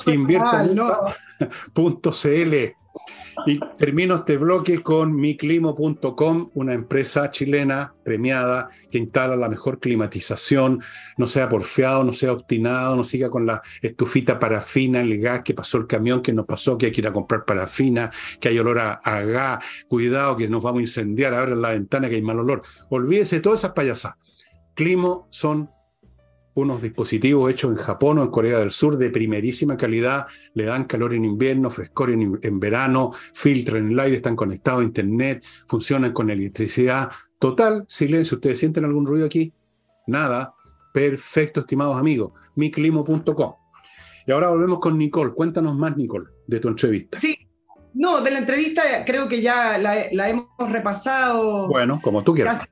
Invierta 0.06 0.64
.cl 1.74 2.79
y 3.46 3.58
termino 3.78 4.16
este 4.16 4.36
bloque 4.36 4.82
con 4.82 5.14
miclimo.com, 5.14 6.50
una 6.54 6.74
empresa 6.74 7.30
chilena 7.30 7.94
premiada 8.04 8.68
que 8.90 8.98
instala 8.98 9.36
la 9.36 9.48
mejor 9.48 9.78
climatización, 9.78 10.82
no 11.16 11.26
sea 11.26 11.48
porfiado, 11.48 12.04
no 12.04 12.12
sea 12.12 12.32
obstinado, 12.32 12.96
no 12.96 13.04
siga 13.04 13.30
con 13.30 13.46
la 13.46 13.62
estufita 13.80 14.38
parafina, 14.38 15.00
el 15.00 15.20
gas 15.20 15.42
que 15.42 15.54
pasó 15.54 15.78
el 15.78 15.86
camión, 15.86 16.22
que 16.22 16.32
nos 16.32 16.46
pasó, 16.46 16.76
que 16.76 16.86
hay 16.86 16.92
que 16.92 17.00
ir 17.00 17.06
a 17.06 17.12
comprar 17.12 17.44
parafina, 17.44 18.10
que 18.40 18.48
hay 18.48 18.58
olor 18.58 18.78
a, 18.78 19.00
gas, 19.22 19.64
cuidado 19.88 20.36
que 20.36 20.48
nos 20.48 20.62
vamos 20.62 20.78
a 20.78 20.82
incendiar, 20.82 21.34
abren 21.34 21.60
la 21.60 21.72
ventana 21.72 22.08
que 22.08 22.16
hay 22.16 22.22
mal 22.22 22.40
olor. 22.40 22.62
Olvídese 22.90 23.36
de 23.36 23.42
todas 23.42 23.60
esas 23.60 23.72
payasas. 23.72 24.14
Climo 24.74 25.28
son 25.30 25.70
unos 26.60 26.82
dispositivos 26.82 27.50
hechos 27.50 27.72
en 27.72 27.76
Japón 27.76 28.18
o 28.18 28.22
en 28.22 28.30
Corea 28.30 28.58
del 28.58 28.70
Sur 28.70 28.96
de 28.96 29.10
primerísima 29.10 29.76
calidad, 29.76 30.26
le 30.54 30.64
dan 30.64 30.84
calor 30.84 31.14
en 31.14 31.24
invierno, 31.24 31.70
frescor 31.70 32.10
en, 32.10 32.60
verano, 32.60 33.12
filtran 33.34 33.90
el 33.90 34.00
aire, 34.00 34.16
están 34.16 34.36
conectados 34.36 34.80
a 34.80 34.84
internet, 34.84 35.44
funcionan 35.66 36.12
con 36.12 36.30
electricidad. 36.30 37.10
Total, 37.38 37.84
silencio, 37.88 38.36
¿ustedes 38.36 38.58
sienten 38.58 38.84
algún 38.84 39.06
ruido 39.06 39.26
aquí? 39.26 39.52
Nada. 40.06 40.54
Perfecto, 40.92 41.60
estimados 41.60 41.96
amigos. 41.96 42.32
miclimo.com. 42.56 43.54
Y 44.26 44.32
ahora 44.32 44.50
volvemos 44.50 44.80
con 44.80 44.98
Nicole. 44.98 45.32
Cuéntanos 45.32 45.76
más, 45.76 45.96
Nicole, 45.96 46.26
de 46.46 46.60
tu 46.60 46.68
entrevista. 46.68 47.18
Sí, 47.18 47.36
no, 47.94 48.20
de 48.20 48.30
la 48.30 48.38
entrevista 48.38 49.04
creo 49.04 49.28
que 49.28 49.40
ya 49.40 49.78
la, 49.78 50.28
hemos 50.28 50.46
repasado. 50.70 51.66
Bueno, 51.68 51.98
como 52.02 52.22
tú 52.22 52.34
quieras. 52.34 52.68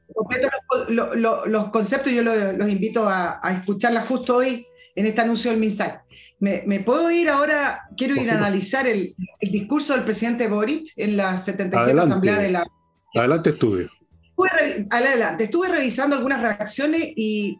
Los, 0.88 1.70
conceptos 1.70 2.12
yo 2.12 2.22
los, 2.22 2.68
invito 2.68 3.08
a, 3.08 3.40
escucharla 3.58 4.02
justo 4.02 4.36
hoy 4.36 4.66
en 4.94 5.06
este 5.06 5.20
anuncio 5.20 5.50
del 5.50 5.60
MinSal. 5.60 6.00
¿Me, 6.40 6.80
puedo 6.80 7.10
ir 7.10 7.28
ahora? 7.28 7.82
Quiero 7.96 8.14
ir 8.16 8.30
a 8.30 8.36
analizar 8.36 8.86
el, 8.86 9.14
discurso 9.40 9.94
del 9.94 10.04
presidente 10.04 10.48
Boric 10.48 10.86
en 10.96 11.16
la 11.16 11.36
77 11.36 12.00
Asamblea 12.00 12.38
de 12.38 12.50
la... 12.50 12.66
Adelante, 13.14 13.50
estudio. 13.50 13.90
Estuve, 14.22 14.86
adelante, 14.90 15.44
estuve 15.44 15.68
revisando 15.68 16.14
algunas 16.14 16.40
reacciones 16.40 17.02
y, 17.16 17.58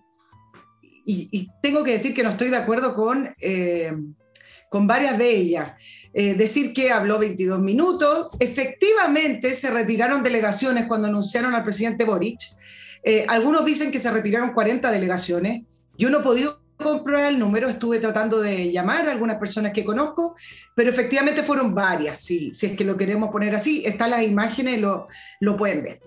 y, 1.04 1.48
tengo 1.62 1.82
que 1.82 1.92
decir 1.92 2.14
que 2.14 2.22
no 2.22 2.30
estoy 2.30 2.50
de 2.50 2.56
acuerdo 2.56 2.94
con, 2.94 3.34
eh, 3.40 3.92
con 4.68 4.86
varias 4.86 5.18
de 5.18 5.30
ellas. 5.30 5.72
Eh, 6.12 6.34
decir 6.34 6.72
que 6.72 6.90
habló 6.90 7.18
22 7.18 7.60
minutos. 7.60 8.28
Efectivamente, 8.38 9.54
se 9.54 9.70
retiraron 9.70 10.22
delegaciones 10.22 10.86
cuando 10.86 11.08
anunciaron 11.08 11.54
al 11.54 11.64
presidente 11.64 12.04
Boric. 12.04 12.40
Eh, 13.02 13.24
algunos 13.28 13.64
dicen 13.64 13.90
que 13.90 13.98
se 13.98 14.10
retiraron 14.10 14.52
40 14.52 14.90
delegaciones. 14.90 15.62
Yo 15.96 16.10
no 16.10 16.20
he 16.20 16.22
podido 16.22 16.60
comprobar 16.76 17.26
el 17.26 17.38
número, 17.38 17.68
estuve 17.68 17.98
tratando 17.98 18.40
de 18.40 18.70
llamar 18.70 19.08
a 19.08 19.12
algunas 19.12 19.38
personas 19.38 19.72
que 19.72 19.84
conozco, 19.84 20.36
pero 20.74 20.90
efectivamente 20.90 21.42
fueron 21.42 21.74
varias, 21.74 22.20
si 22.20 22.52
es 22.52 22.76
que 22.76 22.84
lo 22.84 22.96
queremos 22.96 23.30
poner 23.30 23.54
así, 23.54 23.82
están 23.84 24.10
las 24.10 24.22
imágenes, 24.22 24.80
lo, 24.80 25.08
lo 25.40 25.56
pueden 25.56 25.82
ver. 25.82 26.00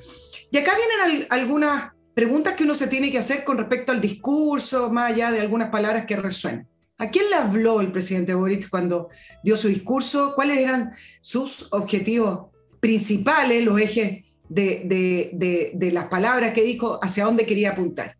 Y 0.50 0.58
acá 0.58 0.71
vienen 0.76 1.28
algunas 1.30 1.91
preguntas 2.13 2.54
que 2.54 2.63
uno 2.63 2.74
se 2.74 2.88
tiene 2.88 3.12
que 3.12 3.17
hacer 3.17 3.43
con 3.43 3.58
respecto 3.58 3.91
al 3.91 4.00
discurso, 4.00 4.89
más 4.91 5.12
allá 5.12 5.32
de 5.32 5.41
algunas 5.41 5.69
palabras 5.69 6.06
que 6.06 6.15
resuenan. 6.15 6.67
¿A 7.02 7.10
quién 7.10 7.32
le 7.32 7.36
habló 7.36 7.82
el 7.82 7.92
presidente 7.92 8.36
Boric 8.36 8.70
cuando 8.70 9.10
dio 9.44 9.56
su 9.56 9.70
discurso? 9.70 10.34
¿Cuáles 10.36 10.60
eran 10.60 10.92
sus 11.20 11.68
objetivos 11.74 12.52
principales, 12.80 13.64
los 13.64 13.82
ejes 13.82 14.24
de, 14.48 15.90
las 15.92 16.06
palabras 16.06 16.54
que 16.54 16.62
dijo, 16.62 17.00
hacia 17.02 17.26
dónde 17.26 17.48
quería 17.48 17.72
apuntar? 17.72 18.16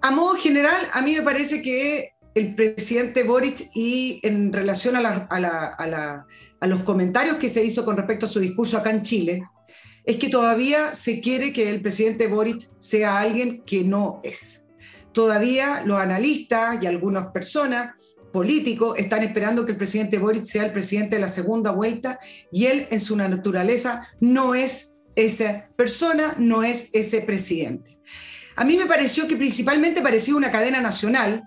a 0.00 0.10
modo 0.10 0.34
general, 0.34 0.88
a 0.92 1.02
mí 1.02 1.14
me 1.14 1.22
parece 1.22 1.62
que 1.62 2.14
el 2.34 2.54
presidente 2.56 3.22
Boric 3.22 3.68
y 3.74 4.18
en 4.24 4.50
relación 4.52 4.96
a, 4.96 5.28
a 5.30 6.66
los 6.66 6.80
comentarios 6.80 7.36
que 7.36 7.50
se 7.50 7.62
hizo 7.62 7.84
con 7.84 7.96
respecto 7.96 8.26
a 8.26 8.28
su 8.28 8.40
discurso 8.40 8.76
acá 8.76 8.90
en 8.90 9.02
Chile, 9.02 9.42
es 10.04 10.16
que 10.16 10.30
todavía 10.30 10.94
se 10.94 11.20
quiere 11.20 11.52
que 11.52 11.68
el 11.68 11.80
presidente 11.80 12.26
Boric 12.26 12.60
sea 12.78 13.20
alguien 13.20 13.62
que 13.64 13.84
no 13.84 14.20
es 14.24 14.64
todavía 15.18 15.82
los 15.84 15.98
analistas 15.98 16.80
y 16.80 16.86
algunas 16.86 17.32
personas 17.32 17.96
políticos 18.32 18.96
están 18.96 19.24
esperando 19.24 19.66
que 19.66 19.72
el 19.72 19.76
presidente 19.76 20.16
Boric 20.16 20.44
sea 20.44 20.66
el 20.66 20.70
presidente 20.70 21.16
de 21.16 21.20
la 21.20 21.26
segunda 21.26 21.72
vuelta 21.72 22.20
y 22.52 22.66
él 22.66 22.86
en 22.92 23.00
su 23.00 23.16
naturaleza 23.16 24.06
no 24.20 24.54
es 24.54 25.00
esa 25.16 25.70
persona, 25.74 26.36
no 26.38 26.62
es 26.62 26.90
ese 26.94 27.22
presidente. 27.22 27.98
A 28.54 28.64
mí 28.64 28.76
me 28.76 28.86
pareció 28.86 29.26
que 29.26 29.34
principalmente 29.34 30.02
parecía 30.02 30.36
una 30.36 30.52
cadena 30.52 30.80
nacional 30.80 31.42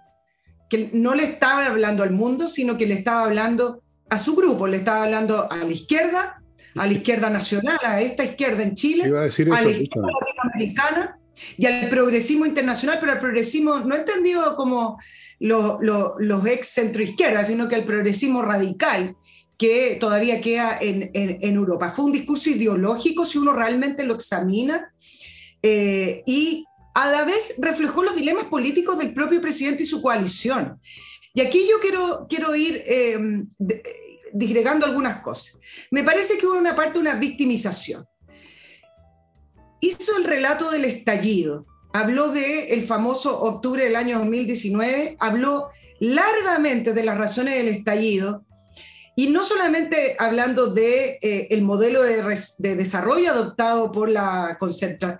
que 0.69 0.89
no 0.91 1.15
le 1.15 1.23
estaba 1.23 1.65
hablando 1.65 2.03
al 2.03 2.11
mundo, 2.11 2.47
sino 2.49 2.77
que 2.77 2.87
le 2.87 2.95
estaba 2.95 3.23
hablando 3.23 3.83
a 4.09 4.17
su 4.17 4.35
grupo, 4.35 4.67
le 4.67 4.77
estaba 4.77 5.03
hablando 5.03 5.49
a 5.49 5.55
la 5.55 5.71
izquierda, 5.71 6.43
a 6.75 6.85
la 6.85 6.91
izquierda 6.91 7.29
nacional, 7.29 7.79
a 7.85 8.01
esta 8.01 8.25
izquierda 8.25 8.63
en 8.63 8.75
Chile, 8.75 9.03
a, 9.05 9.21
a 9.21 9.61
la 9.61 9.71
izquierda 9.71 10.09
latinoamericana 10.19 11.20
y 11.57 11.65
al 11.65 11.89
progresismo 11.89 12.45
internacional, 12.45 12.99
pero 12.99 13.13
al 13.13 13.19
progresismo 13.19 13.79
no 13.79 13.95
entendido 13.95 14.55
como 14.55 14.99
los 15.39 16.45
ex 16.45 16.73
centroizquierdas, 16.73 17.47
sino 17.47 17.67
que 17.67 17.75
al 17.75 17.85
progresismo 17.85 18.41
radical 18.41 19.15
que 19.57 19.97
todavía 19.99 20.41
queda 20.41 20.77
en, 20.81 21.11
Europa. 21.13 21.91
Fue 21.91 22.05
un 22.05 22.11
discurso 22.11 22.49
ideológico 22.49 23.25
si 23.25 23.37
uno 23.37 23.53
realmente 23.53 24.03
lo 24.03 24.15
examina 24.15 24.91
eh, 25.61 26.23
y 26.25 26.65
a 26.95 27.11
la 27.11 27.25
vez 27.25 27.55
reflejó 27.59 28.03
los 28.03 28.15
dilemas 28.15 28.45
políticos 28.45 28.97
del 28.97 29.13
propio 29.13 29.39
presidente 29.39 29.83
y 29.83 29.85
su 29.85 30.01
coalición. 30.01 30.79
Y 31.33 31.41
aquí 31.41 31.65
yo 31.69 31.79
quiero, 31.79 32.25
quiero 32.27 32.55
ir 32.55 32.83
eh, 32.85 33.19
disgregando 34.33 34.85
algunas 34.85 35.21
cosas. 35.21 35.59
Me 35.91 36.03
parece 36.03 36.37
que 36.37 36.45
hubo 36.45 36.57
una 36.57 36.75
parte, 36.75 36.99
una 36.99 37.15
victimización 37.15 38.05
hizo 39.81 40.15
el 40.17 40.23
relato 40.23 40.71
del 40.71 40.85
estallido, 40.85 41.65
habló 41.91 42.29
del 42.29 42.69
el 42.69 42.83
famoso 42.83 43.41
octubre 43.41 43.83
del 43.83 43.95
año 43.95 44.19
2019, 44.19 45.17
habló 45.19 45.69
largamente 45.99 46.93
de 46.93 47.03
las 47.03 47.17
razones 47.17 47.55
del 47.55 47.67
estallido, 47.67 48.45
y 49.15 49.27
no 49.27 49.43
solamente 49.43 50.15
hablando 50.17 50.67
de 50.67 51.19
eh, 51.21 51.47
el 51.51 51.63
modelo 51.63 52.01
de, 52.01 52.23
desarrollo 52.75 53.31
adoptado 53.31 53.91
por 53.91 54.09
la, 54.09 54.57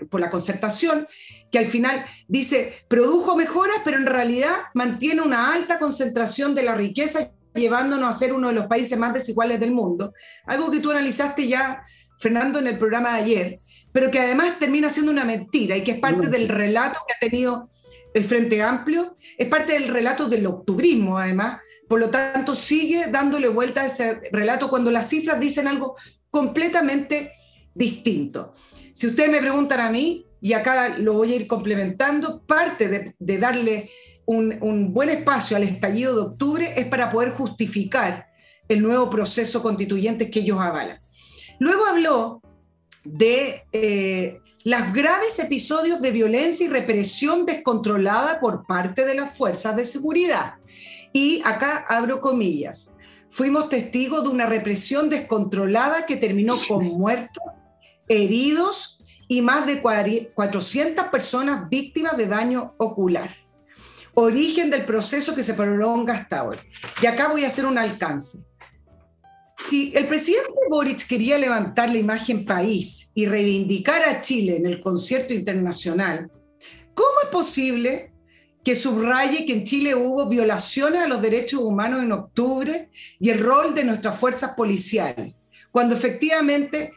por 0.09 0.21
la 0.21 0.29
concertación, 0.29 1.07
que 1.51 1.59
al 1.59 1.65
final 1.65 2.05
dice 2.27 2.73
produjo 2.87 3.35
mejoras, 3.35 3.77
pero 3.83 3.97
en 3.97 4.05
realidad 4.05 4.55
mantiene 4.73 5.21
una 5.21 5.53
alta 5.53 5.77
concentración 5.77 6.55
de 6.55 6.63
la 6.63 6.75
riqueza, 6.75 7.31
llevándonos 7.53 8.07
a 8.07 8.17
ser 8.17 8.33
uno 8.33 8.47
de 8.47 8.53
los 8.53 8.67
países 8.67 8.97
más 8.97 9.13
desiguales 9.13 9.59
del 9.59 9.71
mundo. 9.71 10.13
Algo 10.45 10.71
que 10.71 10.79
tú 10.79 10.91
analizaste 10.91 11.47
ya, 11.47 11.83
Fernando, 12.17 12.59
en 12.59 12.67
el 12.67 12.79
programa 12.79 13.17
de 13.17 13.23
ayer 13.23 13.59
pero 13.91 14.09
que 14.11 14.19
además 14.19 14.57
termina 14.59 14.89
siendo 14.89 15.11
una 15.11 15.25
mentira 15.25 15.75
y 15.77 15.83
que 15.83 15.91
es 15.91 15.99
parte 15.99 16.27
del 16.27 16.47
relato 16.47 16.99
que 17.07 17.13
ha 17.13 17.29
tenido 17.29 17.69
el 18.13 18.23
Frente 18.23 18.61
Amplio, 18.61 19.15
es 19.37 19.47
parte 19.47 19.73
del 19.73 19.87
relato 19.87 20.27
del 20.27 20.45
octubrismo 20.45 21.17
además, 21.17 21.61
por 21.87 21.99
lo 21.99 22.09
tanto 22.09 22.55
sigue 22.55 23.07
dándole 23.09 23.47
vuelta 23.47 23.81
a 23.81 23.85
ese 23.87 24.21
relato 24.31 24.69
cuando 24.69 24.91
las 24.91 25.09
cifras 25.09 25.39
dicen 25.39 25.67
algo 25.67 25.95
completamente 26.29 27.33
distinto. 27.73 28.53
Si 28.93 29.07
ustedes 29.07 29.29
me 29.29 29.39
preguntan 29.39 29.79
a 29.79 29.91
mí, 29.91 30.25
y 30.41 30.53
acá 30.53 30.97
lo 30.97 31.13
voy 31.13 31.33
a 31.33 31.35
ir 31.35 31.47
complementando, 31.47 32.41
parte 32.45 33.15
de, 33.17 33.37
darle 33.37 33.89
un, 34.25 34.57
un 34.61 34.93
buen 34.93 35.09
espacio 35.09 35.55
al 35.55 35.63
estallido 35.63 36.15
de 36.15 36.21
octubre 36.21 36.73
es 36.75 36.87
para 36.87 37.09
poder 37.09 37.31
justificar 37.31 38.27
el 38.67 38.81
nuevo 38.81 39.09
proceso 39.09 39.61
constituyente 39.61 40.31
que 40.31 40.39
ellos 40.39 40.59
avalan. 40.59 40.99
Luego 41.59 41.85
habló 41.85 42.41
de 43.03 43.63
eh, 43.71 44.39
los 44.63 44.93
graves 44.93 45.39
episodios 45.39 46.01
de 46.01 46.11
violencia 46.11 46.65
y 46.65 46.69
represión 46.69 47.45
descontrolada 47.45 48.39
por 48.39 48.65
parte 48.65 49.05
de 49.05 49.15
las 49.15 49.35
fuerzas 49.35 49.75
de 49.75 49.83
seguridad. 49.83 50.55
Y 51.13 51.41
acá 51.43 51.85
abro 51.89 52.21
comillas. 52.21 52.95
Fuimos 53.29 53.69
testigos 53.69 54.23
de 54.23 54.29
una 54.29 54.45
represión 54.45 55.09
descontrolada 55.09 56.05
que 56.05 56.17
terminó 56.17 56.55
con 56.67 56.83
muertos, 56.97 57.43
heridos 58.07 58.99
y 59.27 59.41
más 59.41 59.65
de 59.65 59.81
400 59.81 61.07
personas 61.07 61.69
víctimas 61.69 62.17
de 62.17 62.27
daño 62.27 62.75
ocular. 62.77 63.31
origen 64.13 64.69
del 64.69 64.83
proceso 64.83 65.33
que 65.33 65.43
se 65.43 65.53
prolonga 65.53 66.13
hasta 66.13 66.39
ahora. 66.39 66.61
Y 67.01 67.05
acá 67.05 67.29
voy 67.29 67.45
a 67.45 67.47
hacer 67.47 67.65
un 67.65 67.77
alcance. 67.77 68.45
Si 69.67 69.91
el 69.95 70.07
presidente 70.07 70.51
Boric 70.69 71.07
quería 71.07 71.37
levantar 71.37 71.89
la 71.89 71.97
imagen 71.97 72.45
país 72.45 73.11
y 73.13 73.25
reivindicar 73.25 74.03
a 74.03 74.21
Chile 74.21 74.57
en 74.57 74.65
el 74.65 74.81
concierto 74.81 75.33
internacional, 75.33 76.29
¿cómo 76.93 77.21
es 77.23 77.29
posible 77.29 78.11
que 78.63 78.75
subraye 78.75 79.45
que 79.45 79.53
en 79.53 79.63
Chile 79.63 79.95
hubo 79.95 80.27
violaciones 80.27 81.01
a 81.01 81.07
los 81.07 81.21
derechos 81.21 81.61
humanos 81.61 82.03
en 82.03 82.11
octubre 82.11 82.89
y 83.19 83.29
el 83.29 83.39
rol 83.39 83.73
de 83.73 83.83
nuestras 83.83 84.19
fuerzas 84.19 84.51
policiales, 84.55 85.33
cuando 85.71 85.95
efectivamente 85.95 86.93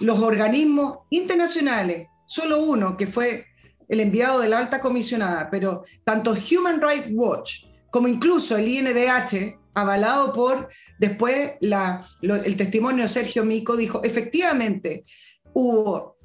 los 0.00 0.18
organismos 0.20 0.98
internacionales, 1.10 2.08
solo 2.26 2.62
uno 2.62 2.96
que 2.96 3.06
fue 3.06 3.46
el 3.88 4.00
enviado 4.00 4.40
de 4.40 4.48
la 4.48 4.58
alta 4.58 4.80
comisionada, 4.80 5.50
pero 5.50 5.82
tanto 6.04 6.32
Human 6.32 6.80
Rights 6.80 7.08
Watch 7.12 7.64
como 7.90 8.08
incluso 8.08 8.56
el 8.56 8.68
INDH, 8.68 9.58
avalado 9.74 10.32
por 10.32 10.68
después 10.98 11.52
el 11.60 12.56
testimonio 12.56 13.04
de 13.04 13.08
Sergio 13.08 13.44
Mico, 13.44 13.76
dijo, 13.76 14.02
efectivamente, 14.02 15.04
hubo 15.52 16.16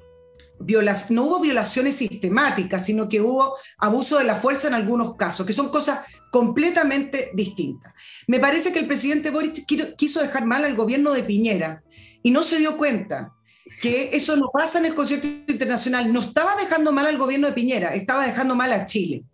no 1.10 1.24
hubo 1.24 1.40
violaciones 1.40 1.96
sistemáticas, 1.96 2.84
sino 2.84 3.08
que 3.08 3.20
hubo 3.20 3.54
abuso 3.78 4.18
de 4.18 4.24
la 4.24 4.36
fuerza 4.36 4.68
en 4.68 4.74
algunos 4.74 5.14
casos, 5.16 5.46
que 5.46 5.52
son 5.52 5.68
cosas 5.68 6.00
completamente 6.30 7.30
distintas. 7.34 7.92
Me 8.26 8.40
parece 8.40 8.72
que 8.72 8.80
el 8.80 8.86
presidente 8.86 9.30
Boric 9.30 9.64
quiso 9.96 10.20
dejar 10.20 10.46
mal 10.46 10.64
al 10.64 10.74
gobierno 10.74 11.12
de 11.12 11.22
Piñera 11.22 11.82
y 12.22 12.30
no 12.30 12.42
se 12.42 12.58
dio 12.58 12.76
cuenta 12.76 13.32
que 13.80 14.10
eso 14.12 14.36
no 14.36 14.50
pasa 14.52 14.78
en 14.78 14.86
el 14.86 14.94
concierto 14.94 15.26
internacional. 15.26 16.12
No 16.12 16.20
estaba 16.20 16.56
dejando 16.56 16.90
mal 16.90 17.06
al 17.06 17.18
gobierno 17.18 17.46
de 17.46 17.52
Piñera, 17.52 17.94
estaba 17.94 18.26
dejando 18.26 18.54
mal 18.54 18.72
a 18.72 18.86
Chile, 18.86 19.24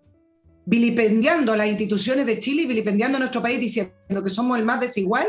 vilipendiando 0.67 1.53
a 1.53 1.57
las 1.57 1.69
instituciones 1.69 2.27
de 2.27 2.39
Chile 2.39 2.63
y 2.63 2.67
vilipendiando 2.67 3.17
a 3.17 3.21
nuestro 3.21 3.43
país, 3.43 3.61
diciendo 3.61 4.23
que 4.23 4.31
somos 4.31 4.59
el 4.59 4.65
más 4.65 4.81
desigual 4.81 5.27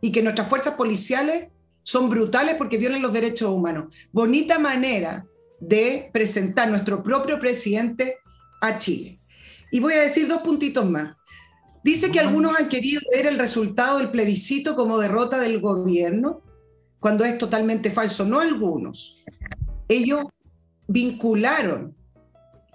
y 0.00 0.10
que 0.10 0.22
nuestras 0.22 0.48
fuerzas 0.48 0.74
policiales 0.74 1.48
son 1.82 2.10
brutales 2.10 2.56
porque 2.56 2.78
violan 2.78 3.02
los 3.02 3.12
derechos 3.12 3.50
humanos. 3.50 3.94
Bonita 4.10 4.58
manera 4.58 5.24
de 5.60 6.10
presentar 6.12 6.68
nuestro 6.68 7.02
propio 7.02 7.38
presidente 7.38 8.18
a 8.60 8.78
Chile. 8.78 9.20
Y 9.70 9.80
voy 9.80 9.94
a 9.94 10.02
decir 10.02 10.26
dos 10.26 10.42
puntitos 10.42 10.88
más. 10.88 11.16
Dice 11.82 12.10
que 12.10 12.20
algunos 12.20 12.58
han 12.58 12.68
querido 12.68 13.02
ver 13.14 13.26
el 13.26 13.38
resultado 13.38 13.98
del 13.98 14.10
plebiscito 14.10 14.74
como 14.74 14.98
derrota 14.98 15.38
del 15.38 15.60
gobierno 15.60 16.40
cuando 16.98 17.24
es 17.24 17.36
totalmente 17.36 17.90
falso. 17.90 18.24
No 18.24 18.40
algunos. 18.40 19.24
Ellos 19.88 20.24
vincularon 20.88 21.94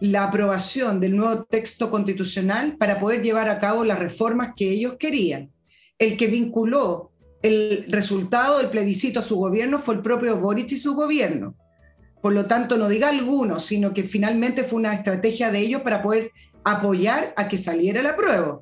la 0.01 0.25
aprobación 0.25 0.99
del 0.99 1.15
nuevo 1.15 1.43
texto 1.45 1.89
constitucional 1.89 2.77
para 2.77 2.99
poder 2.99 3.21
llevar 3.21 3.49
a 3.49 3.59
cabo 3.59 3.83
las 3.83 3.99
reformas 3.99 4.53
que 4.55 4.69
ellos 4.69 4.95
querían. 4.99 5.51
El 5.97 6.17
que 6.17 6.27
vinculó 6.27 7.11
el 7.41 7.85
resultado 7.89 8.57
del 8.57 8.69
plebiscito 8.69 9.19
a 9.19 9.23
su 9.23 9.37
gobierno 9.37 9.79
fue 9.79 9.95
el 9.95 10.01
propio 10.01 10.37
Boric 10.37 10.71
y 10.71 10.77
su 10.77 10.95
gobierno. 10.95 11.55
Por 12.21 12.33
lo 12.33 12.45
tanto, 12.45 12.77
no 12.77 12.89
diga 12.89 13.09
algunos, 13.09 13.65
sino 13.65 13.93
que 13.93 14.03
finalmente 14.03 14.63
fue 14.63 14.79
una 14.79 14.93
estrategia 14.93 15.51
de 15.51 15.59
ellos 15.59 15.81
para 15.81 16.03
poder 16.03 16.31
apoyar 16.63 17.33
a 17.37 17.47
que 17.47 17.57
saliera 17.57 18.03
la 18.03 18.15
prueba. 18.15 18.61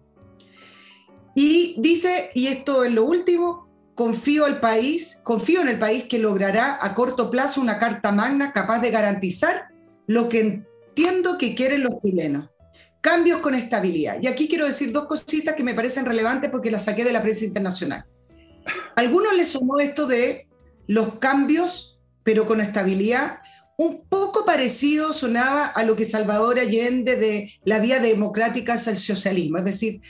Y 1.35 1.75
dice, 1.79 2.29
y 2.33 2.47
esto 2.47 2.83
es 2.83 2.91
lo 2.91 3.05
último, 3.05 3.67
confío, 3.95 4.45
al 4.45 4.59
país, 4.59 5.21
confío 5.23 5.61
en 5.61 5.69
el 5.69 5.79
país 5.79 6.03
que 6.03 6.19
logrará 6.19 6.77
a 6.79 6.93
corto 6.93 7.31
plazo 7.31 7.61
una 7.61 7.79
carta 7.79 8.11
magna 8.11 8.53
capaz 8.53 8.79
de 8.79 8.91
garantizar 8.91 9.69
lo 10.05 10.29
que 10.29 10.66
entiendo 10.97 11.37
que 11.37 11.53
quieren 11.53 11.83
los 11.83 11.99
chilenos. 11.99 12.49
Cambios 13.01 13.39
con 13.39 13.53
estabilidad. 13.53 14.17
Y 14.19 14.27
aquí 14.27 14.47
quiero 14.47 14.65
decir 14.65 14.91
dos 14.91 15.05
cositas 15.05 15.55
que 15.55 15.63
me 15.63 15.75
parecen 15.75 16.05
relevantes 16.05 16.49
porque 16.49 16.71
las 16.71 16.85
saqué 16.85 17.05
de 17.05 17.13
la 17.13 17.21
prensa 17.21 17.45
internacional. 17.45 18.05
A 18.95 18.99
algunos 18.99 19.35
les 19.35 19.49
sumó 19.49 19.79
esto 19.79 20.07
de 20.07 20.47
los 20.87 21.15
cambios, 21.19 21.99
pero 22.23 22.47
con 22.47 22.61
estabilidad. 22.61 23.37
Un 23.77 24.07
poco 24.09 24.43
parecido 24.43 25.13
sonaba 25.13 25.67
a 25.67 25.83
lo 25.83 25.95
que 25.95 26.03
Salvador 26.03 26.59
Allende 26.59 27.15
de 27.15 27.51
la 27.63 27.77
vía 27.77 27.99
democrática 27.99 28.73
hacia 28.73 28.91
el 28.93 28.97
socialismo. 28.97 29.59
Es 29.59 29.65
decir, 29.65 30.01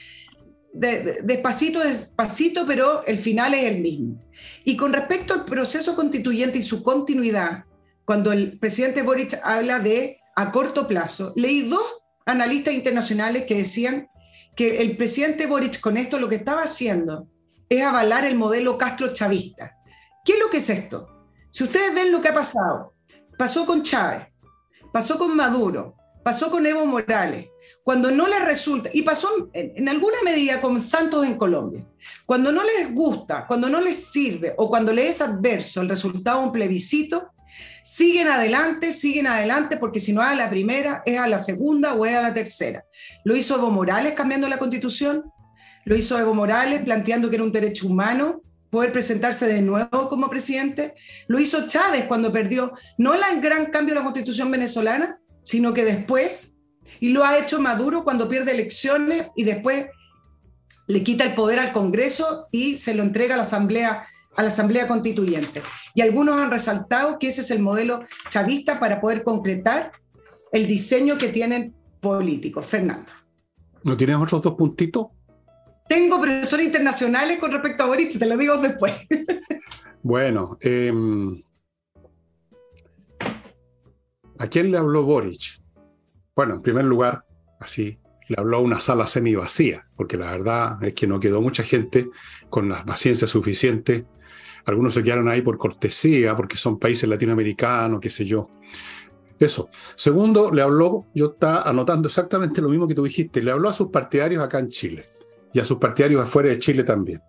despacito, 0.73 1.82
despacito, 1.82 2.65
pero 2.65 3.06
el 3.06 3.17
final 3.17 3.54
es 3.54 3.65
el 3.65 3.82
mismo. 3.82 4.23
Y 4.63 4.78
con 4.78 4.93
respecto 4.93 5.34
al 5.34 5.43
proceso 5.43 5.95
constituyente 5.95 6.60
y 6.60 6.63
su 6.63 6.82
continuidad, 6.82 7.65
cuando 8.06 8.32
el 8.32 8.58
presidente 8.58 9.02
Boric 9.02 9.38
habla 9.43 9.80
de 9.80 10.21
a 10.38 10.52
corto 10.52 10.88
plazo, 10.88 11.34
leí 11.36 11.67
dos 11.67 12.04
analistas 12.28 12.76
internacionales 12.76 13.45
que 13.47 13.56
decían 13.56 14.08
que 14.56 14.78
el 14.78 14.95
presidente 14.95 15.47
Boric 15.47 15.80
con 15.82 15.97
esto 15.97 16.19
lo 16.19 16.30
que 16.30 16.36
estaba 16.36 16.62
haciendo 16.62 17.28
es 17.67 17.82
avalar 17.82 18.23
el 18.23 18.36
modelo 18.36 18.78
Castro 18.78 19.12
chavista. 19.12 19.76
¿Qué 20.23 20.34
es 20.34 20.39
lo 20.39 20.50
que 20.52 20.58
es 20.58 20.69
esto? 20.69 21.08
Si 21.50 21.63
ustedes 21.63 21.91
ven 21.93 22.12
lo 22.12 22.21
que 22.21 22.28
ha 22.28 22.36
pasado, 22.36 22.93
pasó 23.36 23.65
con 23.65 23.82
Chávez, 23.82 24.28
pasó 24.93 25.17
con 25.17 25.36
Maduro, 25.36 25.95
pasó 26.23 26.52
con 26.52 26.67
Evo 26.67 26.86
Morales, 26.86 27.47
cuando 27.84 28.12
no 28.12 28.28
les 28.28 28.45
resulta, 28.45 28.91
y 28.93 29.02
pasó 29.02 29.50
en, 29.54 29.89
alguna 29.89 30.17
medida 30.23 30.62
con 30.62 30.80
Santos 30.80 31.26
en 31.26 31.36
Colombia, 31.36 31.84
cuando 32.28 32.52
no 32.52 32.62
les 32.63 32.93
gusta, 32.93 33.47
cuando 33.47 33.69
no 33.69 33.82
les 33.82 34.12
sirve 34.12 34.54
o 34.56 34.69
cuando 34.69 34.93
les 34.93 35.15
es 35.15 35.21
adverso 35.21 35.82
el 35.82 35.89
resultado 35.89 36.41
de 36.41 36.45
un 36.45 36.52
plebiscito, 36.52 37.32
siguen 37.84 38.28
adelante, 38.28 38.92
siguen 38.92 39.28
adelante, 39.28 39.78
porque 39.78 40.00
si 40.00 40.14
no 40.14 40.22
es 40.22 40.28
a 40.28 40.36
la 40.36 40.50
primera, 40.50 41.04
es 41.06 41.20
a 41.20 41.28
la 41.28 41.38
segunda 41.38 41.94
o 41.94 42.06
es 42.06 42.16
a 42.16 42.22
la 42.22 42.34
tercera. 42.34 42.86
Lo 43.24 43.36
hizo 43.36 43.56
Evo 43.56 43.72
Morales 43.72 44.14
cambiando 44.14 44.48
la 44.48 44.60
constitución, 44.60 45.24
lo 45.86 45.96
hizo 45.96 46.20
Evo 46.20 46.34
Morales 46.34 46.82
planteando 46.84 47.30
que 47.30 47.36
era 47.36 47.44
un 47.44 47.52
derecho 47.52 47.88
humano 47.88 48.42
poder 48.70 48.92
presentarse 48.92 49.48
de 49.48 49.62
nuevo 49.62 50.10
como 50.10 50.30
presidente, 50.30 50.94
lo 51.28 51.40
hizo 51.40 51.68
Chávez 51.68 52.06
cuando 52.06 52.34
perdió 52.34 52.74
no 52.98 53.14
el 53.14 53.42
gran 53.42 53.68
cambio 53.68 53.94
de 53.94 54.02
la 54.02 54.04
constitución 54.04 54.52
venezolana, 54.52 55.20
sino 55.44 55.74
que 55.74 55.86
después 55.86 56.58
y 57.00 57.10
lo 57.10 57.24
ha 57.24 57.38
hecho 57.38 57.60
Maduro 57.60 58.04
cuando 58.04 58.28
pierde 58.28 58.52
elecciones 58.52 59.28
y 59.36 59.44
después 59.44 59.88
le 60.88 61.04
quita 61.04 61.26
el 61.26 61.34
poder 61.34 61.60
al 61.60 61.72
Congreso 61.72 62.48
y 62.52 62.76
se 62.78 62.94
lo 62.94 63.04
entrega 63.04 63.34
a 63.34 63.38
la 63.38 63.44
Asamblea, 63.44 64.08
a 64.38 64.43
la 64.43 64.47
Asamblea 64.47 64.88
Constituyente. 64.88 65.63
Y 65.93 66.02
algunos 66.02 66.39
han 66.39 66.50
resaltado 66.50 67.19
que 67.19 67.28
ese 67.28 67.41
es 67.41 67.52
el 67.52 67.60
modelo 67.60 68.04
chavista 68.30 68.80
para 68.80 69.02
poder 69.02 69.23
concretar 69.23 69.91
el 70.52 70.67
diseño 70.67 71.17
que 71.17 71.30
tienen 71.30 71.76
políticos. 72.00 72.65
Fernando. 72.65 73.12
¿No 73.84 73.97
tienes 73.97 74.17
otros 74.17 74.41
dos 74.41 74.54
puntitos? 74.54 75.08
Tengo 75.89 76.21
profesores 76.21 76.65
internacionales 76.65 77.39
con 77.39 77.52
respecto 77.52 77.84
a 77.84 77.88
Boric, 77.88 78.17
te 78.17 78.26
lo 78.26 78.38
digo 78.38 78.58
después. 78.58 78.93
bueno, 80.04 80.58
em, 80.62 81.41
¿a 84.38 84.47
quién 84.47 84.71
le 84.71 84.78
habló 84.78 85.04
Boric? 85.04 85.62
Bueno, 86.36 86.56
en 86.56 86.62
primer 86.62 86.84
lugar, 86.84 87.23
así, 87.60 87.97
le 88.28 88.36
habló 88.38 88.58
a 88.58 88.62
una 88.62 88.80
sala 88.80 89.08
semi 89.08 89.34
vacía, 89.36 89.88
porque 89.95 90.17
la 90.17 90.32
verdad 90.32 90.84
es 90.84 90.93
que 90.93 91.08
no 91.08 91.19
quedó 91.19 91.41
mucha 91.41 91.63
gente 91.63 92.10
con 92.50 92.67
la 92.69 92.84
paciencia 92.86 93.28
suficiente. 93.28 94.06
Algunos 94.68 94.94
se 94.94 95.02
quedaron 95.02 95.30
ahí 95.30 95.42
por 95.42 95.58
cortesía, 95.58 96.36
porque 96.36 96.58
son 96.58 96.78
países 96.78 97.08
latinoamericanos, 97.08 98.02
qué 98.02 98.10
sé 98.10 98.26
yo. 98.26 98.50
Eso. 99.40 99.70
Segundo, 99.96 100.52
le 100.52 100.62
habló, 100.62 101.06
yo 101.16 101.32
estaba 101.32 101.62
anotando 101.62 102.10
exactamente 102.10 102.62
lo 102.62 102.68
mismo 102.68 102.86
que 102.86 102.94
tú 102.94 103.04
dijiste, 103.04 103.42
le 103.42 103.52
habló 103.52 103.70
a 103.70 103.74
sus 103.74 103.88
partidarios 103.88 104.44
acá 104.44 104.60
en 104.60 104.68
Chile 104.68 105.06
y 105.54 105.60
a 105.60 105.64
sus 105.64 105.78
partidarios 105.78 106.22
afuera 106.22 106.50
de 106.50 106.60
Chile 106.60 106.84
también. 106.84 107.22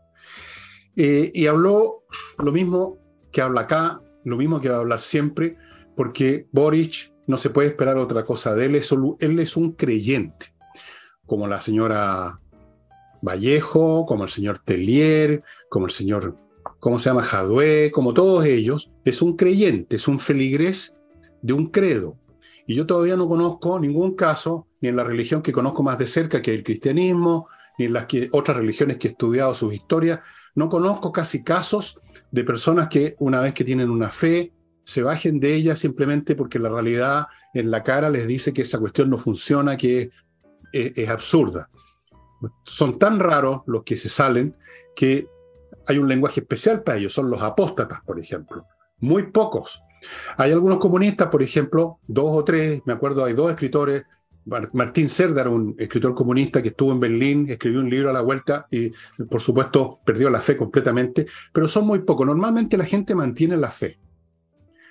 Eh, 0.97 1.31
y 1.33 1.47
habló 1.47 2.03
lo 2.39 2.51
mismo 2.51 2.99
que 3.31 3.41
habla 3.41 3.63
acá, 3.63 4.03
lo 4.25 4.37
mismo 4.37 4.61
que 4.61 4.69
va 4.69 4.77
a 4.77 4.81
hablar 4.81 4.99
siempre, 4.99 5.57
porque 5.95 6.49
Boric 6.51 7.13
no 7.29 7.37
se 7.37 7.51
puede 7.51 7.69
esperar 7.69 7.99
otra 7.99 8.25
cosa 8.25 8.53
de 8.57 8.67
él. 8.67 8.83
él 9.21 9.39
es 9.39 9.57
un 9.57 9.73
creyente, 9.75 10.47
como 11.25 11.47
la 11.47 11.61
señora 11.61 12.41
Vallejo, 13.23 14.07
como 14.07 14.25
el 14.25 14.31
señor 14.31 14.59
Tellier, 14.59 15.45
como 15.69 15.87
el 15.87 15.93
señor, 15.93 16.37
¿cómo 16.81 16.99
se 16.99 17.11
llama? 17.11 17.23
Jadue, 17.23 17.91
como 17.93 18.15
todos 18.15 18.45
ellos, 18.45 18.91
es 19.05 19.23
un 19.23 19.37
creyente, 19.37 19.97
es 19.97 20.09
un 20.09 20.21
feligrés 20.21 20.97
de 21.43 21.53
un 21.53 21.67
credo. 21.67 22.17
Y 22.67 22.75
yo 22.75 22.87
todavía 22.87 23.17
no 23.17 23.29
conozco 23.29 23.81
ningún 23.81 24.15
caso, 24.15 24.67
ni 24.81 24.89
en 24.89 24.97
la 24.97 25.05
religión 25.05 25.43
que 25.43 25.53
conozco 25.53 25.83
más 25.83 25.99
de 25.99 26.07
cerca, 26.07 26.43
que 26.43 26.55
el 26.55 26.63
cristianismo, 26.63 27.49
ni 27.79 27.87
en 27.87 27.93
las 27.93 28.07
otras 28.33 28.57
religiones 28.57 28.99
que 28.99 29.09
he 29.09 29.11
estudiado 29.13 29.55
sus 29.55 29.73
historias, 29.73 30.21
no 30.55 30.69
conozco 30.69 31.13
casi 31.13 31.43
casos 31.43 32.01
de 32.31 32.45
personas 32.45 32.89
que 32.89 33.17
una 33.21 33.41
vez 33.41 33.55
que 33.55 33.65
tienen 33.65 33.91
una 33.91 34.11
fe, 34.11 34.53
se 34.85 35.03
bajen 35.03 35.39
de 35.39 35.55
ella 35.55 35.77
simplemente 35.77 36.35
porque 36.35 36.59
la 36.59 36.71
realidad 36.71 37.27
en 37.55 37.71
la 37.71 37.83
cara 37.83 38.11
les 38.11 38.27
dice 38.27 38.53
que 38.53 38.63
esa 38.63 38.79
cuestión 38.79 39.11
no 39.11 39.19
funciona, 39.19 39.77
que 39.77 40.11
es, 40.73 41.09
absurda. 41.09 41.69
Son 42.65 42.99
tan 42.99 43.21
raros 43.21 43.63
los 43.67 43.85
que 43.85 43.97
se 43.97 44.09
salen 44.09 44.57
que 44.95 45.29
hay 45.89 45.99
un 45.99 46.09
lenguaje 46.09 46.41
especial 46.41 46.83
para 46.83 46.99
ellos, 46.99 47.13
son 47.13 47.31
los 47.31 47.43
apóstatas, 47.43 48.01
por 48.03 48.21
ejemplo. 48.21 48.65
Muy 48.99 49.33
pocos. 49.33 49.83
Hay 50.37 50.53
algunos 50.53 50.79
comunistas, 50.79 51.29
por 51.29 51.43
ejemplo, 51.43 51.99
dos 52.07 52.27
o 52.29 52.45
tres, 52.45 52.83
me 52.85 52.93
acuerdo, 52.93 53.25
hay 53.25 53.33
dos 53.33 53.51
escritores 53.51 54.05
Martín 54.73 55.09
Serdar, 55.09 55.49
un 55.49 55.75
escritor 55.79 56.15
comunista 56.15 56.63
que 56.63 56.69
estuvo 56.69 56.93
en 56.93 57.01
Berlín, 57.01 57.47
escribió 57.49 57.81
un 57.81 57.91
libro 57.91 58.11
a 58.11 58.13
la 58.13 58.23
vuelta 58.23 58.67
y, 58.71 58.91
por 59.29 59.41
supuesto, 59.41 60.01
perdió 60.05 60.31
la 60.31 60.41
fe 60.41 60.57
completamente, 60.57 61.27
pero 61.53 61.69
son 61.69 61.87
muy 61.87 62.01
pocos. 62.01 62.27
Normalmente 62.27 62.77
la 62.77 62.85
gente 62.85 63.15
mantiene 63.15 63.57
la 63.57 63.71
fe, 63.71 63.99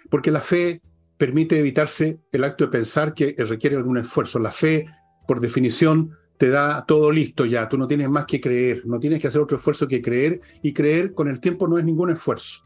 porque 0.10 0.32
la 0.32 0.42
fe 0.42 0.82
permite 1.18 1.60
evitarse 1.60 2.20
el 2.32 2.44
acto 2.44 2.66
de 2.66 2.72
pensar 2.72 3.14
que 3.14 3.36
requiere 3.38 3.76
algún 3.76 3.98
esfuerzo. 3.98 4.38
La 4.40 4.52
fe, 4.52 4.86
por 5.28 5.40
definición, 5.40 6.12
te 6.38 6.50
da 6.50 6.86
todo 6.86 7.12
listo 7.12 7.46
ya, 7.46 7.68
tú 7.68 7.78
no 7.78 7.88
tienes 7.88 8.10
más 8.10 8.26
que 8.26 8.40
creer, 8.40 8.86
no 8.86 9.00
tienes 9.00 9.20
que 9.20 9.28
hacer 9.28 9.42
otro 9.42 9.58
esfuerzo 9.58 9.88
que 9.88 10.02
creer, 10.02 10.40
y 10.62 10.74
creer 10.74 11.14
con 11.14 11.28
el 11.28 11.40
tiempo 11.40 11.68
no 11.68 11.78
es 11.78 11.86
ningún 11.86 12.12
esfuerzo. 12.12 12.66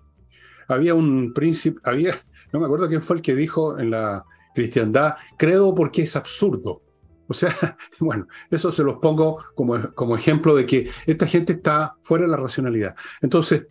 Había 0.67 0.93
un 0.93 1.33
príncipe, 1.33 1.79
había, 1.83 2.15
no 2.51 2.59
me 2.59 2.65
acuerdo 2.65 2.87
quién 2.87 3.01
fue 3.01 3.17
el 3.17 3.21
que 3.21 3.35
dijo 3.35 3.79
en 3.79 3.91
la 3.91 4.25
cristiandad, 4.53 5.15
creo 5.37 5.73
porque 5.73 6.03
es 6.03 6.15
absurdo. 6.15 6.81
O 7.27 7.33
sea, 7.33 7.55
bueno, 7.99 8.27
eso 8.49 8.71
se 8.71 8.83
los 8.83 8.97
pongo 8.99 9.43
como, 9.55 9.93
como 9.93 10.15
ejemplo 10.15 10.55
de 10.55 10.65
que 10.65 10.89
esta 11.05 11.25
gente 11.25 11.53
está 11.53 11.95
fuera 12.03 12.25
de 12.25 12.31
la 12.31 12.37
racionalidad. 12.37 12.95
Entonces, 13.21 13.67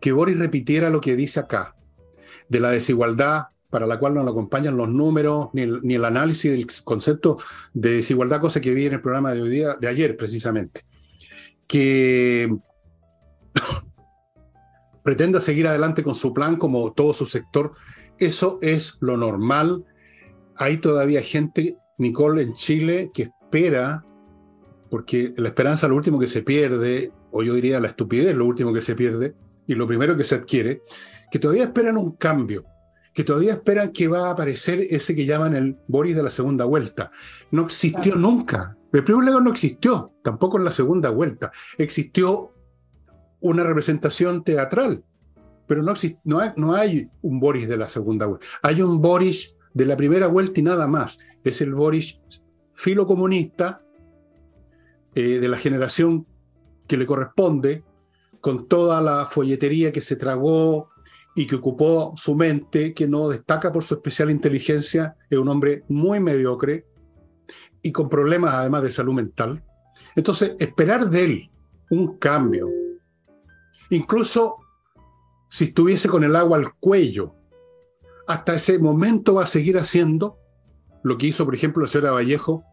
que 0.00 0.12
Boris 0.12 0.38
repitiera 0.38 0.90
lo 0.90 1.00
que 1.00 1.14
dice 1.14 1.40
acá, 1.40 1.76
de 2.48 2.60
la 2.60 2.70
desigualdad 2.70 3.51
para 3.72 3.86
la 3.86 3.98
cual 3.98 4.12
no 4.12 4.22
lo 4.22 4.32
acompañan 4.32 4.76
los 4.76 4.90
números 4.90 5.48
ni 5.54 5.62
el, 5.62 5.80
ni 5.82 5.94
el, 5.94 6.04
análisis 6.04 6.52
del 6.52 6.66
concepto 6.84 7.38
de 7.72 7.94
desigualdad, 7.94 8.38
cosa 8.38 8.60
que 8.60 8.74
vi 8.74 8.84
en 8.84 8.92
el 8.92 9.00
programa 9.00 9.32
de 9.32 9.40
hoy 9.40 9.48
día, 9.48 9.76
de 9.80 9.88
ayer 9.88 10.14
precisamente, 10.14 10.84
que 11.66 12.54
pretenda 15.02 15.40
seguir 15.40 15.66
adelante 15.66 16.02
con 16.02 16.14
su 16.14 16.34
plan 16.34 16.56
como 16.56 16.92
todo 16.92 17.14
su 17.14 17.24
sector, 17.24 17.72
eso 18.18 18.58
es 18.60 18.98
lo 19.00 19.16
normal. 19.16 19.86
Hay 20.56 20.76
todavía 20.76 21.22
gente, 21.22 21.78
Nicole, 21.96 22.42
en 22.42 22.52
Chile, 22.52 23.10
que 23.14 23.22
espera, 23.22 24.04
porque 24.90 25.32
la 25.38 25.48
esperanza 25.48 25.86
es 25.86 25.90
lo 25.90 25.96
último 25.96 26.18
que 26.18 26.26
se 26.26 26.42
pierde, 26.42 27.10
o 27.30 27.42
yo 27.42 27.54
diría 27.54 27.80
la 27.80 27.88
estupidez 27.88 28.36
lo 28.36 28.44
último 28.44 28.70
que 28.70 28.82
se 28.82 28.94
pierde, 28.94 29.34
y 29.66 29.76
lo 29.76 29.86
primero 29.86 30.14
que 30.14 30.24
se 30.24 30.34
adquiere, 30.34 30.82
que 31.30 31.38
todavía 31.38 31.64
esperan 31.64 31.96
un 31.96 32.16
cambio 32.16 32.66
que 33.12 33.24
todavía 33.24 33.52
esperan 33.52 33.92
que 33.92 34.08
va 34.08 34.28
a 34.28 34.32
aparecer 34.32 34.86
ese 34.90 35.14
que 35.14 35.26
llaman 35.26 35.54
el 35.54 35.76
Boris 35.86 36.16
de 36.16 36.22
la 36.22 36.30
segunda 36.30 36.64
vuelta. 36.64 37.10
No 37.50 37.62
existió 37.62 38.14
nunca. 38.16 38.76
El 38.92 39.04
primer 39.04 39.24
lugar 39.24 39.42
no 39.42 39.50
existió, 39.50 40.12
tampoco 40.22 40.58
en 40.58 40.64
la 40.64 40.70
segunda 40.70 41.10
vuelta. 41.10 41.50
Existió 41.78 42.54
una 43.40 43.64
representación 43.64 44.44
teatral, 44.44 45.02
pero 45.66 45.82
no, 45.82 45.94
no, 46.24 46.38
hay, 46.38 46.50
no 46.56 46.74
hay 46.74 47.08
un 47.22 47.40
Boris 47.40 47.68
de 47.68 47.76
la 47.76 47.88
segunda 47.88 48.26
vuelta. 48.26 48.46
Hay 48.62 48.82
un 48.82 49.00
Boris 49.00 49.56
de 49.74 49.86
la 49.86 49.96
primera 49.96 50.26
vuelta 50.26 50.60
y 50.60 50.62
nada 50.62 50.86
más. 50.86 51.18
Es 51.44 51.60
el 51.60 51.74
Boris 51.74 52.20
filocomunista 52.74 53.82
eh, 55.14 55.38
de 55.38 55.48
la 55.48 55.58
generación 55.58 56.26
que 56.86 56.96
le 56.96 57.06
corresponde, 57.06 57.84
con 58.40 58.66
toda 58.66 59.00
la 59.00 59.26
folletería 59.26 59.92
que 59.92 60.00
se 60.00 60.16
tragó 60.16 60.90
y 61.34 61.46
que 61.46 61.56
ocupó 61.56 62.12
su 62.16 62.34
mente, 62.34 62.92
que 62.92 63.08
no 63.08 63.28
destaca 63.28 63.72
por 63.72 63.82
su 63.82 63.94
especial 63.94 64.30
inteligencia, 64.30 65.16
es 65.30 65.38
un 65.38 65.48
hombre 65.48 65.84
muy 65.88 66.20
mediocre 66.20 66.86
y 67.80 67.90
con 67.90 68.08
problemas 68.08 68.54
además 68.54 68.82
de 68.82 68.90
salud 68.90 69.14
mental. 69.14 69.64
Entonces, 70.14 70.54
esperar 70.58 71.08
de 71.08 71.24
él 71.24 71.50
un 71.90 72.18
cambio, 72.18 72.68
incluso 73.90 74.58
si 75.48 75.64
estuviese 75.64 76.08
con 76.08 76.24
el 76.24 76.36
agua 76.36 76.58
al 76.58 76.74
cuello, 76.74 77.34
hasta 78.26 78.54
ese 78.54 78.78
momento 78.78 79.34
va 79.34 79.44
a 79.44 79.46
seguir 79.46 79.78
haciendo 79.78 80.38
lo 81.02 81.18
que 81.18 81.26
hizo, 81.26 81.44
por 81.44 81.54
ejemplo, 81.54 81.82
la 81.82 81.88
señora 81.88 82.12
Vallejo 82.12 82.64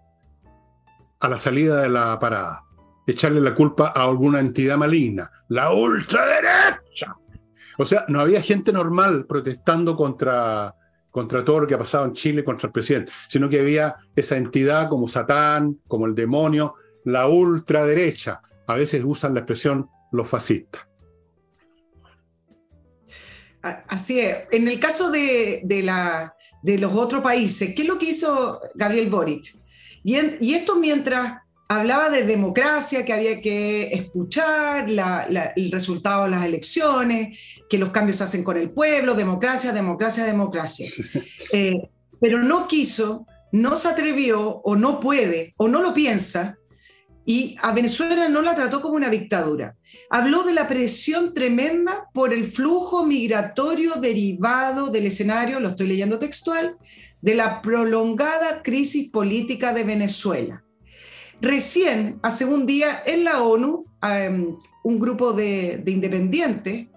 a 1.19 1.27
la 1.27 1.39
salida 1.39 1.81
de 1.81 1.89
la 1.89 2.17
parada, 2.19 2.63
echarle 3.07 3.41
la 3.41 3.53
culpa 3.53 3.91
a 3.95 4.03
alguna 4.03 4.39
entidad 4.39 4.77
maligna, 4.77 5.31
la 5.49 5.73
ultraderecha. 5.73 6.78
O 7.81 7.85
sea, 7.85 8.03
no 8.09 8.19
había 8.19 8.41
gente 8.41 8.73
normal 8.73 9.25
protestando 9.25 9.95
contra, 9.95 10.75
contra 11.09 11.45
todo 11.45 11.61
lo 11.61 11.67
que 11.67 11.75
ha 11.75 11.79
pasado 11.79 12.03
en 12.03 12.11
Chile 12.11 12.43
contra 12.43 12.67
el 12.67 12.73
presidente, 12.73 13.09
sino 13.29 13.47
que 13.47 13.61
había 13.61 13.95
esa 14.13 14.35
entidad 14.35 14.89
como 14.89 15.07
Satán, 15.07 15.79
como 15.87 16.05
el 16.05 16.13
demonio, 16.13 16.75
la 17.05 17.29
ultraderecha. 17.29 18.41
A 18.67 18.75
veces 18.75 19.01
usan 19.05 19.33
la 19.33 19.39
expresión 19.39 19.89
los 20.11 20.27
fascistas. 20.27 20.85
Así 23.61 24.19
es. 24.19 24.39
En 24.51 24.67
el 24.67 24.77
caso 24.77 25.09
de, 25.09 25.63
la, 25.81 26.35
de 26.61 26.77
los 26.79 26.93
otros 26.93 27.23
países, 27.23 27.73
¿qué 27.73 27.83
es 27.83 27.87
lo 27.87 27.97
que 27.97 28.09
hizo 28.09 28.59
Gabriel 28.75 29.09
Boric? 29.09 29.55
Y 30.03 30.53
esto 30.53 30.75
mientras 30.75 31.43
hablaba 31.69 32.10
de 32.10 32.23
democracia, 32.23 33.05
que 33.05 33.13
había 33.13 33.39
que 33.39 33.93
escuchar 33.93 34.89
el 34.89 35.71
resultado 35.71 36.23
de 36.23 36.32
las 36.32 36.43
elecciones, 36.43 37.39
que 37.69 37.77
los 37.77 37.91
cambios 37.91 38.17
se 38.17 38.23
hacen 38.23 38.43
con 38.43 38.58
el 38.58 38.71
pueblo, 38.71 39.13
democracia, 39.13 39.71
democracia, 39.71 40.25
democracia. 40.25 40.89
Eh, 41.53 41.89
pero 42.19 42.39
no 42.43 42.67
quiso, 42.67 43.25
no 43.51 43.75
se 43.75 43.88
atrevió 43.88 44.58
o 44.58 44.75
no 44.75 44.99
puede 44.99 45.53
o 45.58 45.67
no 45.67 45.82
lo 45.82 45.93
piensa 45.93 46.58
y 47.25 47.55
a 47.62 47.71
Venezuela 47.71 48.27
no 48.27 48.41
la 48.41 48.55
trató 48.55 48.82
como 48.82 48.95
una 48.95 49.10
dictadura. 49.10 49.75
Habló 50.10 50.43
de 50.43 50.53
la 50.53 50.67
presión 50.67 51.34
tremenda 51.34 52.08
por 52.13 52.34
el 52.34 52.45
flujo 52.45 53.05
migratorio 53.05 53.93
derivado 53.95 54.88
del 54.88 55.05
escenario, 55.05 55.60
lo 55.60 55.69
estoy 55.69 55.88
leyendo 55.88 56.17
textual, 56.17 56.77
de 57.21 57.36
la 57.36 57.62
prolongada 57.62 58.63
crisis 58.63 59.10
política 59.12 59.71
de 59.71 59.84
Venezuela 59.84 60.63
Recién, 61.41 62.19
hace 62.21 62.45
un 62.45 62.65
día, 62.65 63.02
en 63.06 63.23
la 63.23 63.41
ONU, 63.41 63.86
em, 64.02 64.56
un 64.84 64.99
grupo 64.99 65.34
de, 65.34 65.82
independientes 65.86 66.88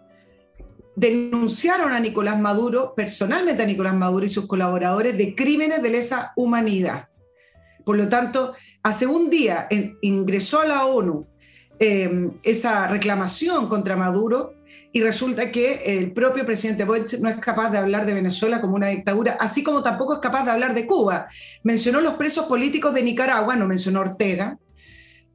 denunciaron 0.97 1.93
a 1.93 2.01
Nicolás 2.01 2.39
Maduro, 2.39 2.93
personalmente 2.95 3.63
a 3.63 3.67
Nicolás 3.67 3.95
Maduro 3.95 4.27
y 4.27 4.31
sus 4.31 4.47
colaboradores, 4.47 5.17
de 5.17 5.35
crímenes 5.35 5.81
de 5.83 5.91
lesa 5.91 6.33
humanidad. 6.37 7.09
Por 7.85 7.97
lo 7.97 8.09
tanto, 8.09 8.53
hace 8.83 9.07
un 9.07 9.31
día 9.31 9.69
ingresó 10.03 10.61
a 10.61 10.67
la 10.67 10.87
ONU 10.87 11.27
em, 11.79 12.33
esa 12.43 12.87
reclamación 12.87 13.69
contra 13.69 13.97
Maduro 13.97 14.55
y 14.93 15.01
resulta 15.01 15.51
que 15.51 15.83
el 15.87 16.13
propio 16.13 16.45
presidente 16.45 16.85
Boric 16.85 17.19
no 17.19 17.31
es 17.31 17.37
capaz 17.37 17.71
de 17.71 17.79
hablar 17.79 18.05
de 18.05 18.13
Venezuela 18.13 18.61
como 18.61 18.75
una 18.75 18.89
dictadura, 18.89 19.39
así 19.41 19.63
como 19.63 19.83
tampoco 19.83 20.15
es 20.15 20.21
capaz 20.21 20.45
de 20.45 20.51
hablar 20.51 20.75
de 20.75 20.87
Cuba. 20.87 21.29
Mencionó 21.63 22.01
los 22.03 22.15
presos 22.15 22.45
políticos 22.47 22.93
de 22.93 23.03
Nicaragua, 23.03 23.57
no 23.57 23.67
mencionó 23.67 24.01
Ortega, 24.01 24.59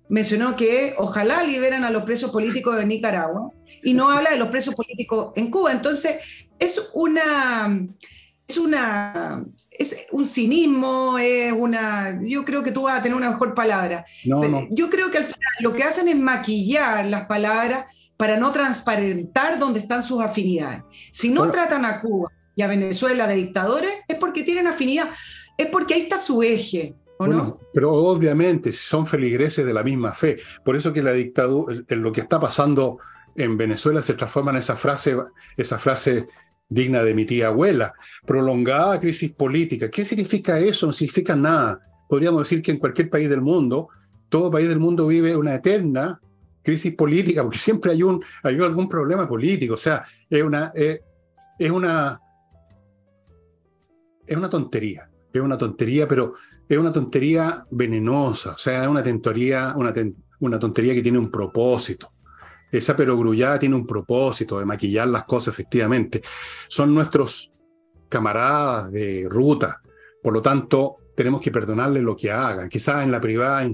mencionó 0.09 0.55
que 0.55 0.93
ojalá 0.97 1.43
liberan 1.43 1.83
a 1.83 1.89
los 1.89 2.03
presos 2.03 2.29
políticos 2.31 2.77
de 2.77 2.85
Nicaragua 2.85 3.51
y 3.83 3.95
no 3.95 4.11
habla 4.11 4.29
de 4.29 4.37
los 4.37 4.49
presos 4.49 4.75
políticos 4.75 5.33
en 5.35 5.49
Cuba. 5.49 5.71
Entonces, 5.71 6.47
es 6.59 6.91
una 6.93 7.87
es 8.47 8.57
una 8.57 9.43
es 9.71 10.05
un 10.11 10.25
cinismo, 10.25 11.17
es 11.17 11.51
una 11.51 12.19
yo 12.23 12.45
creo 12.45 12.61
que 12.61 12.71
tú 12.71 12.83
vas 12.83 12.99
a 12.99 13.01
tener 13.01 13.17
una 13.17 13.31
mejor 13.31 13.55
palabra. 13.55 14.05
Yo 14.23 14.89
creo 14.89 15.09
que 15.09 15.17
al 15.17 15.25
final 15.25 15.51
lo 15.61 15.73
que 15.73 15.83
hacen 15.83 16.07
es 16.07 16.15
maquillar 16.15 17.05
las 17.05 17.25
palabras 17.25 18.06
para 18.17 18.37
no 18.37 18.51
transparentar 18.51 19.59
dónde 19.59 19.79
están 19.79 20.01
sus 20.01 20.21
afinidades. 20.21 20.81
Si 21.11 21.29
no 21.29 21.49
tratan 21.51 21.85
a 21.85 22.01
Cuba 22.01 22.31
y 22.55 22.63
a 22.63 22.67
Venezuela 22.67 23.27
de 23.27 23.35
dictadores, 23.35 23.91
es 24.07 24.17
porque 24.17 24.43
tienen 24.43 24.67
afinidad, 24.67 25.09
es 25.57 25.67
porque 25.67 25.93
ahí 25.93 26.01
está 26.01 26.17
su 26.17 26.41
eje. 26.41 26.95
¿o 27.19 27.27
no? 27.27 27.59
Pero 27.73 27.93
obviamente, 27.93 28.71
si 28.71 28.85
son 28.85 29.05
feligreses 29.05 29.65
de 29.65 29.73
la 29.73 29.83
misma 29.83 30.13
fe, 30.13 30.37
por 30.63 30.75
eso 30.75 30.93
que 30.93 31.01
la 31.01 31.13
dictadura, 31.13 31.83
lo 31.89 32.11
que 32.11 32.21
está 32.21 32.39
pasando 32.39 32.99
en 33.35 33.57
Venezuela 33.57 34.01
se 34.01 34.15
transforma 34.15 34.51
en 34.51 34.57
esa 34.57 34.75
frase, 34.75 35.15
esa 35.55 35.77
frase 35.77 36.27
digna 36.69 37.03
de 37.03 37.13
mi 37.13 37.25
tía 37.25 37.47
abuela, 37.47 37.93
prolongada 38.25 38.99
crisis 38.99 39.31
política. 39.31 39.89
¿Qué 39.89 40.03
significa 40.03 40.59
eso? 40.59 40.87
No 40.87 40.93
significa 40.93 41.35
nada. 41.35 41.79
Podríamos 42.09 42.41
decir 42.41 42.61
que 42.61 42.71
en 42.71 42.77
cualquier 42.77 43.09
país 43.09 43.29
del 43.29 43.41
mundo, 43.41 43.89
todo 44.29 44.51
país 44.51 44.67
del 44.67 44.79
mundo 44.79 45.07
vive 45.07 45.35
una 45.35 45.55
eterna 45.55 46.19
crisis 46.67 46.93
política, 46.95 47.43
porque 47.43 47.57
siempre 47.57 47.93
hay, 47.93 48.03
un, 48.03 48.21
hay 48.43 48.55
algún 48.59 48.89
problema 48.89 49.25
político. 49.25 49.75
O 49.75 49.77
sea, 49.77 50.03
es 50.29 50.43
una, 50.43 50.73
una, 51.71 52.21
es 54.25 54.37
una 54.37 54.49
tontería. 54.49 55.09
Es 55.31 55.41
una 55.41 55.57
tontería, 55.57 56.09
pero 56.09 56.33
es 56.67 56.77
una 56.77 56.91
tontería 56.91 57.65
venenosa. 57.71 58.51
O 58.51 58.57
sea, 58.57 58.83
es 58.83 58.87
una 58.89 59.01
tontería, 59.01 59.73
una, 59.77 59.93
una 60.41 60.59
tontería 60.59 60.93
que 60.93 61.01
tiene 61.01 61.17
un 61.17 61.31
propósito. 61.31 62.11
Esa 62.69 62.97
perogrullada 62.97 63.57
tiene 63.59 63.75
un 63.75 63.87
propósito 63.87 64.59
de 64.59 64.65
maquillar 64.65 65.07
las 65.07 65.23
cosas, 65.23 65.53
efectivamente. 65.53 66.21
Son 66.67 66.93
nuestros 66.93 67.53
camaradas 68.09 68.91
de 68.91 69.25
ruta. 69.29 69.81
Por 70.21 70.33
lo 70.33 70.41
tanto, 70.41 70.97
tenemos 71.17 71.41
que 71.41 71.49
perdonarle 71.49 71.99
lo 71.99 72.15
que 72.15 72.29
hagan. 72.29 72.69
Quizás 72.69 73.03
en 73.03 73.11
la 73.11 73.19
privada 73.19 73.67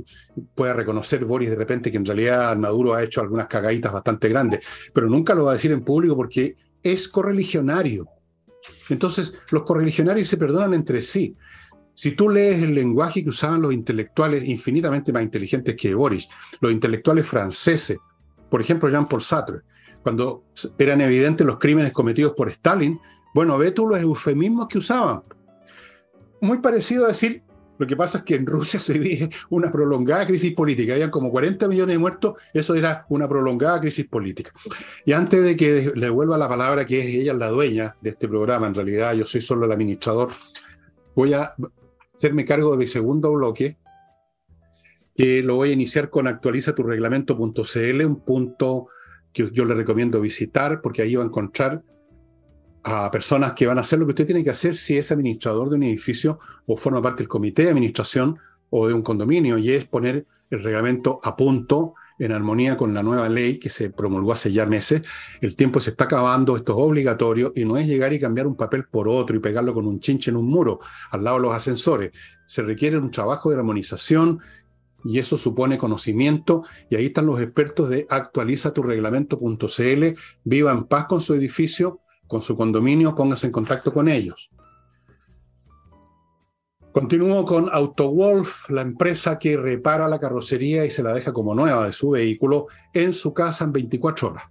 pueda 0.56 0.74
reconocer 0.74 1.26
Boris 1.26 1.50
de 1.50 1.58
repente 1.58 1.92
que 1.92 1.98
en 1.98 2.06
realidad 2.06 2.56
Maduro 2.56 2.94
ha 2.94 3.04
hecho 3.04 3.20
algunas 3.20 3.48
cagaditas 3.48 3.92
bastante 3.92 4.30
grandes, 4.30 4.62
pero 4.94 5.10
nunca 5.10 5.36
lo 5.36 5.44
va 5.44 5.52
a 5.52 5.56
decir 5.56 5.74
en 5.74 5.84
público 5.84 6.16
porque 6.16 6.56
es 6.82 7.10
correligionario. 7.10 8.08
Entonces, 8.88 9.42
los 9.52 9.64
correligionarios 9.64 10.30
se 10.30 10.38
perdonan 10.38 10.74
entre 10.74 11.02
sí. 11.02 11.36
Si 11.94 12.12
tú 12.12 12.30
lees 12.30 12.64
el 12.64 12.74
lenguaje 12.74 13.22
que 13.22 13.30
usaban 13.30 13.62
los 13.62 13.74
intelectuales 13.74 14.46
infinitamente 14.46 15.12
más 15.12 15.24
inteligentes 15.24 15.76
que 15.76 15.94
Boris, 15.94 16.30
los 16.62 16.72
intelectuales 16.72 17.28
franceses, 17.28 17.98
por 18.50 18.62
ejemplo 18.62 18.88
Jean-Paul 18.88 19.22
Sartre, 19.22 19.58
cuando 20.02 20.46
eran 20.78 21.02
evidentes 21.02 21.46
los 21.46 21.60
crímenes 21.60 21.92
cometidos 21.92 22.36
por 22.38 22.48
Stalin, 22.48 22.98
bueno, 23.34 23.58
ve 23.58 23.72
tú 23.72 23.86
los 23.86 24.02
eufemismos 24.02 24.70
que 24.70 24.78
usaban. 24.78 25.24
Muy 26.44 26.58
parecido 26.58 27.06
a 27.06 27.08
decir, 27.08 27.42
lo 27.78 27.88
que 27.88 27.96
pasa 27.96 28.18
es 28.18 28.26
que 28.26 28.36
en 28.36 28.46
Rusia 28.46 28.78
se 28.78 29.00
vive 29.00 29.30
una 29.50 29.72
prolongada 29.72 30.28
crisis 30.28 30.54
política. 30.54 30.92
Habían 30.92 31.10
como 31.10 31.32
40 31.32 31.70
millones 31.70 31.96
de 31.96 32.00
muertos, 32.00 32.34
eso 32.54 32.76
era 32.76 33.06
una 33.08 33.30
prolongada 33.30 33.80
crisis 33.80 34.06
política. 34.08 34.52
Y 35.06 35.14
antes 35.14 35.42
de 35.42 35.56
que 35.56 35.94
le 35.96 36.08
devuelva 36.08 36.38
la 36.38 36.50
palabra, 36.50 36.86
que 36.86 37.00
es 37.00 37.06
ella 37.06 37.34
la 37.34 37.48
dueña 37.48 37.96
de 38.02 38.10
este 38.10 38.28
programa, 38.28 38.68
en 38.68 38.76
realidad 38.76 39.14
yo 39.14 39.26
soy 39.26 39.40
solo 39.40 39.66
el 39.66 39.72
administrador, 39.72 40.32
voy 41.16 41.34
a 41.34 41.52
hacerme 42.14 42.44
cargo 42.44 42.72
de 42.72 42.78
mi 42.78 42.88
segundo 42.88 43.32
bloque, 43.32 43.78
que 45.16 45.42
lo 45.44 45.56
voy 45.56 45.70
a 45.70 45.74
iniciar 45.74 46.10
con 46.10 46.28
actualiza 46.28 46.76
tu 46.76 46.84
reglamento.cl, 46.84 48.06
un 48.06 48.20
punto 48.20 48.88
que 49.32 49.50
yo 49.50 49.64
le 49.64 49.76
recomiendo 49.76 50.20
visitar 50.20 50.82
porque 50.82 51.04
ahí 51.04 51.16
va 51.16 51.24
a 51.24 51.28
encontrar 51.28 51.84
a 52.84 53.10
personas 53.12 53.54
que 53.54 53.66
van 53.66 53.78
a 53.78 53.82
hacer 53.82 54.00
lo 54.00 54.06
que 54.06 54.12
usted 54.12 54.26
tiene 54.26 54.44
que 54.44 54.50
hacer 54.50 54.76
si 54.76 54.98
es 54.98 55.12
administrador 55.12 55.70
de 55.70 55.76
un 55.76 55.84
edificio 55.84 56.40
o 56.66 56.76
forma 56.78 57.02
parte 57.02 57.24
del 57.24 57.30
comité 57.30 57.64
de 57.64 57.70
administración 57.70 58.38
o 58.70 58.88
de 58.88 58.94
un 58.94 59.04
condominio, 59.04 59.58
y 59.58 59.72
es 59.72 59.86
poner 59.86 60.26
el 60.50 60.64
reglamento 60.64 61.20
a 61.24 61.36
punto 61.36 61.94
en 62.20 62.32
armonía 62.32 62.78
con 62.78 62.94
la 62.94 63.04
nueva 63.04 63.28
ley 63.30 63.58
que 63.58 63.70
se 63.70 63.90
promulgó 63.90 64.34
hace 64.34 64.52
ya 64.52 64.66
meses. 64.66 65.02
El 65.42 65.56
tiempo 65.56 65.80
se 65.80 65.92
está 65.92 66.06
acabando, 66.06 66.56
esto 66.56 66.74
es 66.74 66.78
obligatorio 66.80 67.54
y 67.56 67.66
no 67.66 67.78
es 67.78 67.88
llegar 67.88 68.14
y 68.14 68.20
cambiar 68.20 68.48
un 68.48 68.56
papel 68.56 68.86
por 68.86 69.08
otro 69.08 69.36
y 69.36 69.40
pegarlo 69.40 69.74
con 69.74 69.88
un 69.88 70.00
chinche 70.00 70.32
en 70.32 70.38
un 70.38 70.48
muro 70.48 70.80
al 71.12 71.24
lado 71.24 71.38
de 71.38 71.44
los 71.44 71.56
ascensores. 71.56 72.12
Se 72.46 72.62
requiere 72.62 72.98
un 72.98 73.12
trabajo 73.12 73.50
de 73.50 73.58
armonización 73.58 74.40
y 75.04 75.20
eso 75.20 75.38
supone 75.38 75.78
conocimiento 75.78 76.64
y 76.90 76.96
ahí 76.96 77.08
están 77.08 77.26
los 77.26 77.42
expertos 77.42 77.90
de 77.90 78.06
actualiza 78.10 78.74
tu 78.74 78.84
reglamento.cl, 78.84 80.04
viva 80.44 80.72
en 80.72 80.84
paz 80.86 81.06
con 81.06 81.20
su 81.20 81.34
edificio 81.34 82.00
con 82.34 82.42
su 82.42 82.58
condominio, 82.58 83.14
póngase 83.14 83.46
en 83.46 83.52
contacto 83.52 83.94
con 83.94 84.10
ellos. 84.10 84.50
Continúo 86.92 87.46
con 87.46 87.70
AutoWolf, 87.72 88.72
la 88.72 88.82
empresa 88.82 89.38
que 89.38 89.56
repara 89.56 90.08
la 90.08 90.20
carrocería 90.20 90.84
y 90.84 90.90
se 90.90 91.04
la 91.04 91.14
deja 91.14 91.32
como 91.32 91.54
nueva 91.54 91.86
de 91.86 91.94
su 91.94 92.10
vehículo 92.10 92.70
en 92.92 93.14
su 93.14 93.36
casa 93.36 93.66
en 93.66 93.74
24 93.74 94.30
horas, 94.30 94.46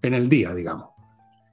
en 0.00 0.14
el 0.14 0.30
día, 0.30 0.54
digamos. 0.54 0.88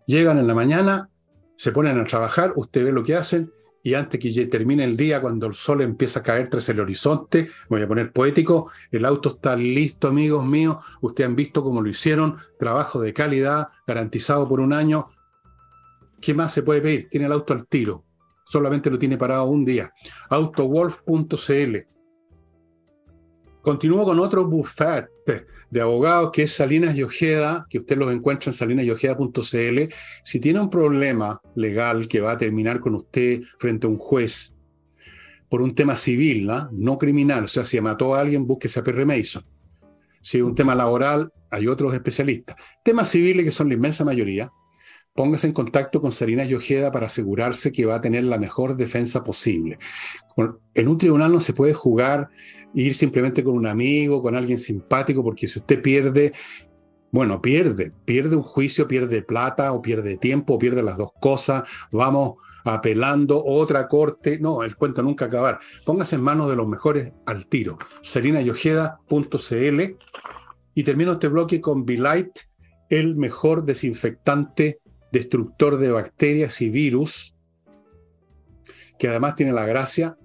Llegan 0.08 0.38
en 0.38 0.48
la 0.48 0.54
mañana, 0.54 1.10
se 1.58 1.74
ponen 1.74 2.00
a 2.00 2.06
trabajar, 2.06 2.54
usted 2.56 2.86
ve 2.86 2.94
lo 2.94 3.04
que 3.04 3.16
hacen 3.16 3.52
y 3.84 3.96
antes 3.96 4.22
que 4.22 4.46
termine 4.46 4.86
el 4.86 4.96
día, 4.96 5.20
cuando 5.20 5.48
el 5.48 5.54
sol 5.54 5.82
empieza 5.82 6.22
a 6.22 6.24
caer 6.24 6.48
tras 6.48 6.70
el 6.70 6.80
horizonte, 6.80 7.50
voy 7.68 7.82
a 7.82 7.88
poner 7.90 8.14
poético, 8.14 8.72
el 8.90 9.04
auto 9.04 9.36
está 9.36 9.58
listo, 9.58 10.08
amigos 10.08 10.46
míos, 10.46 10.78
ustedes 11.02 11.28
han 11.28 11.36
visto 11.36 11.62
cómo 11.62 11.82
lo 11.82 11.90
hicieron, 11.90 12.38
trabajo 12.58 13.02
de 13.02 13.12
calidad, 13.12 13.68
garantizado 13.86 14.48
por 14.48 14.62
un 14.62 14.72
año, 14.72 15.08
¿Qué 16.24 16.34
más 16.34 16.54
se 16.54 16.64
puede 16.64 16.82
pedir? 16.82 17.10
Tiene 17.10 17.26
el 17.26 17.34
auto 17.34 17.54
al 17.54 17.68
tiro. 17.68 18.06
Solamente 18.46 18.90
lo 18.90 18.98
tiene 18.98 19.18
parado 19.18 19.46
un 19.46 19.66
día. 19.66 19.92
Autowolf.cl. 20.30 21.78
Continúo 23.62 24.06
con 24.06 24.20
otro 24.20 24.46
buffet 24.46 25.08
de 25.70 25.82
abogados 25.82 26.32
que 26.32 26.44
es 26.44 26.54
Salinas 26.54 26.96
y 26.96 27.04
Ojeda, 27.04 27.66
que 27.70 27.80
usted 27.80 27.98
los 27.98 28.14
encuentra 28.14 28.52
en 28.52 28.54
salinasyojeda.cl. 28.54 29.94
Si 30.24 30.40
tiene 30.40 30.60
un 30.62 30.70
problema 30.70 31.42
legal 31.56 32.08
que 32.08 32.22
va 32.22 32.34
a 32.34 32.38
terminar 32.38 32.80
con 32.80 32.96
usted 32.96 33.42
frente 33.58 33.88
a 33.88 33.90
un 33.90 33.98
juez 33.98 34.54
por 35.50 35.62
un 35.62 35.76
tema 35.76 35.96
civil, 35.96 36.50
¿no? 36.72 36.98
criminal, 36.98 37.46
o 37.46 37.48
sea, 37.48 37.66
si 37.66 37.80
mató 37.82 38.16
a 38.16 38.22
alguien, 38.22 38.48
búsquese 38.48 38.80
a 38.80 38.84
Perry 38.84 39.06
Mason. 39.06 39.44
Si 40.22 40.38
es 40.38 40.44
un 40.44 40.56
tema 40.56 40.74
laboral, 40.74 41.32
hay 41.52 41.68
otros 41.68 41.94
especialistas. 41.94 42.56
Temas 42.84 43.10
civiles 43.10 43.46
que 43.46 43.52
son 43.52 43.68
la 43.68 43.74
inmensa 43.74 44.06
mayoría, 44.06 44.50
póngase 45.14 45.48
en 45.48 45.54
contacto 45.54 46.02
con 46.02 46.12
Sarina 46.12 46.44
Ojeda 46.56 46.92
para 46.92 47.08
asegurarse 47.08 47.72
que 47.72 47.86
va 47.86 47.96
a 47.96 48.02
tener 48.02 48.24
la 48.24 48.40
mejor 48.40 48.76
defensa 48.76 49.24
posible. 49.24 49.78
En 50.74 50.88
un 50.88 50.98
tribunal 50.98 51.32
no 51.32 51.40
se 51.40 51.54
puede 51.54 51.74
jugar, 51.74 52.30
ir 52.74 52.96
simplemente 52.96 53.44
con 53.44 53.56
un 53.56 53.68
amigo, 53.68 54.22
con 54.22 54.36
alguien 54.36 54.58
simpático, 54.58 55.24
porque 55.24 55.48
si 55.48 55.60
usted 55.60 55.82
pierde, 55.82 56.32
bueno, 57.12 57.42
pierde, 57.42 57.92
pierde 58.06 58.36
un 58.36 58.42
juicio, 58.42 58.88
pierde 58.88 59.22
plata 59.22 59.72
o 59.74 59.82
pierde 59.82 60.18
tiempo 60.18 60.56
o 60.56 60.60
pierde 60.60 60.82
las 60.82 60.98
dos 60.98 61.12
cosas, 61.20 61.64
vamos 61.92 62.34
apelando 62.66 63.44
otra 63.44 63.88
corte, 63.88 64.40
no, 64.40 64.64
el 64.64 64.76
cuento 64.76 65.04
nunca 65.04 65.26
acabar. 65.26 65.60
Póngase 65.86 66.16
en 66.16 66.24
manos 66.24 66.50
de 66.50 66.56
los 66.56 66.68
mejores 66.68 67.12
al 67.28 67.46
tiro. 67.46 67.78
SarinaYojeda.cl 68.02 69.82
y 70.76 70.84
termino 70.84 71.12
este 71.12 71.28
bloque 71.28 71.62
con 71.62 71.86
Light, 71.86 72.32
el 72.90 73.16
mejor 73.16 73.64
desinfectante 73.64 74.80
destructor 75.14 75.78
de 75.78 75.92
bacterias 75.92 76.60
y 76.62 76.70
virus, 76.70 77.36
que 78.98 79.08
además 79.08 79.36
tiene 79.36 79.54
la 79.54 79.66
gracia 79.66 80.18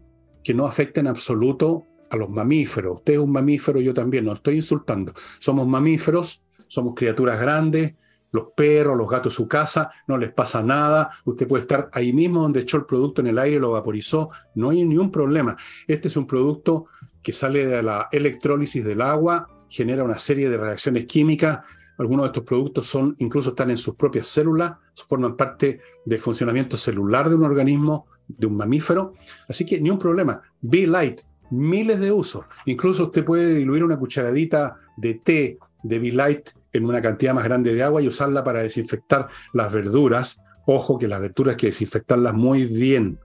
que 0.42 0.54
no 0.54 0.66
afecta 0.66 1.00
en 1.00 1.08
absoluto 1.08 1.84
a 2.10 2.16
los 2.16 2.30
mamíferos. 2.30 2.96
Usted 2.96 3.12
es 3.12 3.18
un 3.18 3.30
mamífero, 3.30 3.80
yo 3.80 3.92
también, 3.92 4.24
no 4.24 4.32
estoy 4.32 4.56
insultando. 4.56 5.12
Somos 5.38 5.68
mamíferos, 5.68 6.42
somos 6.68 6.94
criaturas 6.94 7.38
grandes, 7.38 7.96
los 8.32 8.48
perros, 8.56 8.96
los 8.96 9.08
gatos, 9.08 9.34
su 9.34 9.46
casa, 9.46 9.90
no 10.06 10.16
les 10.16 10.32
pasa 10.32 10.62
nada. 10.62 11.10
Usted 11.26 11.46
puede 11.46 11.62
estar 11.62 11.90
ahí 11.92 12.14
mismo 12.14 12.40
donde 12.40 12.60
echó 12.60 12.78
el 12.78 12.86
producto 12.86 13.20
en 13.20 13.26
el 13.26 13.38
aire, 13.38 13.60
lo 13.60 13.72
vaporizó, 13.72 14.30
no 14.54 14.70
hay 14.70 14.86
ningún 14.86 15.12
problema. 15.12 15.54
Este 15.86 16.08
es 16.08 16.16
un 16.16 16.26
producto 16.26 16.86
que 17.22 17.34
sale 17.34 17.66
de 17.66 17.82
la 17.82 18.08
electrólisis 18.10 18.82
del 18.86 19.02
agua, 19.02 19.48
genera 19.68 20.02
una 20.02 20.18
serie 20.18 20.48
de 20.48 20.56
reacciones 20.56 21.04
químicas 21.04 21.60
algunos 21.98 22.24
de 22.24 22.26
estos 22.28 22.44
productos 22.44 22.86
son, 22.86 23.16
incluso 23.18 23.50
están 23.50 23.70
en 23.70 23.76
sus 23.76 23.96
propias 23.96 24.28
células, 24.28 24.74
forman 25.08 25.36
parte 25.36 25.80
del 26.04 26.20
funcionamiento 26.20 26.76
celular 26.76 27.28
de 27.28 27.34
un 27.34 27.44
organismo, 27.44 28.06
de 28.28 28.46
un 28.46 28.56
mamífero. 28.56 29.14
Así 29.48 29.66
que 29.66 29.80
ni 29.80 29.90
un 29.90 29.98
problema. 29.98 30.40
Be 30.60 30.86
Light, 30.86 31.22
miles 31.50 31.98
de 32.00 32.12
usos. 32.12 32.44
Incluso 32.66 33.04
usted 33.04 33.24
puede 33.24 33.54
diluir 33.54 33.82
una 33.82 33.98
cucharadita 33.98 34.76
de 34.96 35.14
té 35.14 35.58
de 35.82 35.98
Be 35.98 36.12
Light 36.12 36.50
en 36.72 36.84
una 36.84 37.02
cantidad 37.02 37.34
más 37.34 37.44
grande 37.44 37.74
de 37.74 37.82
agua 37.82 38.00
y 38.00 38.08
usarla 38.08 38.44
para 38.44 38.60
desinfectar 38.60 39.28
las 39.52 39.72
verduras. 39.72 40.42
Ojo 40.66 40.98
que 40.98 41.08
las 41.08 41.20
verduras 41.20 41.52
hay 41.52 41.56
que 41.56 41.66
desinfectarlas 41.68 42.34
muy 42.34 42.66
bien. 42.66 43.18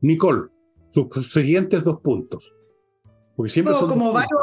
Nicole, 0.00 0.48
sus 0.90 1.30
siguientes 1.30 1.84
dos 1.84 2.00
puntos. 2.00 2.54
Porque 3.36 3.52
siempre 3.52 3.74
son 3.74 3.88
como 3.90 4.12
varios 4.12 4.40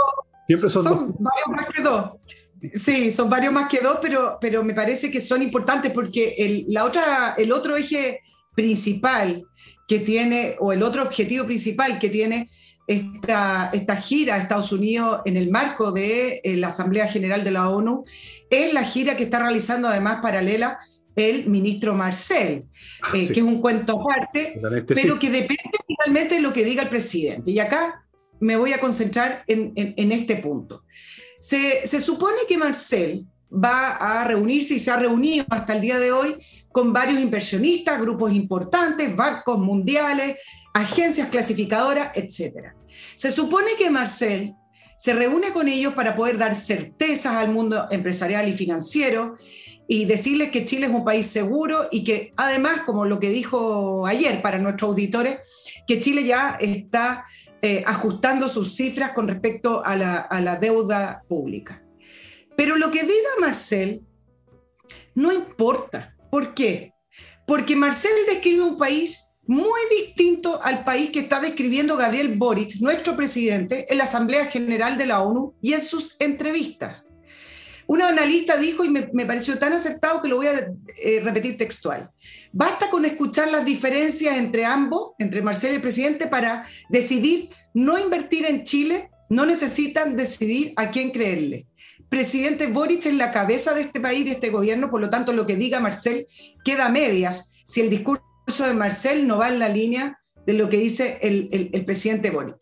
Siempre 0.48 0.70
son, 0.70 1.16
varios 1.20 1.48
más 1.48 1.66
que 1.74 1.82
dos. 1.82 2.12
Sí, 2.76 3.12
son 3.12 3.30
varios 3.30 3.54
más 3.54 3.70
que 3.70 3.80
dos, 3.80 4.00
pero, 4.02 4.38
pero 4.40 4.64
me 4.64 4.74
parece 4.74 5.12
que 5.12 5.20
son 5.20 5.42
importantes 5.42 5.92
porque 5.92 6.36
el, 6.38 6.66
la 6.70 6.86
otra, 6.86 7.36
el 7.38 7.52
otro 7.52 7.76
eje 7.76 8.22
principal 8.56 9.44
que 9.88 10.00
tiene, 10.00 10.56
o 10.60 10.72
el 10.72 10.84
otro 10.84 11.04
objetivo 11.04 11.46
principal 11.46 12.00
que 12.00 12.10
tiene 12.10 12.50
esta, 12.88 13.70
esta 13.74 13.96
gira 13.98 14.36
a 14.36 14.38
Estados 14.38 14.72
Unidos 14.72 15.22
en 15.26 15.38
el 15.38 15.50
marco 15.50 15.92
de 15.92 16.42
eh, 16.44 16.56
la 16.56 16.68
Asamblea 16.68 17.08
General 17.08 17.44
de 17.44 17.52
la 17.52 17.70
ONU, 17.70 18.04
es 18.50 18.74
la 18.74 18.84
gira 18.84 19.18
que 19.18 19.24
está 19.24 19.40
realizando 19.40 19.88
además 19.88 20.22
paralela 20.22 20.80
el 21.16 21.48
ministro 21.48 21.94
Marcel, 21.94 22.66
eh, 23.14 23.28
que 23.28 23.40
es 23.40 23.46
un 23.46 23.62
cuento 23.62 24.02
aparte, 24.02 24.60
pero 24.88 25.20
que 25.20 25.30
depende 25.30 25.78
finalmente 25.86 26.36
de 26.36 26.42
lo 26.42 26.52
que 26.52 26.66
diga 26.66 26.84
el 26.84 26.90
presidente. 26.90 27.52
Y 27.52 27.60
acá 27.60 28.03
me 28.44 28.58
voy 28.58 28.74
a 28.74 28.80
concentrar 28.80 29.44
en, 29.48 30.12
este 30.12 30.36
punto. 30.36 30.84
Se, 31.40 31.88
supone 32.00 32.40
que 32.48 32.58
Marcel 32.58 33.26
va 33.52 33.92
a 33.92 34.24
reunirse 34.26 34.76
y 34.76 34.80
se 34.80 34.92
ha 34.92 34.98
reunido 34.98 35.46
hasta 35.50 35.74
el 35.74 35.82
día 35.82 36.00
de 36.00 36.12
hoy 36.12 36.36
con 36.72 36.92
varios 36.92 37.22
inversionistas, 37.22 38.02
grupos 38.02 38.34
importantes, 38.34 39.16
bancos 39.16 39.60
mundiales, 39.60 40.38
agencias 40.74 41.30
clasificadoras, 41.30 42.12
etc. 42.16 42.74
Se 43.16 43.32
supone 43.32 43.72
que 43.78 43.90
Marcel 43.90 44.56
se 44.98 45.14
reúne 45.14 45.54
con 45.54 45.68
ellos 45.68 45.94
para 45.94 46.16
poder 46.16 46.38
dar 46.38 46.56
certezas 46.56 47.34
al 47.34 47.52
mundo 47.52 47.88
empresarial 47.92 48.48
y 48.48 48.54
financiero 48.54 49.36
y 49.88 50.06
decirles 50.06 50.52
que 50.52 50.66
Chile 50.66 50.88
es 50.88 50.94
un 50.94 51.04
país 51.04 51.28
seguro 51.28 51.88
y 51.92 52.04
que 52.04 52.34
además, 52.38 52.82
como 52.86 53.06
lo 53.06 53.20
que 53.20 53.30
dijo 53.30 54.08
ayer 54.08 54.42
para 54.42 54.60
nuestros 54.60 54.90
auditores, 54.90 55.40
que 55.88 56.00
Chile 56.00 56.24
ya 56.24 56.58
está 56.60 57.26
eh, 57.66 57.82
ajustando 57.88 58.50
sus 58.50 58.76
cifras 58.76 59.14
con 59.14 59.26
respecto 59.26 59.82
a 59.86 59.96
la, 59.96 60.58
deuda 60.60 61.24
pública. 61.30 61.82
Pero 62.58 62.76
lo 62.76 62.92
que 62.92 63.04
diga 63.04 63.40
Marcel 63.40 64.02
no 65.16 65.32
importa. 65.32 66.14
¿Por 66.30 66.54
qué? 66.54 66.92
Porque 67.48 67.78
Marcel 67.78 68.12
describe 68.28 68.64
un 68.64 68.78
país 68.78 69.38
muy 69.48 69.80
distinto 69.98 70.62
al 70.62 70.84
país 70.84 71.12
que 71.12 71.22
está 71.22 71.40
describiendo 71.40 71.96
Gabriel 71.96 72.38
Boric, 72.38 72.82
nuestro 72.82 73.16
presidente, 73.16 73.86
en 73.90 73.98
la 73.98 74.04
Asamblea 74.04 74.48
General 74.48 74.98
de 74.98 75.06
la 75.06 75.22
ONU 75.22 75.56
y 75.62 75.72
en 75.72 75.80
sus 75.80 76.20
entrevistas. 76.20 77.13
Un 77.88 78.02
analista 78.02 78.58
dijo, 78.58 78.84
y 78.84 78.90
me, 78.90 79.26
pareció 79.26 79.58
tan 79.58 79.74
acertado 79.74 80.22
que 80.22 80.28
lo 80.28 80.38
voy 80.38 80.48
a 80.48 80.72
eh, 81.02 81.22
repetir 81.24 81.58
textual, 81.58 82.10
basta 82.52 82.90
con 82.90 83.06
escuchar 83.06 83.52
las 83.52 83.66
diferencias 83.66 84.38
entre 84.38 84.66
ambos, 84.66 85.12
entre 85.20 85.42
Marcelo 85.42 85.74
y 85.74 85.76
el 85.78 85.82
presidente, 85.82 86.28
para 86.28 86.66
decidir 86.90 87.50
no 87.74 88.00
invertir 88.00 88.46
en 88.46 88.64
Chile, 88.64 89.10
no 89.30 89.46
necesitan 89.46 90.16
decidir 90.16 90.74
a 90.76 90.92
quién 90.92 91.12
creerle. 91.12 91.68
Presidente 92.10 92.68
Boric 92.68 93.06
es 93.06 93.16
la 93.16 93.32
cabeza 93.32 93.74
de 93.74 93.82
este 93.82 94.00
país, 94.00 94.26
de 94.26 94.32
este 94.32 94.50
gobierno, 94.50 94.92
por 94.92 95.02
lo 95.02 95.10
tanto 95.10 95.34
lo 95.34 95.46
que 95.46 95.56
diga 95.56 95.80
Marcel 95.80 96.28
queda 96.64 96.86
a 96.86 96.90
medias 96.90 97.64
si 97.66 97.82
el 97.82 97.90
discurso 97.90 98.22
de 98.68 98.74
Marcel 98.74 99.26
no 99.26 99.40
va 99.40 99.48
en 99.48 99.60
la 99.60 99.70
línea 99.70 100.20
de 100.46 100.54
lo 100.54 100.70
que 100.70 100.78
dice 100.78 101.18
el, 101.22 101.70
el 101.74 101.86
presidente 101.86 102.30
Boric. 102.30 102.58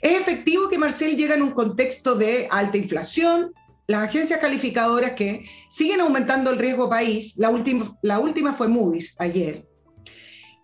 Es 0.00 0.20
efectivo 0.20 0.68
que 0.68 0.78
Marcel 0.78 1.16
llega 1.16 1.34
en 1.34 1.42
un 1.42 1.50
contexto 1.50 2.14
de 2.14 2.48
alta 2.50 2.76
inflación, 2.76 3.52
las 3.88 4.06
agencias 4.06 4.38
calificadoras 4.38 5.12
que 5.12 5.44
siguen 5.68 6.02
aumentando 6.02 6.50
el 6.50 6.58
riesgo 6.58 6.90
país, 6.90 7.38
la 7.38 7.48
última, 7.48 7.96
la 8.02 8.18
última 8.18 8.52
fue 8.52 8.68
Moody's 8.68 9.16
ayer, 9.18 9.66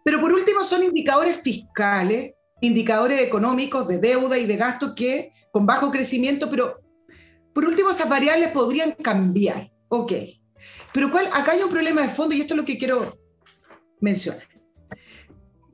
pero 0.04 0.20
por 0.20 0.32
último 0.32 0.62
son 0.62 0.84
indicadores 0.84 1.40
fiscales, 1.40 2.34
indicadores 2.60 3.22
económicos 3.22 3.88
de 3.88 3.98
deuda 3.98 4.36
y 4.36 4.44
de 4.44 4.56
gasto 4.56 4.94
que 4.94 5.30
con 5.50 5.64
bajo 5.64 5.90
crecimiento, 5.90 6.50
pero 6.50 6.78
por 7.54 7.64
último 7.64 7.90
esas 7.90 8.10
variables 8.10 8.50
podrían 8.50 8.92
cambiar, 8.92 9.70
ok. 9.88 10.12
Pero 10.92 11.10
cuál, 11.10 11.28
acá 11.32 11.52
hay 11.52 11.62
un 11.62 11.70
problema 11.70 12.02
de 12.02 12.08
fondo 12.08 12.34
y 12.34 12.42
esto 12.42 12.52
es 12.52 12.58
lo 12.58 12.64
que 12.66 12.76
quiero 12.76 13.18
mencionar. 14.00 14.46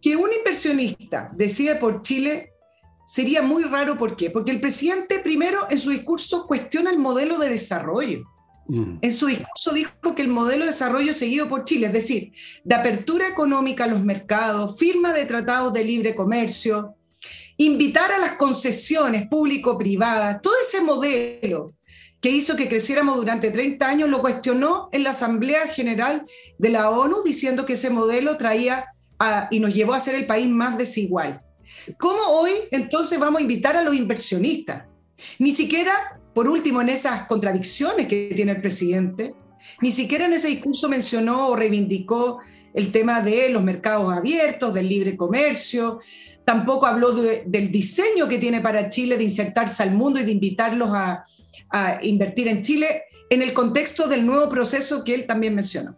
Que 0.01 0.15
un 0.15 0.33
inversionista 0.33 1.31
decide 1.35 1.75
por 1.75 2.03
Chile 2.03 2.50
sería 3.11 3.43
muy 3.43 3.65
raro. 3.65 3.99
¿Por 3.99 4.17
qué? 4.17 4.31
Porque 4.31 4.53
el 4.53 4.61
presidente 4.61 5.19
primero 5.19 5.67
en 5.69 5.79
su 5.79 5.91
discurso 5.91 6.47
cuestiona 6.47 6.91
el 6.91 6.99
modelo 6.99 7.39
de 7.39 7.49
desarrollo. 7.49 8.25
Mm. 8.69 8.99
En 9.01 9.13
su 9.13 9.27
discurso 9.27 9.73
dijo 9.73 10.15
que 10.15 10.23
el 10.23 10.29
modelo 10.29 10.65
de 10.65 10.71
desarrollo 10.71 11.13
seguido 11.13 11.49
por 11.49 11.65
Chile, 11.65 11.89
es 11.89 11.93
decir, 11.93 12.33
de 12.63 12.75
apertura 12.77 13.27
económica 13.27 13.85
a 13.85 13.89
los 13.89 14.05
mercados, 14.05 14.79
firma 14.79 15.13
de 15.13 15.27
tratados 15.27 15.73
de 15.73 15.83
libre 15.83 16.15
comercio, 16.15 16.95
invitar 17.57 18.13
a 18.13 18.19
las 18.19 18.33
concesiones 18.33 19.27
público-privadas, 19.29 20.41
todo 20.41 20.55
ese 20.63 20.81
modelo 20.81 21.75
que 22.21 22.31
hizo 22.31 22.55
que 22.55 22.69
creciéramos 22.69 23.17
durante 23.17 23.51
30 23.51 23.89
años, 23.89 24.09
lo 24.09 24.21
cuestionó 24.21 24.89
en 24.93 25.03
la 25.03 25.11
Asamblea 25.11 25.67
General 25.67 26.25
de 26.59 26.69
la 26.69 26.91
ONU, 26.91 27.25
diciendo 27.25 27.67
que 27.67 27.73
ese 27.73 27.91
modelo 27.91 28.37
traía 28.37 28.85
y 29.51 29.59
nos 29.59 29.75
llevó 29.75 29.95
a 29.95 30.01
ser 30.01 30.15
el 30.15 30.27
país 30.27 30.47
más 30.47 30.79
desigual. 30.79 31.43
¿Cómo 31.99 32.23
hoy 32.29 32.53
entonces 32.71 33.19
vamos 33.19 33.39
a 33.39 33.43
invitar 33.43 33.77
a 33.77 33.83
los 33.83 33.95
inversionistas? 33.95 34.85
Ni 35.39 35.53
siquiera, 35.53 36.21
por 36.35 36.49
último, 36.49 36.81
en 36.81 36.89
esas 36.89 37.27
contradicciones 37.27 38.07
que 38.07 38.33
tiene 38.35 38.53
el 38.53 38.61
presidente, 38.61 39.35
ni 39.81 39.91
siquiera 39.91 40.27
en 40.27 40.33
ese 40.33 40.49
discurso 40.49 40.89
mencionó 40.89 41.49
o 41.49 41.57
reivindicó 41.57 42.41
el 42.73 42.93
tema 42.93 43.21
de 43.21 43.51
los 43.51 43.63
mercados 43.63 44.13
abiertos, 44.13 44.73
del 44.73 44.89
libre 44.89 45.17
comercio, 45.17 46.01
tampoco 46.45 46.87
habló 46.87 47.13
del 47.13 47.71
diseño 47.71 48.29
que 48.29 48.39
tiene 48.39 48.61
para 48.61 48.89
Chile 48.89 49.17
de 49.17 49.25
insertarse 49.25 49.83
al 49.83 49.93
mundo 49.93 50.21
y 50.21 50.25
de 50.25 50.33
invitarlos 50.33 50.91
a, 50.93 51.25
a 51.71 51.99
invertir 52.03 52.49
en 52.49 52.63
Chile 52.63 53.05
en 53.29 53.43
el 53.43 53.53
contexto 53.53 54.09
del 54.09 54.25
nuevo 54.25 54.49
proceso 54.49 55.05
que 55.05 55.15
él 55.15 55.27
también 55.27 55.55
mencionó. 55.55 55.97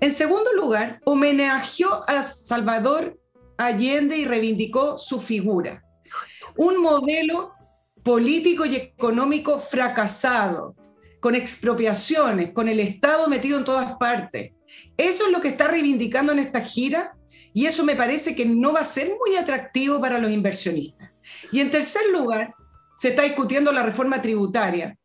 En 0.00 0.10
segundo 0.10 0.52
lugar, 0.52 1.00
homenajeó 1.04 2.04
a 2.08 2.22
Salvador 2.22 3.18
Allende 3.56 4.16
y 4.16 4.24
reivindicó 4.24 4.98
su 4.98 5.20
figura. 5.20 5.82
Un 6.56 6.80
modelo 6.80 7.52
político 8.02 8.66
y 8.66 8.76
económico 8.76 9.58
fracasado, 9.58 10.76
con 11.20 11.34
expropiaciones, 11.34 12.52
con 12.52 12.68
el 12.68 12.80
Estado 12.80 13.28
metido 13.28 13.58
en 13.58 13.64
todas 13.64 13.94
partes. 13.96 14.52
Eso 14.96 15.26
es 15.26 15.32
lo 15.32 15.40
que 15.40 15.48
está 15.48 15.68
reivindicando 15.68 16.32
en 16.32 16.38
esta 16.38 16.60
gira 16.60 17.16
y 17.54 17.66
eso 17.66 17.84
me 17.84 17.96
parece 17.96 18.34
que 18.34 18.44
no 18.44 18.72
va 18.72 18.80
a 18.80 18.84
ser 18.84 19.12
muy 19.24 19.36
atractivo 19.36 20.00
para 20.00 20.18
los 20.18 20.30
inversionistas. 20.30 21.10
Y 21.50 21.60
en 21.60 21.70
tercer 21.70 22.02
lugar, 22.12 22.54
se 22.96 23.08
está 23.08 23.22
discutiendo 23.22 23.72
la 23.72 23.82
reforma 23.82 24.20
tributaria, 24.20 24.96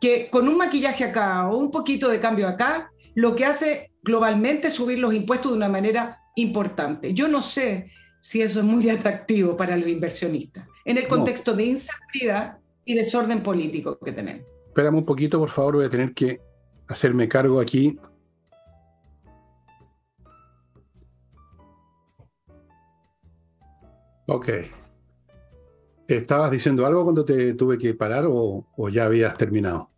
que 0.00 0.28
con 0.30 0.48
un 0.48 0.56
maquillaje 0.56 1.04
acá 1.04 1.48
o 1.48 1.56
un 1.56 1.70
poquito 1.70 2.08
de 2.08 2.20
cambio 2.20 2.48
acá, 2.48 2.90
lo 3.14 3.36
que 3.36 3.44
hace 3.44 3.92
globalmente 4.02 4.68
es 4.68 4.74
subir 4.74 4.98
los 4.98 5.14
impuestos 5.14 5.52
de 5.52 5.56
una 5.56 5.68
manera 5.68 6.19
importante. 6.36 7.14
Yo 7.14 7.28
no 7.28 7.40
sé 7.40 7.90
si 8.20 8.42
eso 8.42 8.60
es 8.60 8.66
muy 8.66 8.88
atractivo 8.90 9.56
para 9.56 9.76
los 9.76 9.88
inversionistas, 9.88 10.66
en 10.84 10.98
el 10.98 11.08
contexto 11.08 11.54
de 11.54 11.64
inseguridad 11.64 12.58
y 12.84 12.94
desorden 12.94 13.42
político 13.42 13.98
que 13.98 14.12
tenemos. 14.12 14.46
Espérame 14.66 14.98
un 14.98 15.04
poquito, 15.04 15.38
por 15.38 15.48
favor, 15.48 15.76
voy 15.76 15.84
a 15.86 15.90
tener 15.90 16.14
que 16.14 16.40
hacerme 16.86 17.28
cargo 17.28 17.60
aquí. 17.60 17.98
Ok. 24.26 24.48
¿Estabas 26.06 26.50
diciendo 26.50 26.86
algo 26.86 27.04
cuando 27.04 27.24
te 27.24 27.54
tuve 27.54 27.78
que 27.78 27.94
parar 27.94 28.26
o, 28.28 28.66
o 28.76 28.88
ya 28.88 29.06
habías 29.06 29.36
terminado? 29.36 29.89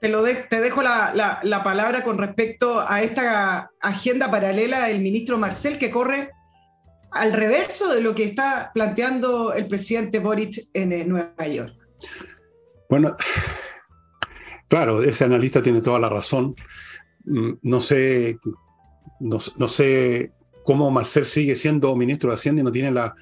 Te, 0.00 0.60
dejo 0.60 0.82
la, 0.82 1.40
la, 1.42 1.62
palabra 1.62 2.02
con 2.02 2.18
respecto 2.18 2.80
a 2.86 3.02
esta 3.02 3.70
agenda 3.80 4.30
paralela 4.30 4.86
del 4.86 5.00
ministro 5.00 5.38
Marcel 5.38 5.78
que 5.78 5.90
corre 5.90 6.30
al 7.10 7.32
reverso 7.32 7.92
de 7.92 8.00
lo 8.00 8.14
que 8.14 8.24
está 8.24 8.70
planteando 8.72 9.52
el 9.52 9.66
presidente 9.66 10.18
Boric 10.18 10.54
en 10.72 10.92
eh, 10.92 11.04
Nueva 11.04 11.46
York. 11.46 11.74
Bueno, 12.88 13.16
claro, 14.68 15.02
ese 15.02 15.24
analista 15.24 15.60
tiene 15.60 15.82
toda 15.82 15.98
la 15.98 16.08
razón. 16.08 16.54
Mm, 17.24 17.52
no 17.62 17.80
sé, 17.80 18.38
no, 19.20 19.68
sé 19.68 20.32
cómo 20.64 20.90
Marcel 20.90 21.26
sigue 21.26 21.56
siendo 21.56 21.94
ministro 21.94 22.30
de 22.30 22.36
Hacienda 22.36 22.62
y 22.62 22.64
no 22.64 22.72
tiene 22.72 22.90
la, 22.90 23.14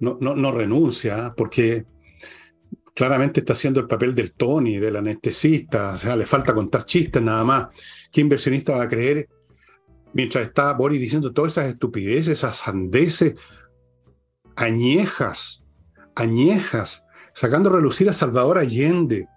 no 0.00 0.52
renuncia, 0.52 1.32
porque 1.36 1.84
claramente 2.98 3.38
está 3.38 3.52
haciendo 3.52 3.78
el 3.78 3.86
papel 3.86 4.12
del 4.12 4.32
Tony, 4.32 4.78
del 4.78 4.96
anestesista, 4.96 5.92
o 5.92 5.96
sea, 5.96 6.16
le 6.16 6.26
falta 6.26 6.52
contar 6.52 6.84
chistes 6.84 7.22
nada 7.22 7.44
más. 7.44 7.68
¿Qué 8.10 8.20
inversionista 8.20 8.74
va 8.74 8.82
a 8.82 8.88
creer 8.88 9.28
mientras 10.14 10.44
está 10.44 10.72
Boris 10.72 10.98
diciendo 10.98 11.32
todas 11.32 11.52
esas 11.52 11.68
estupideces, 11.68 12.38
esas 12.38 12.56
sandeces, 12.56 13.36
añejas, 14.56 15.64
añejas, 16.16 17.06
sacando 17.34 17.70
a 17.70 17.74
relucir 17.74 18.08
a 18.08 18.12
Salvador 18.12 18.58
Allende? 18.58 19.28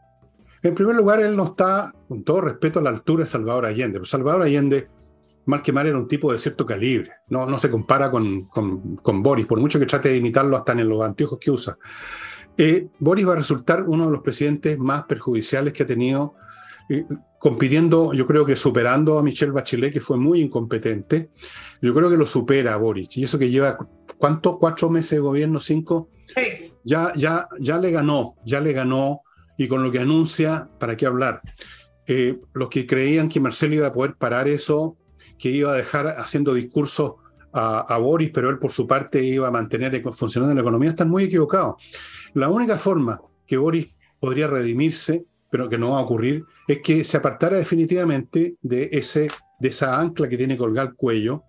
En 0.64 0.74
primer 0.74 0.96
lugar, 0.96 1.20
él 1.20 1.36
no 1.36 1.44
está, 1.44 1.94
con 2.08 2.24
todo 2.24 2.42
respeto, 2.42 2.80
a 2.80 2.82
la 2.82 2.90
altura 2.90 3.26
de 3.26 3.30
Salvador 3.30 3.68
Allende. 3.68 4.00
Pero 4.00 4.06
Salvador 4.06 4.42
Allende, 4.42 4.88
mal 5.46 5.62
que 5.62 5.72
mal, 5.72 5.86
era 5.86 6.00
un 6.00 6.08
tipo 6.08 6.32
de 6.32 6.40
cierto 6.40 6.66
calibre. 6.66 7.12
No, 7.28 7.46
no 7.46 7.60
se 7.60 7.70
compara 7.70 8.10
con, 8.10 8.46
con, 8.46 8.96
con 8.96 9.22
Boris, 9.22 9.46
por 9.46 9.60
mucho 9.60 9.78
que 9.78 9.86
trate 9.86 10.10
de 10.10 10.18
imitarlo 10.18 10.58
hasta 10.58 10.72
en 10.72 10.90
los 10.90 11.04
anteojos 11.04 11.38
que 11.38 11.52
usa. 11.52 11.78
Eh, 12.58 12.88
Boris 13.00 13.28
va 13.28 13.34
a 13.34 13.38
resultar 13.38 13.84
uno 13.84 14.06
de 14.06 14.12
los 14.12 14.22
presidentes 14.22 14.78
más 14.78 15.04
perjudiciales 15.04 15.74
que 15.74 15.84
ha 15.84 15.86
tenido, 15.86 16.36
eh, 16.90 17.06
compitiendo, 17.40 18.14
yo 18.14 18.28
creo 18.28 18.46
que 18.46 18.56
superando 18.56 19.18
a 19.18 19.24
Michelle 19.24 19.52
Bachelet, 19.52 19.94
que 19.94 20.02
fue 20.02 20.18
muy 20.18 20.42
incompetente. 20.42 21.30
Yo 21.82 21.94
creo 21.94 22.10
que 22.10 22.18
lo 22.18 22.26
supera 22.26 22.74
a 22.74 22.78
Boris. 22.78 23.16
Y 23.18 23.24
eso 23.24 23.40
que 23.40 23.50
lleva, 23.50 23.78
¿cuántos? 24.18 24.58
¿Cuatro 24.58 24.90
meses 24.90 25.12
de 25.12 25.20
gobierno? 25.20 25.60
¿Cinco? 25.60 26.10
Ya, 26.84 27.14
ya, 27.16 27.48
ya 27.60 27.78
le 27.78 27.92
ganó, 27.92 28.36
ya 28.46 28.60
le 28.60 28.74
ganó. 28.74 29.22
Y 29.58 29.68
con 29.68 29.84
lo 29.84 29.92
que 29.92 30.00
anuncia, 30.00 30.70
¿para 30.80 30.96
qué 30.96 31.06
hablar? 31.06 31.42
Eh, 32.08 32.40
los 32.54 32.70
que 32.70 32.86
creían 32.86 33.30
que 33.30 33.40
Marcelo 33.40 33.76
iba 33.76 33.88
a 33.88 33.94
poder 33.94 34.16
parar 34.16 34.48
eso, 34.48 34.98
que 35.38 35.50
iba 35.50 35.72
a 35.72 35.76
dejar 35.76 36.08
haciendo 36.08 36.54
discursos 36.54 37.14
a, 37.54 37.98
Boris, 37.98 38.32
pero 38.34 38.50
él 38.50 38.58
por 38.58 38.72
su 38.72 38.88
parte 38.88 39.24
iba 39.24 39.48
a 39.48 39.52
mantener 39.52 40.02
funcionando 40.14 40.56
la 40.56 40.62
economía, 40.62 40.90
están 40.90 41.10
muy 41.10 41.26
equivocados. 41.26 41.76
La 42.34 42.50
única 42.50 42.78
forma 42.78 43.22
que 43.46 43.58
Boris 43.58 43.96
podría 44.20 44.48
redimirse, 44.48 45.26
pero 45.50 45.68
que 45.68 45.78
no 45.78 45.92
va 45.92 46.00
a 46.00 46.02
ocurrir, 46.02 46.46
es 46.68 46.82
que 46.82 47.04
se 47.04 47.18
apartara 47.18 47.58
definitivamente 47.58 48.56
de, 48.62 48.90
ese, 48.92 49.30
de 49.60 49.70
esa 49.70 50.00
ancla 50.00 50.30
que 50.30 50.38
tiene 50.38 50.58
colgado 50.58 50.90
el 50.90 50.96
cuello, 50.96 51.44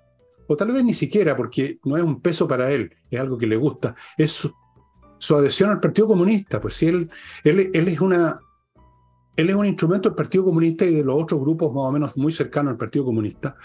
o 0.49 0.57
tal 0.57 0.73
vez 0.73 0.85
ni 0.85 0.95
siquiera, 0.95 1.37
porque 1.37 1.79
no 1.85 1.97
es 1.97 2.03
un 2.03 2.21
peso 2.21 2.49
para 2.49 2.71
él, 2.73 2.95
es 3.11 3.21
algo 3.21 3.39
que 3.39 3.47
le 3.47 3.57
gusta, 3.57 3.95
es 4.17 4.33
su, 4.33 5.37
adhesión 5.37 5.71
al 5.71 5.81
Partido 5.81 6.09
Comunista, 6.09 6.61
pues 6.61 6.75
si 6.75 6.89
él, 6.89 7.11
él, 7.45 7.71
él 7.73 7.89
es 7.89 8.01
una... 8.01 8.41
Él 9.35 9.49
es 9.49 9.57
un 9.57 9.65
instrumento 9.65 10.11
del 10.11 10.17
Partido 10.17 10.45
Comunista 10.45 10.85
y 10.85 10.93
de 10.93 11.03
los 11.03 11.23
otros 11.23 11.41
grupos 11.41 11.73
más 11.73 11.85
o 11.85 11.91
menos 11.91 12.15
muy 12.19 12.35
cercanos 12.35 12.73
al 12.73 12.77
Partido 12.77 13.07
Comunista, 13.07 13.57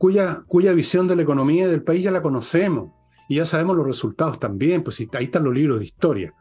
cuya, 0.00 0.72
visión 0.74 1.06
de 1.06 1.14
la 1.14 1.22
economía 1.22 1.68
del 1.68 1.84
país 1.84 2.02
ya 2.02 2.10
la 2.10 2.22
conocemos 2.22 2.90
y 3.28 3.36
ya 3.36 3.46
sabemos 3.46 3.76
los 3.76 3.86
resultados 3.86 4.40
también, 4.40 4.82
pues 4.82 4.98
ahí 5.12 5.26
están 5.26 5.44
los 5.44 5.54
libros 5.54 5.78
de 5.78 5.84
historia 5.84 6.34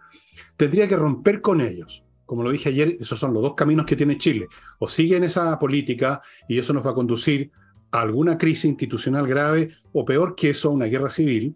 tendría 0.58 0.88
que 0.88 0.96
romper 0.96 1.42
con 1.42 1.62
ellos. 1.62 2.04
Como 2.26 2.44
lo 2.44 2.52
dije 2.52 2.70
ayer, 2.70 2.98
esos 3.00 3.20
son 3.20 3.34
los 3.34 3.42
dos 3.42 3.56
caminos 3.56 3.86
que 3.86 3.96
tiene 3.96 4.18
Chile. 4.18 4.48
O 4.78 4.88
sigue 4.88 5.18
en 5.18 5.24
esa 5.24 5.58
política 5.58 6.22
y 6.48 6.60
eso 6.60 6.74
nos 6.74 6.86
va 6.86 6.92
a 6.92 6.96
conducir 6.96 7.52
a 7.92 8.02
alguna 8.02 8.38
crisis 8.38 8.66
institucional 8.66 9.28
grave 9.28 9.70
o 9.94 10.06
peor 10.06 10.36
que 10.36 10.52
eso, 10.52 10.70
una 10.70 10.86
guerra 10.86 11.10
civil, 11.10 11.56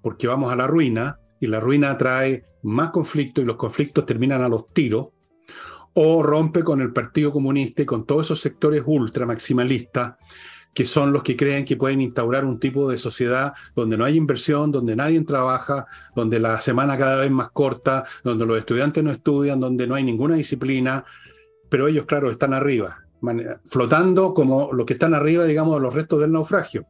porque 0.00 0.26
vamos 0.26 0.50
a 0.50 0.56
la 0.56 0.66
ruina 0.66 1.18
y 1.40 1.46
la 1.46 1.60
ruina 1.60 1.98
trae 1.98 2.44
más 2.62 2.90
conflictos 2.90 3.44
y 3.44 3.46
los 3.46 3.56
conflictos 3.56 4.06
terminan 4.06 4.42
a 4.42 4.48
los 4.48 4.66
tiros. 4.72 5.08
o 6.00 6.22
rompe 6.22 6.62
con 6.62 6.80
el 6.80 6.92
Partido 6.92 7.32
Comunista 7.32 7.82
y 7.82 7.86
con 7.86 8.06
todos 8.06 8.26
esos 8.26 8.40
sectores 8.40 8.84
ultra 8.86 9.26
maximalistas 9.26 10.14
que 10.78 10.86
son 10.86 11.12
los 11.12 11.24
que 11.24 11.36
creen 11.36 11.64
que 11.64 11.76
pueden 11.76 12.00
instaurar 12.00 12.44
un 12.44 12.60
tipo 12.60 12.88
de 12.88 12.98
sociedad 12.98 13.52
donde 13.74 13.98
no 13.98 14.04
hay 14.04 14.14
inversión, 14.14 14.70
donde 14.70 14.94
nadie 14.94 15.20
trabaja, 15.22 15.88
donde 16.14 16.38
la 16.38 16.60
semana 16.60 16.96
cada 16.96 17.16
vez 17.16 17.32
más 17.32 17.50
corta, 17.50 18.04
donde 18.22 18.46
los 18.46 18.56
estudiantes 18.56 19.02
no 19.02 19.10
estudian, 19.10 19.58
donde 19.58 19.88
no 19.88 19.96
hay 19.96 20.04
ninguna 20.04 20.36
disciplina, 20.36 21.04
pero 21.68 21.88
ellos, 21.88 22.06
claro, 22.06 22.30
están 22.30 22.54
arriba, 22.54 23.04
flotando 23.64 24.32
como 24.32 24.72
los 24.72 24.86
que 24.86 24.92
están 24.92 25.14
arriba, 25.14 25.46
digamos, 25.46 25.74
de 25.74 25.80
los 25.80 25.92
restos 25.92 26.20
del 26.20 26.30
naufragio. 26.30 26.86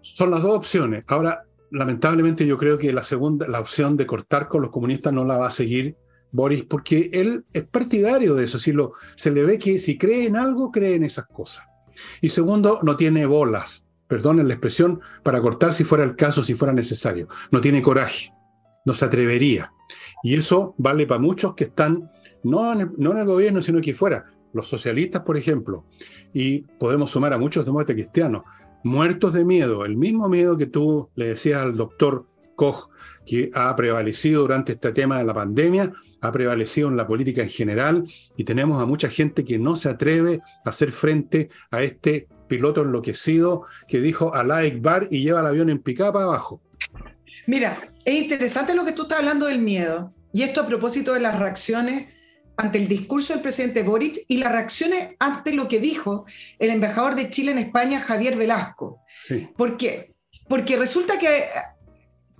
Son 0.00 0.30
las 0.30 0.42
dos 0.42 0.56
opciones. 0.56 1.04
Ahora, 1.08 1.44
lamentablemente 1.70 2.46
yo 2.46 2.56
creo 2.56 2.78
que 2.78 2.94
la 2.94 3.04
segunda, 3.04 3.46
la 3.46 3.60
opción 3.60 3.94
de 3.94 4.06
cortar 4.06 4.48
con 4.48 4.62
los 4.62 4.70
comunistas 4.70 5.12
no 5.12 5.22
la 5.26 5.36
va 5.36 5.48
a 5.48 5.50
seguir 5.50 5.96
Boris, 6.32 6.64
porque 6.64 7.10
él 7.12 7.44
es 7.52 7.64
partidario 7.64 8.34
de 8.34 8.46
eso. 8.46 8.58
Si 8.58 8.72
se 9.16 9.30
le 9.30 9.44
ve 9.44 9.58
que 9.58 9.78
si 9.80 9.98
cree 9.98 10.24
en 10.24 10.36
algo, 10.36 10.72
cree 10.72 10.94
en 10.94 11.04
esas 11.04 11.26
cosas. 11.26 11.66
Y 12.20 12.28
segundo, 12.28 12.80
no 12.82 12.96
tiene 12.96 13.26
bolas, 13.26 13.88
perdonen 14.08 14.48
la 14.48 14.54
expresión, 14.54 15.00
para 15.22 15.40
cortar 15.40 15.72
si 15.72 15.84
fuera 15.84 16.04
el 16.04 16.16
caso, 16.16 16.42
si 16.42 16.54
fuera 16.54 16.72
necesario. 16.72 17.28
No 17.50 17.60
tiene 17.60 17.82
coraje, 17.82 18.32
no 18.84 18.94
se 18.94 19.04
atrevería. 19.04 19.72
Y 20.22 20.34
eso 20.34 20.74
vale 20.78 21.06
para 21.06 21.20
muchos 21.20 21.54
que 21.54 21.64
están 21.64 22.10
no 22.42 22.72
en, 22.72 22.80
el, 22.80 22.90
no 22.96 23.12
en 23.12 23.18
el 23.18 23.26
gobierno, 23.26 23.62
sino 23.62 23.80
que 23.80 23.94
fuera. 23.94 24.26
Los 24.52 24.68
socialistas, 24.68 25.22
por 25.22 25.36
ejemplo, 25.36 25.84
y 26.32 26.60
podemos 26.78 27.10
sumar 27.10 27.32
a 27.32 27.38
muchos 27.38 27.66
demócratas 27.66 27.94
cristianos, 27.94 28.42
muertos 28.84 29.32
de 29.32 29.44
miedo, 29.44 29.84
el 29.84 29.96
mismo 29.96 30.28
miedo 30.28 30.56
que 30.56 30.66
tú 30.66 31.10
le 31.14 31.28
decías 31.28 31.60
al 31.60 31.76
doctor 31.76 32.26
Koch, 32.54 32.88
que 33.26 33.50
ha 33.52 33.74
prevalecido 33.76 34.42
durante 34.42 34.72
este 34.72 34.92
tema 34.92 35.18
de 35.18 35.24
la 35.24 35.34
pandemia, 35.34 35.92
ha 36.20 36.32
prevalecido 36.32 36.88
en 36.88 36.96
la 36.96 37.06
política 37.06 37.42
en 37.42 37.48
general 37.48 38.04
y 38.36 38.44
tenemos 38.44 38.82
a 38.82 38.86
mucha 38.86 39.08
gente 39.08 39.44
que 39.44 39.58
no 39.58 39.76
se 39.76 39.88
atreve 39.88 40.40
a 40.64 40.70
hacer 40.70 40.92
frente 40.92 41.50
a 41.70 41.82
este 41.82 42.28
piloto 42.48 42.82
enloquecido 42.82 43.64
que 43.88 44.00
dijo 44.00 44.34
a 44.34 44.42
Bar 44.42 45.08
y 45.10 45.22
lleva 45.22 45.40
el 45.40 45.46
avión 45.46 45.70
en 45.70 45.78
picapa 45.78 46.22
abajo. 46.22 46.62
Mira, 47.46 47.76
es 48.04 48.14
interesante 48.14 48.74
lo 48.74 48.84
que 48.84 48.92
tú 48.92 49.02
estás 49.02 49.18
hablando 49.18 49.46
del 49.46 49.60
miedo 49.60 50.12
y 50.32 50.42
esto 50.42 50.60
a 50.60 50.66
propósito 50.66 51.14
de 51.14 51.20
las 51.20 51.38
reacciones 51.38 52.12
ante 52.56 52.78
el 52.78 52.88
discurso 52.88 53.34
del 53.34 53.42
presidente 53.42 53.82
Boric 53.82 54.18
y 54.28 54.38
las 54.38 54.52
reacciones 54.52 55.14
ante 55.18 55.52
lo 55.52 55.68
que 55.68 55.78
dijo 55.78 56.24
el 56.58 56.70
embajador 56.70 57.14
de 57.14 57.28
Chile 57.28 57.52
en 57.52 57.58
España, 57.58 58.00
Javier 58.00 58.36
Velasco. 58.36 59.02
¿Por 59.56 59.76
qué? 59.76 60.14
Porque 60.48 60.76
resulta 60.76 61.18
que 61.18 61.44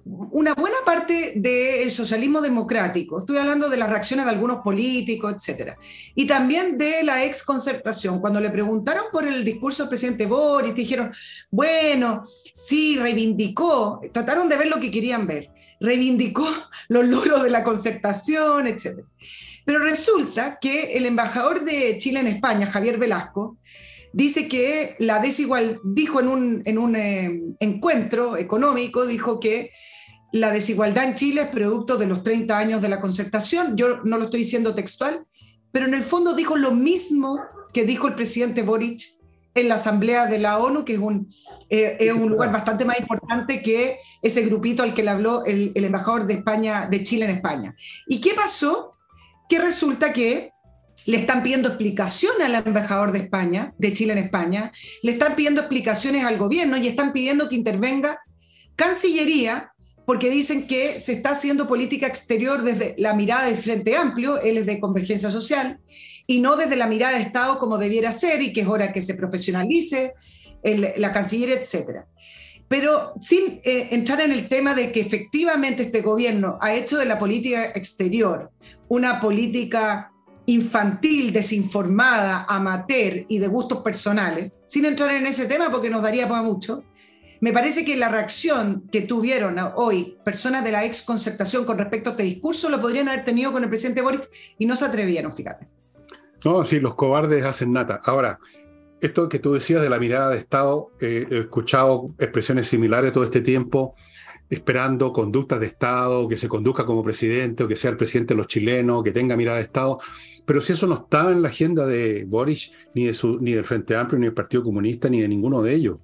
una 0.07 0.55
buena 0.55 0.77
parte 0.85 1.33
del 1.35 1.91
socialismo 1.91 2.41
democrático, 2.41 3.19
estoy 3.19 3.39
hablando 3.39 3.69
de 3.69 3.77
las 3.77 3.91
reacciones 3.91 4.25
de 4.25 4.31
algunos 4.31 4.63
políticos, 4.63 5.35
etcétera, 5.35 5.77
y 6.15 6.27
también 6.27 6.79
de 6.79 7.03
la 7.03 7.25
ex 7.25 7.43
concertación, 7.43 8.21
cuando 8.21 8.41
le 8.41 8.51
preguntaron 8.51 9.07
por 9.11 9.27
el 9.27 9.45
discurso 9.45 9.83
del 9.83 9.89
presidente 9.89 10.27
Boris, 10.27 10.77
dijeron, 10.77 11.13
bueno, 11.51 12.23
sí, 12.25 12.99
reivindicó, 12.99 14.01
trataron 14.13 14.49
de 14.49 14.57
ver 14.57 14.69
lo 14.69 14.79
que 14.79 14.93
querían 14.93 15.27
ver, 15.27 15.51
reivindicó 15.81 16.47
los 16.89 17.05
logros 17.05 17.43
de 17.43 17.51
la 17.51 17.65
concertación, 17.65 18.69
etcétera. 18.69 19.09
Pero 19.65 19.81
resulta 19.81 20.59
que 20.61 20.97
el 20.97 21.07
embajador 21.07 21.65
de 21.65 21.99
Chile 21.99 22.21
en 22.21 22.29
España, 22.29 22.71
Javier 22.71 22.99
Velasco, 22.99 23.57
dice 24.13 24.47
que 24.47 24.95
la 25.01 25.19
desigual, 25.19 25.81
dijo 25.83 26.21
en 26.21 26.29
un, 26.29 26.63
en 26.65 26.79
un 26.79 26.95
eh, 26.95 27.43
encuentro 27.59 28.37
económico, 28.37 29.05
dijo 29.05 29.41
que 29.41 29.73
la 30.37 30.53
desigualdad 30.53 31.05
en 31.05 31.15
Chile 31.15 31.43
es 31.43 31.49
producto 31.49 31.97
de 31.97 32.07
los 32.07 32.23
30 32.23 32.57
años 32.57 32.83
de 32.83 32.89
la 32.89 33.01
concertación. 33.01 33.77
Yo 33.77 33.99
no 34.05 34.19
lo 34.19 34.27
estoy 34.27 34.41
diciendo 34.41 34.75
textual, 34.75 35.25
pero 35.73 35.87
en 35.87 35.95
el 35.95 36.03
fondo 36.03 36.35
dijo 36.35 36.57
lo 36.57 36.73
mismo 36.73 37.41
que 37.73 37.85
dijo 37.85 38.09
el 38.09 38.15
presidente 38.15 38.63
Boric 38.63 39.03
en 39.55 39.69
la 39.69 39.77
Asamblea 39.77 40.27
de 40.27 40.39
la 40.39 40.59
ONU, 40.59 40.85
que 40.85 40.95
es 40.95 40.99
un, 40.99 41.29
eh, 41.71 41.97
es 41.99 42.13
un 42.13 42.29
lugar 42.29 42.53
bastante 42.53 42.85
más 42.85 43.01
importante 43.01 43.63
que 43.63 43.99
ese 44.21 44.43
grupito 44.43 44.83
al 44.83 44.93
que 44.93 45.03
le 45.03 45.11
habló 45.11 45.45
el, 45.45 45.73
el, 45.75 45.85
embajador 45.85 46.27
de 46.27 46.35
España, 46.35 46.87
de 46.91 47.03
Chile 47.03 47.25
en 47.25 47.31
España. 47.31 47.75
¿Y 48.07 48.21
qué 48.21 48.35
pasó? 48.35 48.97
Que 49.49 49.59
resulta 49.59 50.13
que 50.13 50.51
le 51.07 51.17
están 51.17 51.43
pidiendo 51.43 51.69
explicación 51.69 52.35
al 52.43 52.55
embajador 52.55 53.13
de 53.13 53.21
España, 53.21 53.73
de 53.79 53.93
Chile 53.95 54.13
en 54.13 54.19
España, 54.19 54.73
le 55.03 55.13
están 55.13 55.35
pidiendo 55.35 55.63
explicaciones 55.63 56.25
al 56.25 56.37
gobierno 56.37 56.77
y 56.77 56.89
están 56.89 57.13
pidiendo 57.13 57.49
que 57.49 57.55
intervenga 57.55 58.21
Cancillería 58.77 59.73
porque 60.07 60.31
dicen 60.31 60.67
que 60.67 61.01
se 61.01 61.13
está 61.13 61.31
haciendo 61.31 61.67
política 61.67 62.07
exterior 62.07 62.63
desde 62.63 62.95
la 62.97 63.13
mirada 63.13 63.47
del 63.47 63.57
Frente 63.57 63.97
Amplio, 63.97 64.41
él 64.41 64.57
es 64.57 64.65
de 64.65 64.81
Convergencia 64.81 65.31
Social, 65.31 65.81
y 66.29 66.41
no 66.41 66.57
desde 66.57 66.77
la 66.77 66.87
mirada 66.87 67.17
de 67.17 67.23
Estado 67.23 67.59
como 67.59 67.77
debiera 67.77 68.13
ser 68.13 68.41
y 68.41 68.53
que 68.53 68.63
es 68.63 68.69
hora 68.69 68.93
que 68.93 69.03
se 69.03 69.15
profesionalice 69.15 70.15
la 70.63 71.13
Cancillería, 71.13 71.57
etc. 71.57 72.05
Pero 72.69 73.15
sin 73.21 73.61
eh, 73.65 73.89
entrar 73.91 74.21
en 74.21 74.33
el 74.33 74.49
tema 74.49 74.75
de 74.75 74.91
que 74.91 75.01
efectivamente 75.01 75.85
este 75.85 76.03
gobierno 76.03 76.59
ha 76.61 76.75
hecho 76.75 76.99
de 76.99 77.07
la 77.07 77.19
política 77.19 77.67
exterior 77.67 78.51
una 78.89 79.21
política 79.21 80.13
infantil, 80.47 81.33
desinformada, 81.33 82.47
amateur 82.49 83.25
y 83.29 83.39
de 83.39 83.49
gustos 83.49 83.83
personales, 83.83 84.53
sin 84.67 84.85
entrar 84.85 85.11
en 85.11 85.27
ese 85.27 85.47
tema 85.47 85.71
porque 85.71 85.91
nos 85.91 86.03
daría 86.03 86.29
para 86.29 86.43
mucho, 86.43 86.85
me 87.41 87.53
parece 87.53 87.85
que 87.85 87.97
la 87.97 88.09
reacción 88.09 88.85
que 88.91 89.03
tuvieron 89.03 89.57
hoy 89.77 90.17
personas 90.25 90.65
de 90.65 90.73
la 90.73 90.85
ex 90.85 91.03
concertación 91.03 91.65
con 91.65 91.79
respecto 91.79 92.11
a 92.11 92.13
este 92.13 92.23
discurso 92.23 92.69
lo 92.69 92.81
podrían 92.81 93.09
haber 93.09 93.25
tenido 93.25 93.53
con 93.53 93.63
el 93.63 93.69
presidente 93.69 94.03
Boric 94.03 94.27
y 94.59 94.67
no 94.67 94.77
se 94.77 94.85
atrevieron, 94.85 95.33
fíjate. 95.33 95.69
No, 96.45 96.65
sí, 96.65 96.81
los 96.81 96.95
cobardes 96.95 97.45
hacen 97.45 97.73
nata. 97.73 98.01
Ahora, 98.05 98.39
esto 99.01 99.29
que 99.29 99.39
tú 99.39 99.53
decías 99.53 99.83
de 99.83 99.91
la 99.91 99.99
mirada 99.99 100.31
de 100.31 100.39
Estado, 100.39 100.93
eh, 101.01 101.27
he 101.31 101.39
escuchado 101.41 102.15
expresiones 102.19 102.69
similares 102.69 103.13
todo 103.13 103.25
este 103.25 103.41
tiempo, 103.41 103.95
esperando 104.49 105.13
conductas 105.13 105.61
de 105.61 105.67
Estado, 105.67 106.29
que 106.29 106.37
se 106.37 106.49
conduzca 106.49 106.87
como 106.87 107.03
presidente 107.03 107.65
o 107.65 107.69
que 107.69 107.77
sea 107.77 107.91
el 107.91 107.97
presidente 107.97 108.35
de 108.35 108.39
los 108.39 108.47
chilenos, 108.47 109.03
que 109.03 109.13
tenga 109.13 109.37
mirada 109.37 109.59
de 109.59 109.65
Estado. 109.65 109.99
Pero 110.45 110.61
si 110.61 110.73
eso 110.73 110.87
no 110.87 110.95
está 110.95 111.31
en 111.33 111.43
la 111.43 111.49
agenda 111.49 111.87
de 111.87 112.25
Boric, 112.25 112.71
ni, 112.95 113.07
de 113.07 113.15
su, 113.15 113.39
ni 113.41 113.53
del 113.53 113.65
Frente 113.65 113.97
Amplio, 113.97 114.19
ni 114.19 114.27
del 114.27 114.35
Partido 114.35 114.63
Comunista, 114.63 115.09
ni 115.09 115.21
de 115.21 115.29
ninguno 115.29 115.61
de 115.63 115.75
ellos. 115.75 115.99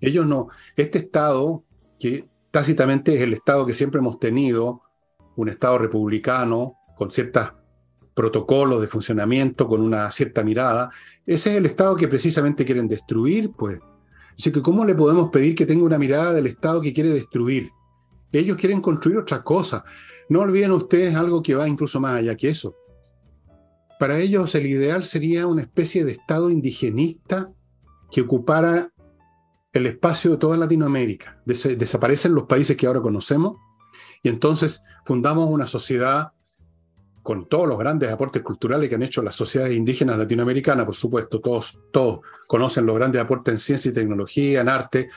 Ellos 0.00 0.26
no. 0.26 0.48
Este 0.76 0.98
Estado, 0.98 1.64
que 1.98 2.28
tácitamente 2.50 3.14
es 3.14 3.20
el 3.20 3.32
Estado 3.32 3.66
que 3.66 3.74
siempre 3.74 4.00
hemos 4.00 4.18
tenido, 4.18 4.82
un 5.36 5.48
Estado 5.48 5.78
republicano, 5.78 6.76
con 6.96 7.10
ciertos 7.10 7.52
protocolos 8.14 8.80
de 8.80 8.86
funcionamiento, 8.86 9.66
con 9.66 9.80
una 9.80 10.10
cierta 10.10 10.42
mirada, 10.42 10.90
ese 11.24 11.50
es 11.50 11.56
el 11.56 11.66
Estado 11.66 11.96
que 11.96 12.08
precisamente 12.08 12.64
quieren 12.64 12.88
destruir, 12.88 13.52
pues. 13.52 13.80
Así 14.36 14.50
que, 14.52 14.62
¿cómo 14.62 14.84
le 14.84 14.94
podemos 14.94 15.30
pedir 15.30 15.54
que 15.54 15.66
tenga 15.66 15.84
una 15.84 15.98
mirada 15.98 16.32
del 16.32 16.46
Estado 16.46 16.80
que 16.80 16.92
quiere 16.92 17.10
destruir? 17.10 17.70
Ellos 18.32 18.56
quieren 18.56 18.80
construir 18.80 19.18
otra 19.18 19.42
cosa. 19.42 19.84
No 20.28 20.40
olviden 20.40 20.72
ustedes 20.72 21.14
algo 21.14 21.42
que 21.42 21.54
va 21.54 21.68
incluso 21.68 22.00
más 22.00 22.14
allá 22.14 22.36
que 22.36 22.48
eso. 22.48 22.74
Para 23.98 24.18
ellos 24.18 24.54
el 24.54 24.66
ideal 24.66 25.04
sería 25.04 25.46
una 25.46 25.62
especie 25.62 26.04
de 26.04 26.12
Estado 26.12 26.50
indigenista 26.50 27.50
que 28.10 28.22
ocupara 28.22 28.89
el 29.72 29.86
espacio 29.86 30.32
de 30.32 30.36
toda 30.36 30.56
Latinoamérica. 30.56 31.40
desaparecen 31.44 32.34
los 32.34 32.44
países 32.44 32.76
que 32.76 32.86
ahora 32.86 33.00
conocemos 33.00 33.56
y 34.22 34.28
entonces 34.28 34.82
fundamos 35.04 35.48
una 35.48 35.66
sociedad 35.66 36.32
con 37.22 37.48
todos 37.48 37.68
los 37.68 37.78
grandes 37.78 38.10
aportes 38.10 38.42
culturales 38.42 38.88
que 38.88 38.94
han 38.94 39.02
hecho 39.02 39.22
las 39.22 39.34
sociedades 39.34 39.76
indígenas 39.76 40.18
latinoamericanas, 40.18 40.86
por 40.86 40.94
supuesto, 40.94 41.40
todos, 41.40 41.78
todos 41.92 42.20
conocen 42.46 42.86
los 42.86 42.96
grandes 42.96 43.20
aportes 43.20 43.52
en 43.52 43.58
ciencia 43.58 43.90
y 43.90 43.94
tecnología, 43.94 44.62
en 44.62 44.68
arte, 44.68 45.08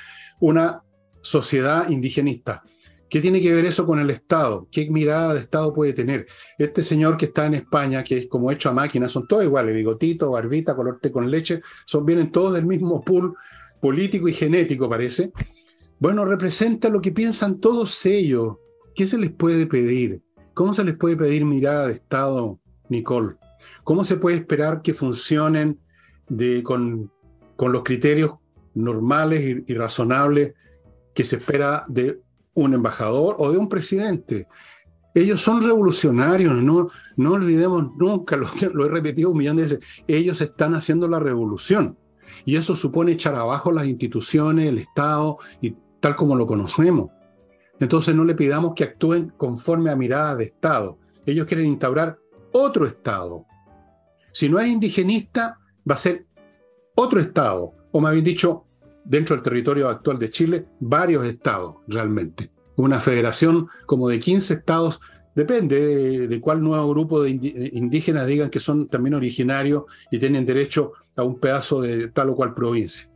una 0.41 0.83
sociedad 1.21 1.89
indigenista. 1.89 2.61
¿Qué 3.09 3.21
tiene 3.21 3.41
que 3.41 3.53
ver 3.53 3.65
eso 3.65 3.85
con 3.85 3.99
el 3.99 4.09
Estado? 4.09 4.67
¿Qué 4.71 4.89
mirada 4.89 5.35
de 5.35 5.41
Estado 5.41 5.73
puede 5.73 5.93
tener? 5.93 6.25
Este 6.57 6.81
señor 6.81 7.15
que 7.15 7.25
está 7.25 7.45
en 7.45 7.53
España, 7.53 8.03
que 8.03 8.17
es 8.17 8.27
como 8.27 8.51
hecho 8.51 8.69
a 8.69 8.73
máquina, 8.73 9.07
son 9.07 9.27
todos 9.27 9.43
iguales, 9.43 9.73
bigotito, 9.75 10.31
barbita, 10.31 10.75
color 10.75 10.99
té 10.99 11.11
con 11.11 11.29
leche, 11.29 11.61
son, 11.85 12.05
vienen 12.05 12.31
todos 12.31 12.53
del 12.53 12.65
mismo 12.65 13.01
pool 13.01 13.35
político 13.83 14.29
y 14.29 14.33
genético, 14.33 14.89
parece, 14.89 15.33
bueno, 15.99 16.23
representa 16.23 16.87
lo 16.87 17.01
que 17.01 17.11
piensan 17.11 17.59
todos 17.59 18.05
ellos. 18.05 18.55
¿Qué 18.95 19.05
se 19.05 19.17
les 19.17 19.29
puede 19.29 19.67
pedir? 19.67 20.21
¿Cómo 20.53 20.73
se 20.73 20.85
les 20.85 20.95
puede 20.95 21.17
pedir 21.17 21.43
mirada 21.43 21.87
de 21.87 21.95
Estado, 21.95 22.61
Nicole? 22.87 23.35
¿Cómo 23.83 24.05
se 24.05 24.15
puede 24.15 24.37
esperar 24.37 24.81
que 24.81 24.93
funcionen 24.93 25.81
de, 26.29 26.63
con, 26.63 27.11
con, 27.57 27.73
los 27.73 27.83
criterios 27.83 28.35
normales 28.73 29.63
y, 29.67 29.73
razonables 29.73 30.53
que 31.13 31.25
se 31.25 31.35
espera 31.35 31.83
de 31.89 32.21
un 32.53 32.73
embajador 32.73 33.35
o 33.37 33.51
de 33.51 33.57
un 33.57 33.67
presidente? 33.67 34.47
Ellos 35.13 35.41
son 35.41 35.61
revolucionarios, 35.61 36.53
no, 36.63 36.87
no 37.17 37.33
olvidemos 37.33 37.83
nunca, 37.97 38.37
lo, 38.37 38.47
lo 38.73 38.85
he 38.85 38.89
repetido 38.89 39.31
un 39.31 39.39
millón 39.39 39.57
de 39.57 39.63
veces, 39.63 39.79
ellos 40.07 40.39
están 40.39 40.73
haciendo 40.73 41.09
la 41.09 41.19
revolución. 41.19 41.97
Y 42.45 42.55
eso 42.55 42.75
supone 42.75 43.13
echar 43.13 43.35
abajo 43.35 43.71
las 43.71 43.85
instituciones, 43.85 44.67
el 44.67 44.77
Estado 44.77 45.37
y 45.61 45.75
tal 45.99 46.15
como 46.15 46.35
lo 46.35 46.45
conocemos. 46.45 47.09
Entonces 47.79 48.15
no 48.15 48.25
le 48.25 48.35
pidamos 48.35 48.73
que 48.73 48.83
actúen 48.83 49.33
conforme 49.37 49.89
a 49.89 49.95
miradas 49.95 50.37
de 50.37 50.45
Estado. 50.45 50.97
Ellos 51.25 51.45
quieren 51.45 51.67
instaurar 51.67 52.17
otro 52.51 52.85
Estado. 52.85 53.45
Si 54.31 54.49
no 54.49 54.59
es 54.59 54.67
indigenista, 54.67 55.59
va 55.89 55.95
a 55.95 55.97
ser 55.97 56.25
otro 56.95 57.19
Estado, 57.19 57.73
o 57.91 57.99
más 57.99 58.13
bien 58.13 58.23
dicho, 58.23 58.65
dentro 59.03 59.35
del 59.35 59.43
territorio 59.43 59.89
actual 59.89 60.17
de 60.19 60.29
Chile, 60.29 60.65
varios 60.79 61.25
estados 61.25 61.75
realmente. 61.87 62.51
Una 62.75 62.99
federación 62.99 63.67
como 63.85 64.09
de 64.09 64.19
15 64.19 64.53
estados, 64.53 64.99
depende 65.35 66.27
de, 66.27 66.41
cuál 66.41 66.63
nuevo 66.63 66.89
grupo 66.89 67.21
de 67.21 67.31
indígenas 67.73 68.27
digan 68.27 68.49
que 68.49 68.59
son 68.59 68.87
también 68.87 69.15
originarios 69.15 69.83
y 70.11 70.19
tienen 70.19 70.45
derecho 70.45 70.93
a 71.15 71.23
un 71.23 71.39
pedazo 71.39 71.81
de 71.81 72.07
tal 72.07 72.29
o 72.29 72.35
cual 72.35 72.53
provincia. 72.53 73.09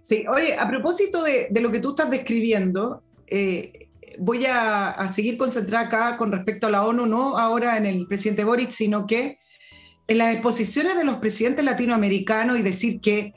Sí, 0.00 0.24
oye, 0.28 0.54
a 0.54 0.68
propósito 0.68 1.22
de, 1.22 1.48
lo 1.60 1.70
que 1.70 1.78
tú 1.78 1.90
estás 1.90 2.10
describiendo, 2.10 3.02
eh, 3.28 3.88
voy 4.18 4.46
a, 4.46 5.06
seguir 5.08 5.36
concentrada 5.36 5.86
acá 5.86 6.16
con 6.16 6.32
respecto 6.32 6.66
a 6.66 6.70
la 6.70 6.84
ONU, 6.84 7.06
no 7.06 7.38
ahora 7.38 7.76
en 7.76 7.86
el 7.86 8.06
presidente 8.06 8.44
Boric, 8.44 8.70
sino 8.70 9.06
que 9.06 9.38
en 10.08 10.18
las 10.18 10.32
exposiciones 10.32 10.96
de 10.96 11.04
los 11.04 11.16
presidentes 11.16 11.64
latinoamericanos 11.64 12.58
y 12.58 12.62
decir 12.62 13.00
que, 13.00 13.32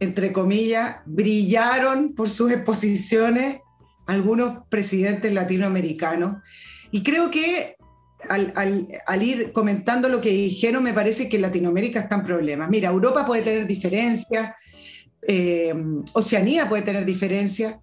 entre 0.00 0.32
comillas, 0.32 0.96
brillaron 1.04 2.14
por 2.14 2.30
sus 2.30 2.50
exposiciones 2.50 3.60
algunos 4.06 4.66
presidentes 4.68 5.32
latinoamericanos. 5.32 6.42
Y 6.90 7.02
creo 7.02 7.30
que 7.30 7.75
al, 8.28 9.22
ir 9.22 9.52
comentando 9.52 10.08
lo 10.08 10.20
que 10.20 10.30
dijeron, 10.30 10.82
me 10.82 10.92
parece 10.92 11.28
que 11.28 11.38
Latinoamérica 11.38 12.00
está 12.00 12.16
en 12.16 12.24
problemas. 12.24 12.68
Mira, 12.68 12.90
Europa 12.90 13.26
puede 13.26 13.42
tener 13.42 13.66
diferencias, 13.66 14.54
eh, 15.22 15.74
Oceanía 16.12 16.68
puede 16.68 16.82
tener 16.82 17.04
diferencias, 17.04 17.76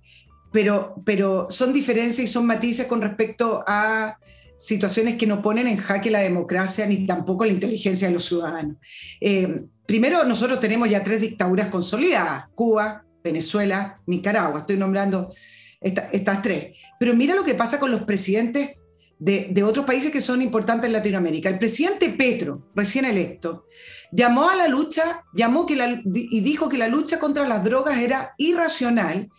pero, 0.52 0.96
pero 1.06 1.48
son 1.50 1.74
diferencias 1.74 2.30
y 2.30 2.32
son 2.32 2.46
matices 2.46 2.88
con 2.88 3.02
respecto 3.02 3.64
a 3.66 4.18
situaciones 4.56 5.16
que 5.16 5.28
no 5.28 5.42
ponen 5.42 5.68
en 5.68 5.78
jaque 5.78 6.12
la 6.12 6.20
democracia 6.20 6.86
ni 6.86 7.06
tampoco 7.06 7.44
la 7.44 7.52
inteligencia 7.52 8.08
de 8.08 8.14
los 8.14 8.26
ciudadanos. 8.26 8.78
Eh, 9.20 9.64
primero, 9.86 10.24
nosotros 10.24 10.60
tenemos 10.60 10.90
ya 10.90 11.04
tres 11.04 11.22
dictaduras 11.22 11.68
consolidadas, 11.68 12.46
Cuba, 12.54 13.04
Venezuela, 13.24 14.00
Nicaragua, 14.06 14.60
estoy 14.60 14.78
nombrando 14.78 15.34
estas 15.82 16.42
tres. 16.42 16.78
Pero 17.00 17.14
mira 17.16 17.36
lo 17.36 17.44
que 17.44 17.56
pasa 17.56 17.80
con 17.80 17.92
los 17.92 18.04
presidentes 18.04 18.78
de, 19.24 19.64
otros 19.64 19.86
países 19.86 20.12
que 20.12 20.20
son 20.20 20.42
importantes 20.42 20.88
en 20.88 20.94
Latinoamérica. 20.94 21.48
El 21.48 21.58
presidente 21.58 22.10
Petro, 22.10 22.68
recién 22.76 23.06
electo, 23.06 23.68
llamó 24.12 24.50
a 24.50 24.56
la 24.56 24.68
lucha, 24.68 25.24
llamó 25.34 25.66
que 25.66 26.02
y 26.06 26.42
dijo 26.42 26.68
que 26.68 26.78
la 26.78 26.90
lucha 26.90 27.20
contra 27.20 27.48
las 27.48 27.64
drogas 27.64 27.98
era 28.00 28.34
irracional 28.38 29.30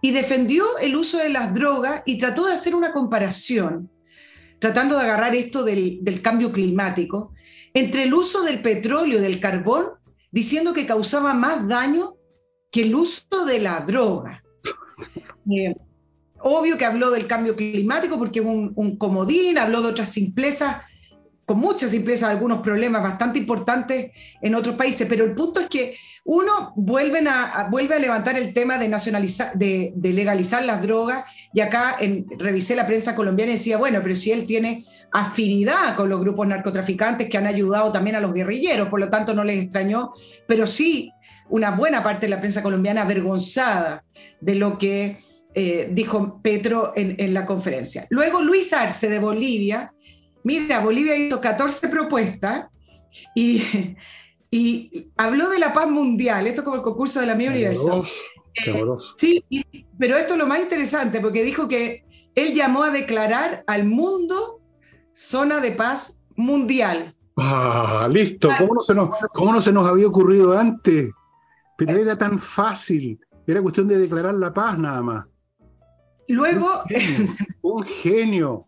y 0.00 0.12
defendió 0.12 0.78
el 0.78 0.94
uso 0.94 1.18
de 1.18 1.28
las 1.28 1.52
drogas 1.52 2.02
y 2.06 2.18
trató 2.18 2.46
de 2.46 2.52
hacer 2.52 2.76
una 2.76 2.92
comparación, 2.92 3.90
tratando 4.60 4.96
de 4.96 5.02
agarrar 5.02 5.34
esto 5.34 5.64
del, 5.64 6.20
cambio 6.22 6.52
climático, 6.52 7.32
entre 7.74 8.04
el 8.04 8.14
uso 8.14 8.44
del 8.44 8.62
petróleo 8.62 9.20
del 9.20 9.40
carbón, 9.40 9.86
diciendo 10.30 10.72
que 10.72 10.86
causaba 10.86 11.34
más 11.34 11.66
daño 11.66 12.14
que 12.70 12.82
el 12.82 12.94
uso 12.94 13.44
de 13.44 13.58
la 13.58 13.80
droga. 13.80 14.44
Obvio 16.44 16.76
que 16.76 16.84
habló 16.84 17.10
del 17.10 17.26
cambio 17.26 17.54
climático 17.54 18.18
porque 18.18 18.40
es 18.40 18.46
un, 18.46 18.96
comodín, 18.96 19.58
habló 19.58 19.82
de 19.82 19.88
otras 19.88 20.08
simplezas 20.08 20.78
con 21.44 21.58
mucha 21.58 21.88
simpleza 21.88 22.30
algunos 22.30 22.60
problemas 22.60 23.02
bastante 23.02 23.38
importantes 23.40 24.12
en 24.40 24.54
otros 24.54 24.76
países, 24.76 25.08
pero 25.08 25.24
el 25.24 25.34
punto 25.34 25.58
es 25.58 25.66
que 25.66 25.96
uno 26.24 26.72
vuelve 26.76 27.18
a 27.18 27.98
levantar 27.98 28.38
el 28.38 28.54
tema 28.54 28.78
de, 28.78 28.88
nacionalizar, 28.88 29.52
de, 29.54 29.92
legalizar 29.96 30.64
las 30.64 30.82
drogas 30.82 31.24
y 31.52 31.60
acá 31.60 31.96
en, 31.98 32.26
revisé 32.38 32.76
la 32.76 32.86
prensa 32.86 33.16
colombiana 33.16 33.52
y 33.52 33.56
decía, 33.56 33.76
bueno, 33.76 33.98
pero 34.02 34.14
si 34.14 34.30
él 34.30 34.46
tiene 34.46 34.86
afinidad 35.10 35.96
con 35.96 36.08
los 36.08 36.20
grupos 36.20 36.46
narcotraficantes 36.46 37.28
que 37.28 37.38
han 37.38 37.46
ayudado 37.46 37.90
también 37.90 38.16
a 38.16 38.20
los 38.20 38.32
guerrilleros, 38.32 38.88
por 38.88 39.00
lo 39.00 39.10
tanto 39.10 39.34
no 39.34 39.42
les 39.42 39.64
extrañó, 39.64 40.12
pero 40.46 40.66
sí 40.66 41.10
una 41.50 41.72
buena 41.72 42.02
parte 42.02 42.26
de 42.26 42.30
la 42.30 42.40
prensa 42.40 42.62
colombiana 42.62 43.02
avergonzada 43.02 44.04
de 44.40 44.54
lo 44.54 44.78
que 44.78 45.18
eh, 45.54 45.88
dijo 45.90 46.40
Petro 46.42 46.92
en, 46.96 47.16
en 47.18 47.34
la 47.34 47.44
conferencia. 47.44 48.06
Luego 48.10 48.40
Luis 48.42 48.72
Arce 48.72 49.08
de 49.08 49.18
Bolivia 49.18 49.92
Mira, 50.44 50.80
Bolivia 50.80 51.16
hizo 51.16 51.40
14 51.40 51.88
propuestas 51.88 52.66
y, 53.34 53.62
y 54.50 55.08
habló 55.16 55.50
de 55.50 55.58
la 55.58 55.72
paz 55.72 55.88
mundial, 55.88 56.46
esto 56.46 56.64
como 56.64 56.76
el 56.76 56.82
concurso 56.82 57.20
de 57.20 57.26
la 57.26 57.34
mi 57.34 57.46
universo. 57.46 58.02
Eh, 58.66 58.84
sí, 59.16 59.44
pero 59.98 60.16
esto 60.16 60.34
es 60.34 60.38
lo 60.38 60.46
más 60.46 60.60
interesante 60.60 61.20
porque 61.20 61.42
dijo 61.42 61.68
que 61.68 62.04
él 62.34 62.54
llamó 62.54 62.82
a 62.82 62.90
declarar 62.90 63.64
al 63.66 63.84
mundo 63.84 64.60
zona 65.12 65.60
de 65.60 65.72
paz 65.72 66.24
mundial. 66.36 67.14
Ah, 67.36 68.08
listo. 68.12 68.50
¿Cómo 68.58 68.74
no 68.74 68.82
se 68.82 68.94
nos, 68.94 69.10
cómo 69.32 69.52
no 69.52 69.62
se 69.62 69.72
nos 69.72 69.86
había 69.86 70.06
ocurrido 70.06 70.58
antes? 70.58 71.10
Pero 71.78 71.96
era 71.96 72.16
tan 72.18 72.38
fácil. 72.38 73.18
Era 73.46 73.62
cuestión 73.62 73.88
de 73.88 73.98
declarar 73.98 74.34
la 74.34 74.52
paz 74.52 74.78
nada 74.78 75.02
más. 75.02 75.24
Luego... 76.28 76.82
un 77.62 77.82
genio. 77.82 78.66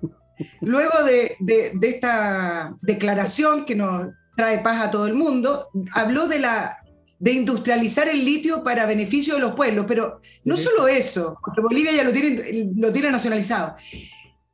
Luego 0.60 1.04
de, 1.04 1.36
esta 1.82 2.76
declaración 2.82 3.64
que 3.64 3.74
nos 3.74 4.08
trae 4.36 4.58
paz 4.58 4.82
a 4.82 4.90
todo 4.90 5.06
el 5.06 5.14
mundo, 5.14 5.68
habló 5.92 6.26
de, 6.26 6.40
la, 6.40 6.78
de 7.18 7.32
industrializar 7.32 8.08
el 8.08 8.24
litio 8.24 8.64
para 8.64 8.86
beneficio 8.86 9.34
de 9.34 9.40
los 9.40 9.54
pueblos, 9.54 9.84
pero 9.86 10.20
no 10.44 10.56
solo 10.56 10.88
eso, 10.88 11.38
porque 11.44 11.60
Bolivia 11.60 11.92
ya 11.92 12.02
lo 12.04 12.12
tiene, 12.12 12.72
lo 12.76 12.92
tiene 12.92 13.10
nacionalizado. 13.10 13.76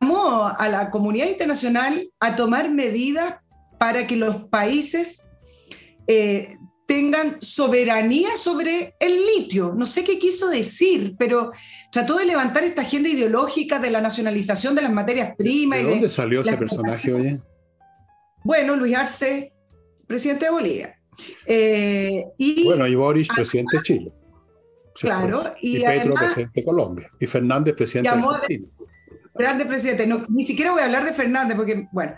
Llamó 0.01 0.49
a 0.49 0.69
la 0.69 0.91
comunidad 0.91 1.29
internacional 1.29 2.11
a 2.21 2.37
tomar 2.37 2.71
medidas 2.71 3.37
para 3.79 4.07
que 4.07 4.17
los 4.17 4.45
países 4.45 5.31
eh, 6.07 6.59
tengan 6.87 7.41
soberanía 7.41 8.35
sobre 8.35 8.95
el 8.99 9.25
litio. 9.25 9.73
No 9.77 9.87
sé 9.87 10.03
qué 10.03 10.19
quiso 10.19 10.49
decir, 10.49 11.15
pero 11.17 11.53
trató 11.91 12.17
de 12.17 12.25
levantar 12.25 12.65
esta 12.65 12.83
agenda 12.83 13.09
ideológica 13.09 13.79
de 13.79 13.91
la 13.91 14.01
nacionalización 14.01 14.75
de 14.75 14.83
las 14.83 14.93
materias 14.93 15.35
primas. 15.37 15.81
¿De 15.81 15.85
dónde 15.85 16.09
salió 16.09 16.41
ese 16.41 16.57
personaje, 16.57 17.13
oye? 17.13 17.37
Bueno, 18.43 18.77
Luis 18.77 18.97
Arce, 18.97 19.53
presidente 20.07 20.47
de 20.47 20.51
Bolivia. 20.51 20.97
Eh, 21.45 22.25
y 22.39 22.65
bueno, 22.65 22.87
y 22.87 22.95
Boris, 22.95 23.29
presidente 23.29 23.77
de 23.77 23.83
Chile. 23.83 24.13
Claro. 24.95 25.55
Y, 25.61 25.83
Petro, 25.83 26.15
presidente 26.15 26.61
de 26.61 26.65
Colombia. 26.65 27.11
Y 27.19 27.27
Fernández, 27.27 27.75
presidente 27.75 28.11
de 28.11 28.17
Argentina. 28.17 28.69
Grande 29.33 29.65
presidente, 29.65 30.09
ni 30.29 30.43
siquiera 30.43 30.73
voy 30.73 30.83
a 30.83 30.87
hablar 30.87 31.05
de 31.05 31.13
Fernández, 31.13 31.57
porque, 31.57 31.87
bueno, 31.93 32.15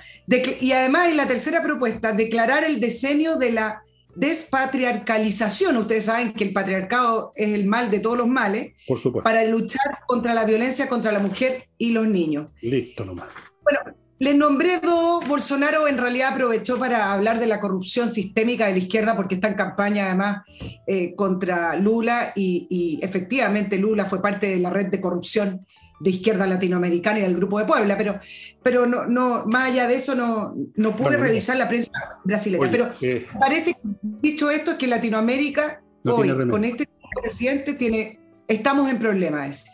y 0.60 0.72
además 0.72 1.08
en 1.08 1.16
la 1.16 1.28
tercera 1.28 1.62
propuesta, 1.62 2.12
declarar 2.12 2.64
el 2.64 2.80
diseño 2.80 3.36
de 3.36 3.52
la 3.52 3.82
despatriarcalización. 4.14 5.76
Ustedes 5.76 6.06
saben 6.06 6.32
que 6.32 6.44
el 6.44 6.52
patriarcado 6.52 7.32
es 7.34 7.50
el 7.50 7.66
mal 7.66 7.90
de 7.90 8.00
todos 8.00 8.16
los 8.16 8.28
males. 8.28 8.74
Por 8.86 8.98
supuesto. 8.98 9.24
Para 9.24 9.44
luchar 9.44 10.00
contra 10.06 10.34
la 10.34 10.44
violencia 10.44 10.88
contra 10.88 11.12
la 11.12 11.20
mujer 11.20 11.68
y 11.78 11.90
los 11.90 12.06
niños. 12.06 12.48
Listo 12.60 13.04
nomás. 13.04 13.28
Bueno, 13.62 13.80
les 14.18 14.36
nombré 14.36 14.80
dos. 14.80 15.26
Bolsonaro 15.26 15.88
en 15.88 15.98
realidad 15.98 16.32
aprovechó 16.32 16.78
para 16.78 17.12
hablar 17.12 17.40
de 17.40 17.46
la 17.46 17.60
corrupción 17.60 18.08
sistémica 18.08 18.66
de 18.66 18.72
la 18.72 18.78
izquierda 18.78 19.16
porque 19.16 19.36
está 19.36 19.48
en 19.48 19.54
campaña 19.54 20.06
además 20.06 20.42
eh, 20.86 21.14
contra 21.14 21.76
Lula 21.76 22.32
y, 22.36 22.66
y 22.70 23.04
efectivamente 23.04 23.78
Lula 23.78 24.04
fue 24.04 24.22
parte 24.22 24.48
de 24.48 24.58
la 24.58 24.70
red 24.70 24.86
de 24.86 25.00
corrupción 25.00 25.66
de 26.02 26.10
izquierda 26.10 26.46
latinoamericana 26.46 27.20
y 27.20 27.22
del 27.22 27.36
Grupo 27.36 27.58
de 27.58 27.64
Puebla, 27.64 27.96
pero, 27.96 28.18
pero 28.62 28.86
no, 28.86 29.06
no, 29.06 29.46
más 29.46 29.70
allá 29.70 29.86
de 29.86 29.94
eso 29.94 30.14
no, 30.14 30.54
no 30.74 30.96
pude 30.96 31.16
revisar 31.16 31.56
la 31.56 31.68
prensa 31.68 31.92
brasileña. 32.24 32.70
pero 32.70 32.92
eh, 33.00 33.26
parece, 33.38 33.76
dicho 34.02 34.50
esto, 34.50 34.72
es 34.72 34.76
que 34.78 34.88
Latinoamérica 34.88 35.80
hoy, 36.04 36.48
con 36.48 36.64
este 36.64 36.88
presidente, 37.20 37.74
tiene, 37.74 38.18
estamos 38.48 38.90
en 38.90 38.98
problemas. 38.98 39.64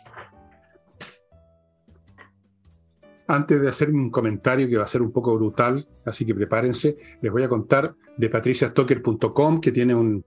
Antes 3.27 3.61
de 3.61 3.69
hacer 3.69 3.89
un 3.89 4.09
comentario 4.09 4.67
que 4.67 4.77
va 4.77 4.83
a 4.83 4.87
ser 4.87 5.01
un 5.01 5.11
poco 5.11 5.35
brutal, 5.35 5.87
así 6.05 6.25
que 6.25 6.35
prepárense, 6.35 6.95
les 7.21 7.31
voy 7.31 7.43
a 7.43 7.49
contar 7.49 7.95
de 8.17 8.29
patriciastocker.com 8.29 9.61
que 9.61 9.71
tiene 9.71 9.95
un, 9.95 10.23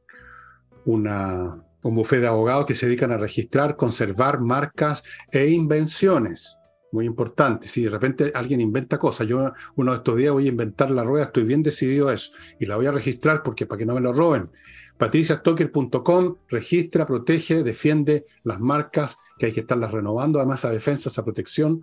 una, 0.85 1.63
un 1.83 1.95
bufete 1.95 2.23
de 2.23 2.29
abogados 2.29 2.67
que 2.67 2.75
se 2.75 2.87
dedican 2.87 3.13
a 3.13 3.17
registrar, 3.17 3.77
conservar 3.77 4.41
marcas 4.41 5.03
e 5.31 5.49
invenciones. 5.49 6.57
Muy 6.93 7.07
importante. 7.07 7.67
Si 7.69 7.83
de 7.83 7.91
repente 7.91 8.33
alguien 8.35 8.61
inventa 8.61 8.99
cosas, 8.99 9.27
yo 9.27 9.53
uno 9.77 9.93
de 9.93 9.97
estos 9.99 10.17
días 10.17 10.33
voy 10.33 10.47
a 10.47 10.51
inventar 10.51 10.91
la 10.91 11.03
rueda, 11.03 11.27
estoy 11.27 11.45
bien 11.45 11.63
decidido 11.63 12.09
a 12.09 12.15
eso 12.15 12.33
y 12.61 12.67
la 12.67 12.77
voy 12.77 12.87
a 12.87 12.93
registrar 12.93 13.43
porque 13.43 13.67
para 13.67 13.79
que 13.79 13.87
no 13.87 13.95
me 13.95 14.01
lo 14.01 14.13
roben. 14.13 14.51
patriciastocker.com 14.99 16.37
registra, 16.49 17.07
protege, 17.07 17.63
defiende 17.63 18.25
las 18.45 18.61
marcas 18.61 19.17
que 19.39 19.47
hay 19.47 19.53
que 19.53 19.61
estarlas 19.61 19.91
renovando, 19.91 20.39
además 20.39 20.65
a 20.67 20.71
defensa, 20.71 21.11
a 21.19 21.25
protección. 21.25 21.81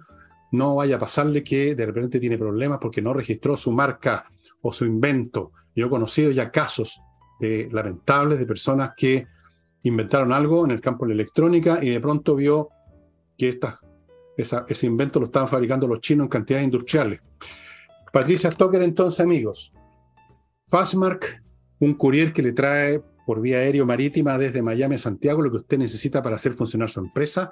No 0.52 0.76
vaya 0.76 0.96
a 0.96 1.00
pasarle 1.00 1.44
que 1.44 1.74
de 1.76 1.86
repente 1.88 2.20
tiene 2.20 2.38
problemas 2.38 2.78
porque 2.80 3.02
no 3.02 3.14
registró 3.14 3.58
su 3.58 3.72
marca 3.72 4.26
o 4.62 4.72
su 4.72 4.86
invento. 4.86 5.52
Yo 5.76 5.88
he 5.88 5.90
conocido 5.90 6.32
ya 6.32 6.52
casos 6.52 7.02
lamentables 7.40 8.38
de 8.38 8.46
personas 8.46 8.92
que 8.96 9.26
inventaron 9.84 10.34
algo 10.34 10.66
en 10.66 10.72
el 10.72 10.82
campo 10.82 11.06
de 11.06 11.10
la 11.10 11.22
electrónica 11.22 11.80
y 11.82 11.90
de 11.90 12.00
pronto 12.00 12.36
vio 12.36 12.70
que 13.38 13.60
ese 14.38 14.86
invento 14.86 15.20
lo 15.20 15.28
estaban 15.28 15.48
fabricando 15.48 15.88
los 15.88 16.02
chinos 16.02 16.26
en 16.26 16.30
cantidades 16.30 16.66
industriales. 16.66 17.22
Patricia 18.12 18.52
Stoker, 18.52 18.82
entonces, 18.82 19.20
amigos. 19.20 19.74
Fastmark, 20.68 21.42
un 21.80 21.94
courier 21.94 22.34
que 22.34 22.42
le 22.42 22.54
trae 22.54 23.02
por 23.26 23.42
vía 23.42 23.58
aéreo 23.58 23.86
marítima 23.86 24.38
desde 24.38 24.62
Miami 24.62 24.96
a 24.96 24.98
Santiago 25.00 25.42
lo 25.42 25.52
que 25.52 25.58
usted 25.58 25.78
necesita 25.78 26.22
para 26.22 26.36
hacer 26.36 26.54
funcionar 26.54 26.90
su 26.90 27.00
empresa, 27.00 27.52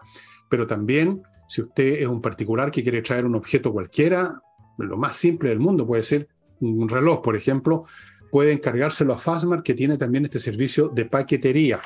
pero 0.49 0.65
también 0.65 1.21
si 1.47 1.61
usted 1.61 2.01
es 2.01 2.07
un 2.07 2.21
particular 2.21 2.71
que 2.71 2.83
quiere 2.83 3.01
traer 3.01 3.25
un 3.25 3.35
objeto 3.35 3.71
cualquiera, 3.71 4.41
lo 4.77 4.97
más 4.97 5.15
simple 5.15 5.49
del 5.49 5.59
mundo, 5.59 5.85
puede 5.85 6.03
ser 6.03 6.27
un 6.59 6.89
reloj, 6.89 7.21
por 7.21 7.35
ejemplo, 7.35 7.85
puede 8.31 8.51
encargárselo 8.51 9.13
a 9.13 9.17
Fastmark, 9.17 9.63
que 9.63 9.73
tiene 9.73 9.97
también 9.97 10.25
este 10.25 10.39
servicio 10.39 10.89
de 10.89 11.05
paquetería. 11.05 11.79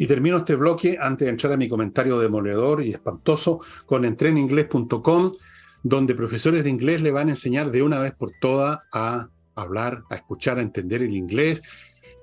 Y 0.00 0.06
termino 0.06 0.38
este 0.38 0.54
bloque 0.54 0.96
antes 0.98 1.26
de 1.26 1.30
entrar 1.30 1.52
a 1.52 1.58
mi 1.58 1.68
comentario 1.68 2.18
demoledor 2.18 2.82
y 2.82 2.90
espantoso 2.90 3.60
con 3.84 4.06
entreninglés.com, 4.06 5.32
donde 5.82 6.14
profesores 6.14 6.64
de 6.64 6.70
inglés 6.70 7.02
le 7.02 7.10
van 7.10 7.28
a 7.28 7.32
enseñar 7.32 7.70
de 7.70 7.82
una 7.82 7.98
vez 7.98 8.12
por 8.12 8.32
todas 8.40 8.78
a 8.94 9.28
hablar, 9.54 10.04
a 10.08 10.14
escuchar, 10.14 10.56
a 10.56 10.62
entender 10.62 11.02
el 11.02 11.14
inglés. 11.14 11.60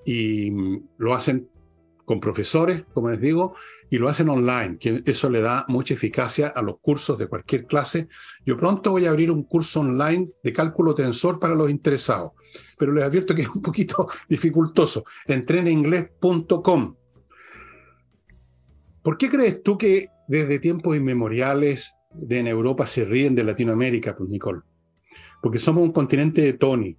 Y 0.06 0.50
mm, 0.50 0.88
lo 0.98 1.14
hacen 1.14 1.50
con 2.04 2.20
profesores, 2.20 2.84
como 2.96 3.12
les 3.12 3.22
digo, 3.22 3.54
y 3.92 4.00
lo 4.00 4.10
hacen 4.10 4.30
online, 4.30 4.80
eso 5.06 5.30
le 5.30 5.42
da 5.42 5.64
mucha 5.68 5.94
eficacia 5.94 6.48
a 6.48 6.64
los 6.64 6.80
cursos 6.80 7.20
de 7.20 7.28
cualquier 7.28 7.68
clase. 7.68 8.08
Yo 8.44 8.58
pronto 8.58 8.90
voy 8.90 9.06
a 9.06 9.12
abrir 9.12 9.30
un 9.30 9.44
curso 9.44 9.82
online 9.82 10.32
de 10.42 10.52
cálculo 10.52 10.96
tensor 10.96 11.38
para 11.38 11.54
los 11.54 11.70
interesados, 11.70 12.32
pero 12.76 12.92
les 12.92 13.04
advierto 13.04 13.36
que 13.36 13.44
es 13.44 13.50
un 13.50 13.62
poquito 13.62 14.08
dificultoso. 14.28 15.04
Entreninglés.com. 15.28 16.96
¿Por 19.04 19.18
qué 19.18 19.30
crees 19.30 19.64
tú 19.64 19.78
que 19.78 20.10
desde 20.28 20.60
tiempos 20.60 20.96
inmemoriales 20.96 21.96
en 22.30 22.48
Europa 22.48 22.86
se 22.86 23.06
ríen 23.06 23.36
de 23.36 23.44
Latinoamérica, 23.44 24.16
pues 24.16 24.30
Nicole? 24.30 24.62
Porque 25.42 25.60
somos 25.60 25.84
un 25.84 25.92
continente 25.92 26.42
de 26.42 26.54
Tony, 26.54 26.96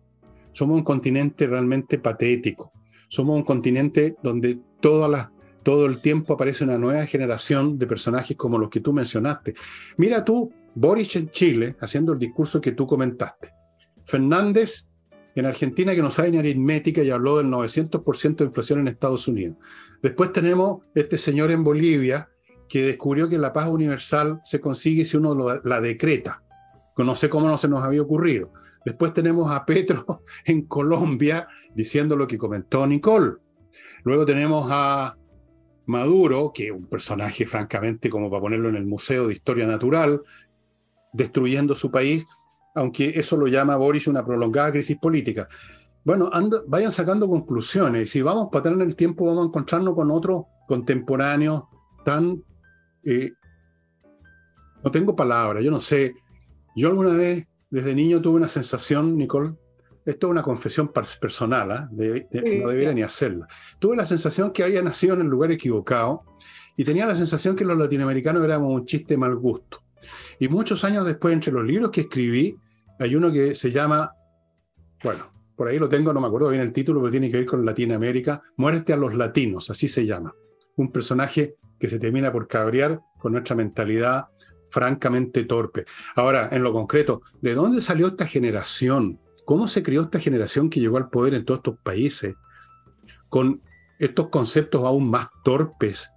somos 0.52 0.78
un 0.78 0.84
continente 0.84 1.46
realmente 1.46 1.98
patético, 1.98 2.72
somos 3.08 3.36
un 3.36 3.42
continente 3.42 4.16
donde 4.22 4.58
todo 4.80 5.86
el 5.86 6.00
tiempo 6.00 6.34
aparece 6.34 6.64
una 6.64 6.78
nueva 6.78 7.04
generación 7.06 7.78
de 7.78 7.86
personajes 7.86 8.36
como 8.36 8.58
los 8.58 8.70
que 8.70 8.80
tú 8.80 8.92
mencionaste. 8.92 9.54
Mira 9.96 10.24
tú, 10.24 10.52
Boris 10.74 11.16
en 11.16 11.30
Chile, 11.30 11.76
haciendo 11.80 12.12
el 12.12 12.18
discurso 12.18 12.60
que 12.60 12.72
tú 12.72 12.86
comentaste. 12.86 13.52
Fernández 14.04 14.87
en 15.34 15.46
Argentina, 15.46 15.94
que 15.94 16.02
no 16.02 16.10
sabe 16.10 16.30
ni 16.30 16.38
aritmética 16.38 17.02
y 17.02 17.10
habló 17.10 17.38
del 17.38 17.46
900% 17.46 18.36
de 18.36 18.44
inflación 18.44 18.80
en 18.80 18.88
Estados 18.88 19.28
Unidos. 19.28 19.56
Después 20.02 20.32
tenemos 20.32 20.78
este 20.94 21.18
señor 21.18 21.50
en 21.50 21.64
Bolivia, 21.64 22.28
que 22.68 22.84
descubrió 22.84 23.28
que 23.28 23.38
la 23.38 23.52
paz 23.52 23.68
universal 23.68 24.40
se 24.44 24.60
consigue 24.60 25.04
si 25.04 25.16
uno 25.16 25.60
la 25.62 25.80
decreta. 25.80 26.42
No 27.04 27.14
sé 27.14 27.28
cómo 27.28 27.48
no 27.48 27.56
se 27.58 27.68
nos 27.68 27.82
había 27.82 28.02
ocurrido. 28.02 28.52
Después 28.84 29.12
tenemos 29.12 29.50
a 29.50 29.64
Petro 29.64 30.22
en 30.44 30.62
Colombia 30.62 31.46
diciendo 31.74 32.16
lo 32.16 32.26
que 32.26 32.38
comentó 32.38 32.86
Nicole. 32.86 33.34
Luego 34.04 34.26
tenemos 34.26 34.68
a 34.70 35.16
Maduro, 35.86 36.52
que 36.52 36.66
es 36.66 36.72
un 36.72 36.86
personaje 36.86 37.46
francamente 37.46 38.10
como 38.10 38.30
para 38.30 38.42
ponerlo 38.42 38.68
en 38.68 38.76
el 38.76 38.86
Museo 38.86 39.26
de 39.26 39.34
Historia 39.34 39.66
Natural, 39.66 40.20
destruyendo 41.12 41.74
su 41.74 41.90
país, 41.90 42.26
aunque 42.78 43.12
eso 43.14 43.36
lo 43.36 43.46
llama 43.46 43.76
Boris 43.76 44.06
una 44.06 44.24
prolongada 44.24 44.72
crisis 44.72 44.96
política. 44.98 45.48
Bueno, 46.04 46.30
vayan 46.68 46.92
sacando 46.92 47.28
conclusiones. 47.28 48.10
Si 48.10 48.22
vamos 48.22 48.48
para 48.50 48.60
atrás 48.60 48.74
en 48.76 48.82
el 48.82 48.96
tiempo, 48.96 49.26
vamos 49.26 49.44
a 49.44 49.48
encontrarnos 49.48 49.94
con 49.94 50.10
otros 50.10 50.42
contemporáneos 50.66 51.64
tan... 52.04 52.42
Eh, 53.04 53.32
no 54.82 54.90
tengo 54.90 55.14
palabras, 55.14 55.62
yo 55.62 55.70
no 55.70 55.80
sé. 55.80 56.14
Yo 56.76 56.88
alguna 56.88 57.14
vez, 57.14 57.46
desde 57.68 57.94
niño, 57.94 58.22
tuve 58.22 58.36
una 58.36 58.48
sensación, 58.48 59.16
Nicole, 59.16 59.54
esto 60.06 60.28
es 60.28 60.30
una 60.30 60.42
confesión 60.42 60.88
personal, 60.88 61.70
¿ah? 61.70 61.88
no 61.90 61.98
debería 61.98 62.94
ni 62.94 63.02
hacerla. 63.02 63.46
Tuve 63.78 63.96
la 63.96 64.06
sensación 64.06 64.52
que 64.52 64.62
había 64.62 64.80
nacido 64.80 65.14
en 65.14 65.20
el 65.22 65.26
lugar 65.26 65.50
equivocado 65.50 66.22
y 66.76 66.84
tenía 66.84 67.04
la 67.04 67.16
sensación 67.16 67.56
que 67.56 67.64
los 67.64 67.76
latinoamericanos 67.76 68.42
éramos 68.42 68.72
un 68.72 68.86
chiste 68.86 69.16
mal 69.18 69.36
gusto. 69.36 69.82
Y 70.38 70.48
muchos 70.48 70.84
años 70.84 71.04
después, 71.04 71.34
entre 71.34 71.52
los 71.52 71.64
libros 71.66 71.90
que 71.90 72.02
escribí, 72.02 72.56
hay 72.98 73.14
uno 73.14 73.32
que 73.32 73.54
se 73.54 73.70
llama, 73.70 74.12
bueno, 75.02 75.30
por 75.56 75.68
ahí 75.68 75.78
lo 75.78 75.88
tengo, 75.88 76.12
no 76.12 76.20
me 76.20 76.26
acuerdo 76.26 76.50
bien 76.50 76.62
el 76.62 76.72
título, 76.72 77.00
pero 77.00 77.10
tiene 77.10 77.30
que 77.30 77.38
ver 77.38 77.46
con 77.46 77.64
Latinoamérica, 77.64 78.42
Muerte 78.56 78.92
a 78.92 78.96
los 78.96 79.14
Latinos, 79.14 79.70
así 79.70 79.88
se 79.88 80.06
llama. 80.06 80.34
Un 80.76 80.92
personaje 80.92 81.56
que 81.78 81.88
se 81.88 81.98
termina 81.98 82.32
por 82.32 82.46
cabrear 82.48 83.00
con 83.18 83.32
nuestra 83.32 83.56
mentalidad 83.56 84.26
francamente 84.68 85.44
torpe. 85.44 85.84
Ahora, 86.14 86.48
en 86.52 86.62
lo 86.62 86.72
concreto, 86.72 87.22
¿de 87.40 87.54
dónde 87.54 87.80
salió 87.80 88.08
esta 88.08 88.26
generación 88.26 89.18
cómo 89.48 89.66
se 89.66 89.82
creó 89.82 90.02
esta 90.02 90.20
generación 90.20 90.68
que 90.68 90.78
llegó 90.78 90.98
al 90.98 91.08
poder 91.08 91.32
en 91.32 91.46
todos 91.46 91.60
estos 91.60 91.78
países 91.82 92.34
con 93.30 93.62
estos 93.98 94.28
conceptos 94.28 94.84
aún 94.84 95.08
más 95.08 95.28
torpes 95.42 96.10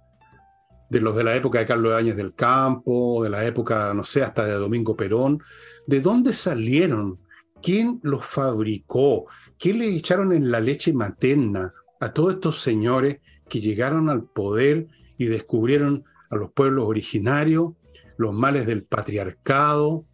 de 0.92 1.00
los 1.00 1.16
de 1.16 1.24
la 1.24 1.34
época 1.34 1.58
de 1.58 1.64
Carlos 1.64 1.94
Áñez 1.94 2.16
del 2.16 2.34
Campo, 2.34 3.24
de 3.24 3.30
la 3.30 3.46
época, 3.46 3.94
no 3.94 4.04
sé, 4.04 4.22
hasta 4.22 4.44
de 4.44 4.52
Domingo 4.52 4.94
Perón. 4.94 5.42
¿De 5.86 6.02
dónde 6.02 6.34
salieron? 6.34 7.18
¿Quién 7.62 7.98
los 8.02 8.26
fabricó? 8.26 9.24
¿Qué 9.58 9.72
le 9.72 9.88
echaron 9.88 10.34
en 10.34 10.50
la 10.50 10.60
leche 10.60 10.92
materna 10.92 11.72
a 11.98 12.12
todos 12.12 12.34
estos 12.34 12.60
señores 12.60 13.20
que 13.48 13.60
llegaron 13.60 14.10
al 14.10 14.24
poder 14.24 14.86
y 15.16 15.24
descubrieron 15.24 16.04
a 16.28 16.36
los 16.36 16.52
pueblos 16.52 16.86
originarios, 16.86 17.72
los 18.18 18.34
males 18.34 18.66
del 18.66 18.84
patriarcado, 18.84 20.04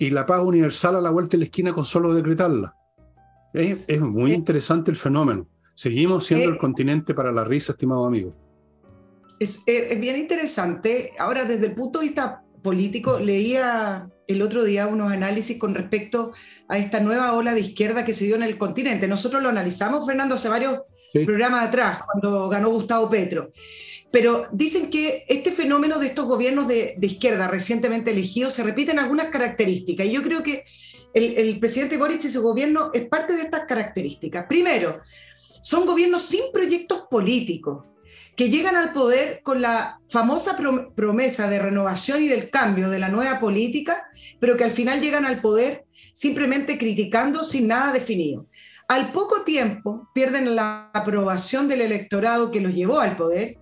y 0.00 0.10
la 0.10 0.26
paz 0.26 0.42
universal 0.42 0.96
a 0.96 1.00
la 1.00 1.10
vuelta 1.10 1.32
de 1.32 1.38
la 1.38 1.44
esquina 1.44 1.72
con 1.72 1.84
solo 1.84 2.12
decretarla. 2.12 2.74
Es, 3.52 4.00
muy 4.00 4.32
interesante 4.32 4.90
el 4.90 4.96
fenómeno. 4.96 5.46
Seguimos 5.76 6.26
siendo 6.26 6.50
el 6.50 6.58
continente 6.58 7.14
para 7.14 7.30
la 7.30 7.44
risa, 7.44 7.70
estimado 7.70 8.04
amigo. 8.04 8.34
Es, 9.44 9.62
es, 9.66 10.00
bien 10.00 10.16
interesante. 10.16 11.12
Ahora, 11.18 11.44
desde 11.44 11.66
el 11.66 11.74
punto 11.74 11.98
de 11.98 12.06
vista 12.06 12.42
político, 12.62 13.18
leía 13.18 14.08
el 14.26 14.40
otro 14.40 14.64
día 14.64 14.86
unos 14.86 15.12
análisis 15.12 15.58
con 15.58 15.74
respecto 15.74 16.32
a 16.66 16.78
esta 16.78 16.98
nueva 17.00 17.34
ola 17.34 17.52
de 17.52 17.60
izquierda 17.60 18.06
que 18.06 18.14
se 18.14 18.24
dio 18.24 18.36
en 18.36 18.42
el 18.42 18.56
continente. 18.56 19.06
Nosotros 19.06 19.42
lo 19.42 19.50
analizamos, 19.50 20.06
Fernando, 20.06 20.36
hace 20.36 20.48
varios 20.48 20.80
programas 21.26 21.68
atrás, 21.68 22.00
cuando 22.10 22.48
ganó 22.48 22.70
Gustavo 22.70 23.10
Petro. 23.10 23.50
Pero 24.10 24.46
dicen 24.50 24.88
que 24.88 25.24
este 25.28 25.52
fenómeno 25.52 25.98
de 25.98 26.06
estos 26.06 26.26
gobiernos 26.26 26.66
de, 26.66 26.96
izquierda 27.02 27.48
recientemente 27.48 28.12
elegidos 28.12 28.54
se 28.54 28.62
repiten 28.62 28.98
algunas 28.98 29.28
características. 29.28 30.06
Y 30.06 30.12
yo 30.12 30.22
creo 30.22 30.42
que 30.42 30.64
el, 31.12 31.58
presidente 31.58 31.98
Boric 31.98 32.24
y 32.24 32.28
su 32.28 32.42
gobierno 32.42 32.90
es 32.94 33.06
parte 33.08 33.34
de 33.34 33.42
estas 33.42 33.66
características. 33.66 34.46
Primero, 34.46 35.00
son 35.60 35.84
gobiernos 35.84 36.22
sin 36.22 36.44
proyectos 36.52 37.04
políticos 37.10 37.84
que 38.36 38.50
llegan 38.50 38.76
al 38.76 38.92
poder 38.92 39.40
con 39.42 39.62
la 39.62 40.00
famosa 40.08 40.56
promesa 40.94 41.48
de 41.48 41.58
renovación 41.58 42.22
y 42.22 42.28
del 42.28 42.50
cambio 42.50 42.90
de 42.90 42.98
la 42.98 43.08
nueva 43.08 43.38
política, 43.38 44.08
pero 44.40 44.56
que 44.56 44.64
al 44.64 44.72
final 44.72 45.00
llegan 45.00 45.24
al 45.24 45.40
poder 45.40 45.84
simplemente 46.12 46.78
criticando 46.78 47.44
sin 47.44 47.68
nada 47.68 47.92
definido. 47.92 48.46
Al 48.88 49.12
poco 49.12 49.42
tiempo 49.42 50.10
pierden 50.14 50.54
la 50.56 50.90
aprobación 50.92 51.68
del 51.68 51.80
electorado 51.80 52.50
que 52.50 52.60
los 52.60 52.74
llevó 52.74 53.00
al 53.00 53.16
poder 53.16 53.58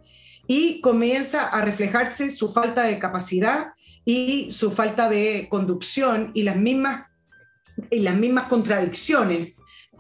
y 0.47 0.81
comienza 0.81 1.47
a 1.49 1.63
reflejarse 1.63 2.31
su 2.31 2.53
falta 2.53 2.83
de 2.83 2.99
capacidad 2.99 3.69
y 4.05 4.51
su 4.51 4.73
falta 4.73 5.09
de 5.09 5.47
conducción 5.49 6.31
y 6.35 6.43
las 6.43 6.57
mismas, 6.57 7.07
y 7.91 8.01
las 8.01 8.17
mismas 8.17 8.45
contradicciones 8.45 9.53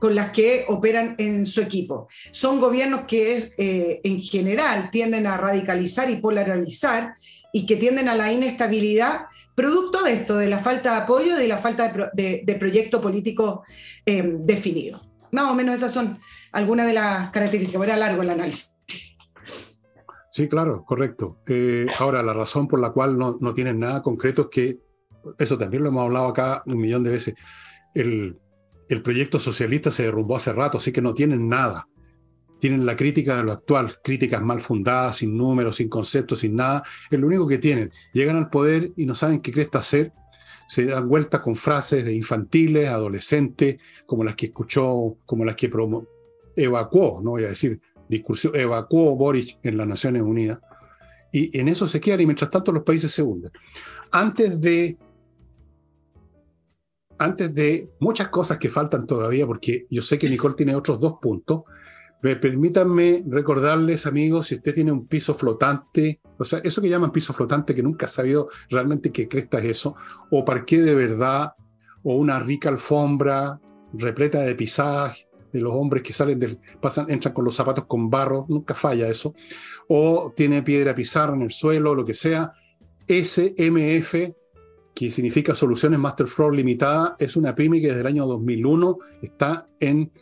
con 0.02 0.16
las 0.16 0.32
que 0.32 0.64
operan 0.66 1.14
en 1.18 1.46
su 1.46 1.60
equipo. 1.60 2.08
Son 2.32 2.58
gobiernos 2.58 3.02
que 3.02 3.38
eh, 3.56 4.00
en 4.02 4.20
general 4.20 4.90
tienden 4.90 5.28
a 5.28 5.36
radicalizar 5.36 6.10
y 6.10 6.16
polarizar 6.16 7.14
y 7.52 7.66
que 7.66 7.76
tienden 7.76 8.08
a 8.08 8.16
la 8.16 8.32
inestabilidad, 8.32 9.26
producto 9.54 10.02
de 10.02 10.14
esto, 10.14 10.38
de 10.38 10.48
la 10.48 10.58
falta 10.58 10.90
de 10.90 11.02
apoyo 11.02 11.36
y 11.36 11.42
de 11.42 11.46
la 11.46 11.58
falta 11.58 12.10
de, 12.14 12.56
proyecto 12.58 13.00
político 13.00 13.62
eh, 14.04 14.38
definido. 14.40 15.00
Más 15.30 15.48
o 15.48 15.54
menos 15.54 15.76
esas 15.76 15.92
son 15.92 16.18
algunas 16.50 16.88
de 16.88 16.94
las 16.94 17.30
características. 17.30 17.80
Era 17.84 17.96
largo 17.96 18.22
el 18.22 18.30
análisis. 18.30 18.74
Sí, 20.32 20.48
claro, 20.48 20.84
correcto. 20.84 21.38
Eh, 21.46 21.86
ahora, 22.00 22.24
la 22.24 22.32
razón 22.32 22.66
por 22.66 22.80
la 22.80 22.90
cual 22.90 23.16
no, 23.16 23.38
no, 23.40 23.54
tienen 23.54 23.78
nada 23.78 24.02
concreto 24.02 24.42
es 24.42 24.48
que, 24.48 24.80
eso 25.38 25.56
también 25.56 25.84
lo 25.84 25.90
hemos 25.90 26.02
hablado 26.02 26.26
acá 26.26 26.64
un 26.66 26.78
millón 26.78 27.04
de 27.04 27.12
veces, 27.12 27.34
el, 27.94 28.41
el 28.94 29.02
proyecto 29.02 29.38
socialista 29.38 29.90
se 29.90 30.04
derrumbó 30.04 30.36
hace 30.36 30.52
rato, 30.52 30.78
así 30.78 30.92
que 30.92 31.02
no 31.02 31.14
tienen 31.14 31.48
nada. 31.48 31.88
Tienen 32.60 32.86
la 32.86 32.96
crítica 32.96 33.36
de 33.36 33.42
lo 33.42 33.52
actual, 33.52 33.96
críticas 34.02 34.42
mal 34.42 34.60
fundadas, 34.60 35.16
sin 35.16 35.36
números, 35.36 35.76
sin 35.76 35.88
conceptos, 35.88 36.40
sin 36.40 36.54
nada. 36.54 36.82
Es 37.10 37.18
lo 37.18 37.26
único 37.26 37.46
que 37.48 37.58
tienen. 37.58 37.90
Llegan 38.12 38.36
al 38.36 38.50
poder 38.50 38.92
y 38.96 39.04
no 39.04 39.14
saben 39.14 39.40
qué 39.40 39.50
cresta 39.50 39.78
hacer. 39.78 40.12
Se 40.68 40.86
dan 40.86 41.08
vueltas 41.08 41.40
con 41.40 41.56
frases 41.56 42.04
de 42.04 42.14
infantiles, 42.14 42.88
adolescentes, 42.88 43.78
como 44.06 44.22
las 44.22 44.36
que 44.36 44.46
escuchó, 44.46 45.16
como 45.26 45.44
las 45.44 45.56
que 45.56 45.70
evacuó, 46.56 47.20
no 47.22 47.30
voy 47.30 47.44
a 47.44 47.48
decir, 47.48 47.80
discursión, 48.08 48.54
evacuó 48.54 49.16
Boric 49.16 49.58
en 49.62 49.76
las 49.76 49.86
Naciones 49.86 50.22
Unidas, 50.22 50.60
y 51.32 51.58
en 51.58 51.68
eso 51.68 51.88
se 51.88 52.00
quedan 52.00 52.20
y 52.20 52.26
mientras 52.26 52.50
tanto 52.50 52.72
los 52.72 52.82
países 52.82 53.10
se 53.10 53.22
hunden. 53.22 53.50
Antes 54.10 54.60
de, 54.60 54.98
antes 57.22 57.54
de 57.54 57.90
muchas 58.00 58.28
cosas 58.28 58.58
que 58.58 58.68
faltan 58.68 59.06
todavía, 59.06 59.46
porque 59.46 59.86
yo 59.90 60.02
sé 60.02 60.18
que 60.18 60.28
Nicole 60.28 60.54
tiene 60.54 60.74
otros 60.74 61.00
dos 61.00 61.14
puntos, 61.20 61.62
permítanme 62.20 63.24
recordarles, 63.26 64.06
amigos, 64.06 64.46
si 64.46 64.54
usted 64.56 64.74
tiene 64.74 64.92
un 64.92 65.06
piso 65.06 65.34
flotante, 65.34 66.20
o 66.38 66.44
sea, 66.44 66.60
eso 66.62 66.80
que 66.80 66.88
llaman 66.88 67.10
piso 67.10 67.32
flotante, 67.32 67.74
que 67.74 67.82
nunca 67.82 68.06
ha 68.06 68.08
sabido 68.08 68.48
realmente 68.70 69.10
qué 69.10 69.28
cresta 69.28 69.58
es 69.58 69.64
eso, 69.64 69.96
o 70.30 70.44
parqué 70.44 70.80
de 70.80 70.94
verdad, 70.94 71.52
o 72.04 72.16
una 72.16 72.38
rica 72.38 72.68
alfombra 72.68 73.60
repleta 73.92 74.40
de 74.40 74.54
pisaje, 74.54 75.26
de 75.52 75.60
los 75.60 75.74
hombres 75.74 76.02
que 76.02 76.12
salen 76.12 76.38
del, 76.38 76.58
pasan, 76.80 77.10
entran 77.10 77.34
con 77.34 77.44
los 77.44 77.54
zapatos 77.54 77.84
con 77.86 78.08
barro, 78.08 78.46
nunca 78.48 78.74
falla 78.74 79.08
eso, 79.08 79.34
o 79.88 80.32
tiene 80.34 80.62
piedra 80.62 80.94
pizarra 80.94 81.34
en 81.34 81.42
el 81.42 81.52
suelo, 81.52 81.94
lo 81.94 82.04
que 82.04 82.14
sea, 82.14 82.52
SMF, 83.06 84.14
que 84.94 85.10
significa 85.10 85.54
Soluciones 85.54 85.98
Master 85.98 86.26
Floor 86.26 86.54
Limitada, 86.54 87.16
es 87.18 87.36
una 87.36 87.54
pyme 87.54 87.80
que 87.80 87.88
desde 87.88 88.00
el 88.00 88.06
año 88.06 88.26
2001 88.26 88.98
está 89.22 89.66
en 89.80 90.12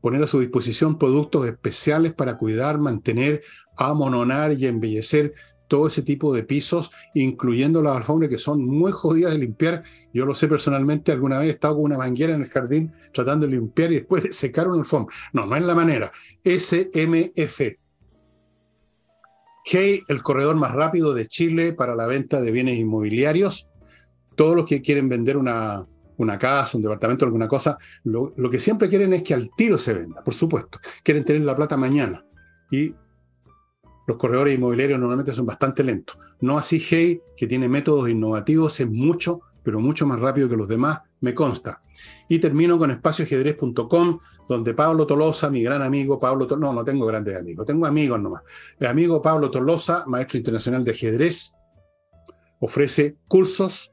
poner 0.00 0.22
a 0.22 0.26
su 0.26 0.40
disposición 0.40 0.98
productos 0.98 1.46
especiales 1.46 2.12
para 2.12 2.36
cuidar, 2.36 2.78
mantener, 2.78 3.42
amononar 3.76 4.52
y 4.52 4.66
embellecer 4.66 5.34
todo 5.68 5.86
ese 5.86 6.02
tipo 6.02 6.34
de 6.34 6.42
pisos, 6.42 6.90
incluyendo 7.14 7.80
las 7.80 7.96
alfombras 7.96 8.28
que 8.28 8.38
son 8.38 8.66
muy 8.66 8.90
jodidas 8.90 9.32
de 9.32 9.38
limpiar. 9.38 9.84
Yo 10.12 10.26
lo 10.26 10.34
sé 10.34 10.48
personalmente, 10.48 11.12
alguna 11.12 11.38
vez 11.38 11.46
he 11.46 11.52
estado 11.52 11.76
con 11.76 11.84
una 11.84 11.96
manguera 11.96 12.34
en 12.34 12.42
el 12.42 12.50
jardín 12.50 12.92
tratando 13.12 13.46
de 13.46 13.52
limpiar 13.52 13.92
y 13.92 13.96
después 13.96 14.24
de 14.24 14.32
secar 14.32 14.66
una 14.66 14.78
alfombra. 14.78 15.14
No, 15.32 15.46
no 15.46 15.54
es 15.54 15.62
la 15.62 15.74
manera. 15.76 16.12
SMF. 16.44 17.60
Hey, 19.64 20.00
el 20.08 20.22
corredor 20.22 20.56
más 20.56 20.72
rápido 20.72 21.14
de 21.14 21.28
Chile 21.28 21.72
para 21.72 21.94
la 21.94 22.06
venta 22.06 22.40
de 22.40 22.50
bienes 22.50 22.78
inmobiliarios. 22.78 23.69
Todos 24.34 24.56
los 24.56 24.64
que 24.64 24.80
quieren 24.80 25.08
vender 25.08 25.36
una, 25.36 25.84
una 26.16 26.38
casa, 26.38 26.76
un 26.76 26.82
departamento, 26.82 27.24
alguna 27.24 27.48
cosa, 27.48 27.78
lo, 28.04 28.32
lo, 28.36 28.50
que 28.50 28.58
siempre 28.58 28.88
quieren 28.88 29.12
es 29.14 29.22
que 29.22 29.34
al 29.34 29.50
tiro 29.56 29.78
se 29.78 29.94
venda, 29.94 30.22
por 30.22 30.34
supuesto. 30.34 30.78
Quieren 31.02 31.24
tener 31.24 31.42
la 31.42 31.54
plata 31.54 31.76
mañana. 31.76 32.24
Y 32.70 32.94
los 34.06 34.16
corredores 34.16 34.54
inmobiliarios 34.54 34.98
normalmente 34.98 35.32
son 35.32 35.46
bastante 35.46 35.82
lentos. 35.82 36.18
No 36.40 36.58
así 36.58 36.80
Hey, 36.80 37.20
que 37.36 37.46
tiene 37.46 37.68
métodos 37.68 38.08
innovativos, 38.10 38.80
es 38.80 38.90
mucho, 38.90 39.40
pero 39.62 39.80
mucho 39.80 40.06
más 40.06 40.18
rápido 40.18 40.48
que 40.48 40.56
los 40.56 40.68
demás, 40.68 41.00
me 41.20 41.32
consta. 41.32 41.80
Y 42.28 42.38
termino 42.38 42.78
con 42.78 42.90
espacioajedrez.com, 42.90 44.18
donde 44.48 44.74
Pablo 44.74 45.06
Tolosa, 45.06 45.48
mi 45.50 45.62
gran 45.62 45.82
amigo 45.82 46.18
Pablo 46.18 46.46
Tolosa, 46.46 46.66
no, 46.66 46.72
no 46.80 46.84
tengo 46.84 47.06
grandes 47.06 47.36
amigos, 47.36 47.66
tengo 47.66 47.86
amigos 47.86 48.20
nomás. 48.20 48.42
El 48.78 48.86
amigo 48.86 49.22
Pablo 49.22 49.50
Tolosa, 49.50 50.04
maestro 50.06 50.38
internacional 50.38 50.84
de 50.84 50.90
ajedrez, 50.90 51.54
ofrece 52.58 53.16
cursos, 53.28 53.92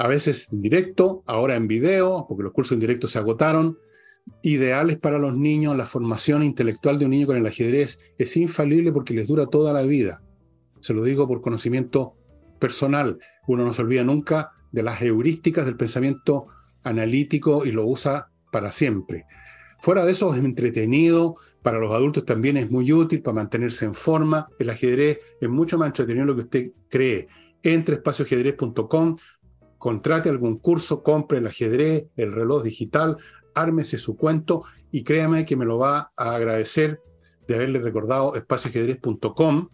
a 0.00 0.08
veces 0.08 0.50
en 0.50 0.62
directo, 0.62 1.22
ahora 1.26 1.56
en 1.56 1.68
video, 1.68 2.24
porque 2.26 2.42
los 2.42 2.54
cursos 2.54 2.72
en 2.72 2.80
directo 2.80 3.06
se 3.06 3.18
agotaron, 3.18 3.76
ideales 4.42 4.96
para 4.96 5.18
los 5.18 5.36
niños, 5.36 5.76
la 5.76 5.84
formación 5.84 6.42
intelectual 6.42 6.98
de 6.98 7.04
un 7.04 7.10
niño 7.10 7.26
con 7.26 7.36
el 7.36 7.46
ajedrez 7.46 7.98
es 8.16 8.34
infalible 8.38 8.92
porque 8.92 9.12
les 9.12 9.26
dura 9.26 9.44
toda 9.44 9.74
la 9.74 9.82
vida. 9.82 10.22
Se 10.80 10.94
lo 10.94 11.04
digo 11.04 11.28
por 11.28 11.42
conocimiento 11.42 12.14
personal. 12.58 13.18
Uno 13.46 13.66
no 13.66 13.74
se 13.74 13.82
olvida 13.82 14.02
nunca 14.02 14.52
de 14.72 14.82
las 14.82 15.02
heurísticas 15.02 15.66
del 15.66 15.76
pensamiento 15.76 16.46
analítico 16.82 17.66
y 17.66 17.70
lo 17.70 17.86
usa 17.86 18.30
para 18.50 18.72
siempre. 18.72 19.26
Fuera 19.80 20.06
de 20.06 20.12
eso 20.12 20.34
es 20.34 20.42
entretenido, 20.42 21.34
para 21.60 21.78
los 21.78 21.92
adultos 21.92 22.24
también 22.24 22.56
es 22.56 22.70
muy 22.70 22.90
útil 22.90 23.20
para 23.20 23.34
mantenerse 23.34 23.84
en 23.84 23.94
forma. 23.94 24.48
El 24.58 24.70
ajedrez 24.70 25.18
es 25.42 25.48
mucho 25.50 25.76
más 25.76 25.88
entretenido 25.88 26.24
de 26.24 26.32
lo 26.32 26.36
que 26.36 26.44
usted 26.44 26.72
cree. 26.88 27.28
Entre 27.62 27.96
espacioajedrez.com, 27.96 29.18
contrate 29.80 30.28
algún 30.28 30.58
curso, 30.58 31.02
compre 31.02 31.38
el 31.38 31.46
ajedrez, 31.46 32.04
el 32.14 32.32
reloj 32.32 32.62
digital, 32.62 33.16
ármese 33.54 33.96
su 33.96 34.14
cuento 34.14 34.60
y 34.92 35.02
créame 35.02 35.46
que 35.46 35.56
me 35.56 35.64
lo 35.64 35.78
va 35.78 36.12
a 36.16 36.34
agradecer 36.34 37.00
de 37.48 37.54
haberle 37.54 37.78
recordado 37.80 38.34
espacioajedrez.com. 38.36 39.68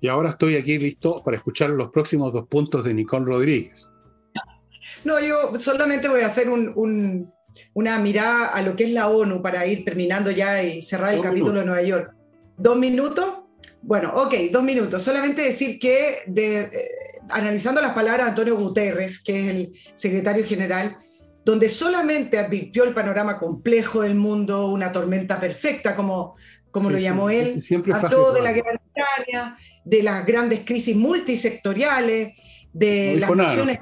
Y 0.00 0.08
ahora 0.08 0.28
estoy 0.28 0.56
aquí 0.56 0.78
listo 0.78 1.22
para 1.24 1.38
escuchar 1.38 1.70
los 1.70 1.90
próximos 1.90 2.32
dos 2.32 2.46
puntos 2.48 2.84
de 2.84 2.92
Nicole 2.92 3.24
Rodríguez. 3.24 3.88
No, 5.04 5.18
yo 5.20 5.58
solamente 5.58 6.06
voy 6.06 6.20
a 6.20 6.26
hacer 6.26 6.50
un, 6.50 7.32
una 7.72 7.98
mirada 7.98 8.48
a 8.48 8.60
lo 8.60 8.76
que 8.76 8.84
es 8.84 8.90
la 8.90 9.08
ONU 9.08 9.40
para 9.40 9.66
ir 9.66 9.86
terminando 9.86 10.30
ya 10.30 10.62
y 10.62 10.82
cerrar 10.82 11.14
el 11.14 11.22
capítulo 11.22 11.60
de 11.60 11.66
Nueva 11.66 11.82
York. 11.82 12.14
¿Dos 12.58 12.76
minutos? 12.78 13.41
Bueno, 13.82 14.12
ok, 14.14 14.34
dos 14.50 14.62
minutos. 14.62 15.02
Solamente 15.02 15.42
decir 15.42 15.78
que 15.78 16.18
de, 16.26 16.60
eh, 16.60 16.88
analizando 17.28 17.80
las 17.80 17.92
palabras 17.92 18.26
de 18.26 18.30
Antonio 18.30 18.56
Guterres, 18.56 19.22
que 19.22 19.40
es 19.40 19.48
el 19.48 19.72
secretario 19.94 20.44
general, 20.44 20.96
donde 21.44 21.68
solamente 21.68 22.38
advirtió 22.38 22.84
el 22.84 22.94
panorama 22.94 23.38
complejo 23.38 24.02
del 24.02 24.14
mundo, 24.14 24.68
una 24.68 24.92
tormenta 24.92 25.40
perfecta, 25.40 25.96
como, 25.96 26.36
como 26.70 26.90
lo 26.90 26.98
llamó 26.98 27.28
él, 27.28 27.60
siempre 27.60 27.92
a 27.92 28.08
todo 28.08 28.32
de 28.32 28.42
la 28.42 28.52
guerra 28.52 28.80
de 29.84 30.02
las 30.04 30.24
grandes 30.24 30.60
crisis 30.60 30.94
multisectoriales, 30.96 32.34
de 32.72 33.16
las 33.18 33.34
naciones 33.34 33.78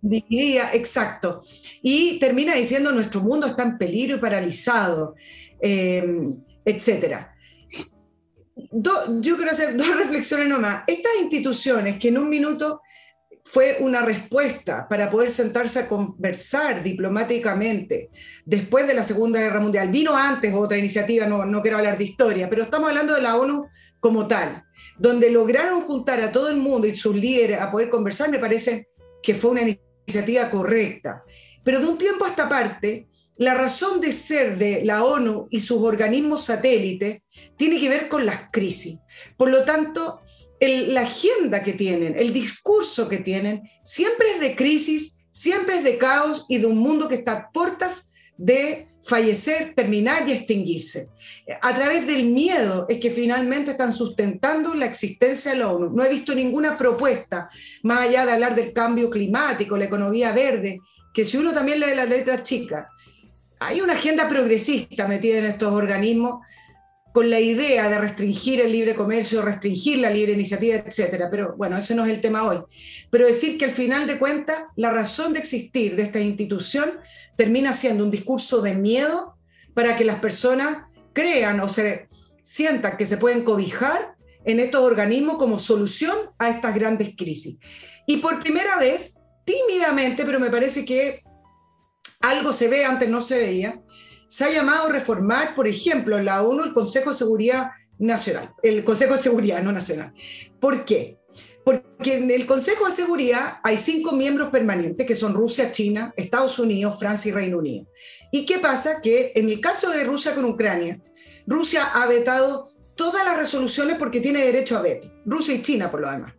divididas, 0.00 0.74
exacto. 0.74 1.42
Y 1.82 2.18
termina 2.18 2.54
diciendo 2.54 2.90
nuestro 2.92 3.20
mundo 3.20 3.46
está 3.46 3.64
en 3.64 3.76
peligro 3.76 4.16
y 4.16 4.20
paralizado, 4.20 5.14
eh, 5.60 6.02
etcétera 6.64 7.34
yo 8.72 9.36
quiero 9.36 9.50
hacer 9.50 9.76
dos 9.76 9.96
reflexiones 9.96 10.48
nomás. 10.48 10.84
Estas 10.86 11.12
instituciones 11.20 11.98
que 11.98 12.08
en 12.08 12.18
un 12.18 12.28
minuto 12.28 12.80
fue 13.50 13.78
una 13.80 14.02
respuesta 14.02 14.86
para 14.88 15.10
poder 15.10 15.30
sentarse 15.30 15.80
a 15.80 15.88
conversar 15.88 16.82
diplomáticamente 16.82 18.10
después 18.44 18.86
de 18.86 18.92
la 18.92 19.02
Segunda 19.02 19.40
Guerra 19.40 19.60
Mundial. 19.60 19.88
Vino 19.88 20.14
antes 20.14 20.52
otra 20.54 20.76
iniciativa, 20.76 21.26
no, 21.26 21.46
no 21.46 21.62
quiero 21.62 21.78
hablar 21.78 21.96
de 21.96 22.04
historia, 22.04 22.50
pero 22.50 22.64
estamos 22.64 22.90
hablando 22.90 23.14
de 23.14 23.22
la 23.22 23.36
ONU 23.36 23.66
como 24.00 24.28
tal, 24.28 24.64
donde 24.98 25.30
lograron 25.30 25.80
juntar 25.82 26.20
a 26.20 26.30
todo 26.30 26.50
el 26.50 26.58
mundo 26.58 26.86
y 26.86 26.94
sus 26.94 27.16
líderes 27.16 27.58
a 27.58 27.70
poder 27.70 27.88
conversar, 27.88 28.30
me 28.30 28.38
parece 28.38 28.90
que 29.22 29.34
fue 29.34 29.52
una 29.52 29.62
iniciativa 29.62 30.50
correcta. 30.50 31.22
Pero 31.64 31.80
de 31.80 31.86
un 31.86 31.96
tiempo 31.96 32.26
a 32.26 32.28
esta 32.28 32.48
parte, 32.48 33.07
la 33.38 33.54
razón 33.54 34.00
de 34.00 34.12
ser 34.12 34.58
de 34.58 34.84
la 34.84 35.04
ONU 35.04 35.46
y 35.50 35.60
sus 35.60 35.78
organismos 35.82 36.44
satélites 36.44 37.22
tiene 37.56 37.78
que 37.80 37.88
ver 37.88 38.08
con 38.08 38.26
las 38.26 38.50
crisis. 38.50 38.98
Por 39.36 39.48
lo 39.48 39.64
tanto, 39.64 40.20
la 40.60 41.02
agenda 41.02 41.62
que 41.62 41.72
tienen, 41.72 42.18
el 42.18 42.32
discurso 42.32 43.08
que 43.08 43.18
tienen, 43.18 43.62
siempre 43.84 44.32
es 44.32 44.40
de 44.40 44.56
crisis, 44.56 45.28
siempre 45.30 45.78
es 45.78 45.84
de 45.84 45.98
caos 45.98 46.46
y 46.48 46.58
de 46.58 46.66
un 46.66 46.78
mundo 46.78 47.08
que 47.08 47.14
está 47.14 47.32
a 47.32 47.50
puertas 47.50 48.12
de 48.36 48.88
fallecer, 49.04 49.72
terminar 49.74 50.28
y 50.28 50.32
extinguirse. 50.32 51.08
A 51.62 51.74
través 51.74 52.06
del 52.06 52.24
miedo 52.24 52.86
es 52.88 52.98
que 52.98 53.10
finalmente 53.10 53.70
están 53.70 53.92
sustentando 53.92 54.74
la 54.74 54.86
existencia 54.86 55.52
de 55.52 55.58
la 55.58 55.68
ONU. 55.68 55.90
No 55.90 56.04
he 56.04 56.08
visto 56.08 56.34
ninguna 56.34 56.76
propuesta, 56.76 57.48
más 57.84 58.00
allá 58.00 58.26
de 58.26 58.32
hablar 58.32 58.54
del 58.54 58.72
cambio 58.72 59.08
climático, 59.08 59.76
la 59.76 59.84
economía 59.84 60.32
verde, 60.32 60.80
que 61.14 61.24
si 61.24 61.36
uno 61.36 61.52
también 61.52 61.80
lee 61.80 61.94
las 61.94 62.08
letras 62.08 62.42
chicas, 62.42 62.86
hay 63.60 63.80
una 63.80 63.94
agenda 63.94 64.28
progresista 64.28 65.06
metida 65.06 65.38
en 65.38 65.46
estos 65.46 65.72
organismos 65.72 66.40
con 67.12 67.30
la 67.30 67.40
idea 67.40 67.88
de 67.88 67.98
restringir 67.98 68.60
el 68.60 68.70
libre 68.70 68.94
comercio, 68.94 69.42
restringir 69.42 69.98
la 69.98 70.10
libre 70.10 70.32
iniciativa, 70.32 70.76
etcétera. 70.76 71.28
Pero 71.30 71.56
bueno, 71.56 71.76
ese 71.76 71.94
no 71.94 72.04
es 72.04 72.12
el 72.12 72.20
tema 72.20 72.44
hoy. 72.44 72.58
Pero 73.10 73.26
decir 73.26 73.58
que 73.58 73.64
al 73.64 73.70
final 73.72 74.06
de 74.06 74.18
cuentas, 74.18 74.62
la 74.76 74.90
razón 74.90 75.32
de 75.32 75.40
existir 75.40 75.96
de 75.96 76.02
esta 76.02 76.20
institución 76.20 76.92
termina 77.36 77.72
siendo 77.72 78.04
un 78.04 78.10
discurso 78.10 78.60
de 78.60 78.74
miedo 78.74 79.36
para 79.74 79.96
que 79.96 80.04
las 80.04 80.20
personas 80.20 80.84
crean 81.12 81.58
o 81.60 81.68
se 81.68 82.06
sientan 82.42 82.96
que 82.96 83.06
se 83.06 83.16
pueden 83.16 83.42
cobijar 83.42 84.14
en 84.44 84.60
estos 84.60 84.82
organismos 84.82 85.38
como 85.38 85.58
solución 85.58 86.16
a 86.38 86.50
estas 86.50 86.74
grandes 86.74 87.16
crisis. 87.16 87.58
Y 88.06 88.18
por 88.18 88.38
primera 88.38 88.78
vez, 88.78 89.18
tímidamente, 89.44 90.24
pero 90.24 90.38
me 90.38 90.50
parece 90.50 90.84
que 90.84 91.22
algo 92.20 92.52
se 92.52 92.68
ve, 92.68 92.84
antes 92.84 93.08
no 93.08 93.20
se 93.20 93.38
veía, 93.38 93.80
se 94.26 94.44
ha 94.44 94.50
llamado 94.50 94.88
a 94.88 94.92
reformar, 94.92 95.54
por 95.54 95.66
ejemplo, 95.66 96.18
en 96.18 96.26
la 96.26 96.42
ONU 96.42 96.64
el 96.64 96.72
Consejo 96.72 97.10
de 97.10 97.16
Seguridad 97.16 97.70
Nacional, 97.98 98.52
el 98.62 98.84
Consejo 98.84 99.14
de 99.14 99.22
Seguridad 99.22 99.62
no 99.62 99.72
nacional. 99.72 100.12
¿Por 100.60 100.84
qué? 100.84 101.18
Porque 101.64 102.16
en 102.16 102.30
el 102.30 102.46
Consejo 102.46 102.86
de 102.86 102.90
Seguridad 102.92 103.58
hay 103.62 103.78
cinco 103.78 104.12
miembros 104.12 104.50
permanentes, 104.50 105.06
que 105.06 105.14
son 105.14 105.34
Rusia, 105.34 105.70
China, 105.70 106.12
Estados 106.16 106.58
Unidos, 106.58 106.98
Francia 106.98 107.30
y 107.30 107.32
Reino 107.32 107.58
Unido. 107.58 107.86
¿Y 108.32 108.46
qué 108.46 108.58
pasa? 108.58 109.00
Que 109.00 109.32
en 109.34 109.48
el 109.48 109.60
caso 109.60 109.90
de 109.90 110.04
Rusia 110.04 110.34
con 110.34 110.44
Ucrania, 110.44 111.00
Rusia 111.46 111.84
ha 111.84 112.06
vetado 112.06 112.68
todas 112.94 113.24
las 113.24 113.36
resoluciones 113.36 113.96
porque 113.98 114.20
tiene 114.20 114.44
derecho 114.44 114.76
a 114.76 114.82
veto. 114.82 115.12
Rusia 115.24 115.54
y 115.54 115.62
China, 115.62 115.90
por 115.90 116.00
lo 116.00 116.10
demás. 116.10 116.37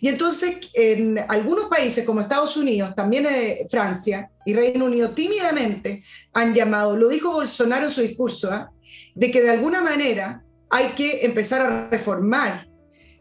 Y 0.00 0.08
entonces, 0.08 0.58
en 0.74 1.18
algunos 1.18 1.66
países 1.66 2.04
como 2.04 2.20
Estados 2.20 2.56
Unidos, 2.56 2.94
también 2.94 3.26
eh, 3.26 3.66
Francia 3.70 4.30
y 4.44 4.54
Reino 4.54 4.84
Unido, 4.84 5.10
tímidamente 5.10 6.02
han 6.32 6.54
llamado, 6.54 6.96
lo 6.96 7.08
dijo 7.08 7.32
Bolsonaro 7.32 7.84
en 7.84 7.90
su 7.90 8.02
discurso, 8.02 8.50
¿ah? 8.52 8.70
de 9.14 9.30
que 9.30 9.42
de 9.42 9.50
alguna 9.50 9.82
manera 9.82 10.44
hay 10.70 10.88
que 10.88 11.24
empezar 11.24 11.60
a 11.62 11.88
reformar 11.90 12.68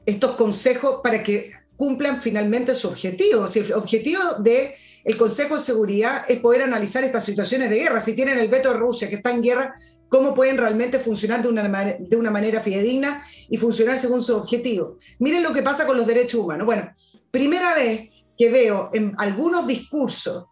estos 0.05 0.32
consejos 0.36 0.99
para 1.03 1.23
que 1.23 1.51
cumplan 1.75 2.19
finalmente 2.19 2.73
su 2.73 2.88
objetivo. 2.88 3.47
Si 3.47 3.59
el 3.59 3.73
objetivo 3.73 4.21
del 4.39 4.71
el 5.03 5.15
Consejo 5.15 5.55
de 5.55 5.61
Seguridad 5.61 6.25
es 6.28 6.39
poder 6.39 6.63
analizar 6.63 7.03
estas 7.03 7.23
situaciones 7.23 7.69
de 7.69 7.80
guerra. 7.80 7.99
Si 7.99 8.13
tienen 8.13 8.39
el 8.39 8.49
veto 8.49 8.73
de 8.73 8.80
Rusia, 8.80 9.07
que 9.07 9.15
está 9.15 9.32
en 9.32 9.41
guerra, 9.41 9.73
¿cómo 10.10 10.34
pueden 10.34 10.58
realmente 10.58 10.99
funcionar 10.99 11.41
de 11.41 11.49
una, 11.49 11.95
de 11.99 12.16
una 12.16 12.32
manera 12.32 12.62
fidedigna 12.62 13.24
y 13.49 13.58
funcionar 13.58 13.97
según 13.97 14.22
su 14.22 14.36
objetivo? 14.36 14.97
Miren 15.20 15.43
lo 15.43 15.53
que 15.53 15.62
pasa 15.62 15.86
con 15.86 15.97
los 15.97 16.08
derechos 16.08 16.41
humanos. 16.41 16.66
Bueno, 16.66 16.89
primera 17.32 17.74
vez 17.74 18.10
que 18.38 18.49
veo 18.49 18.89
en 18.93 19.16
algunos 19.18 19.68
discursos 19.68 20.45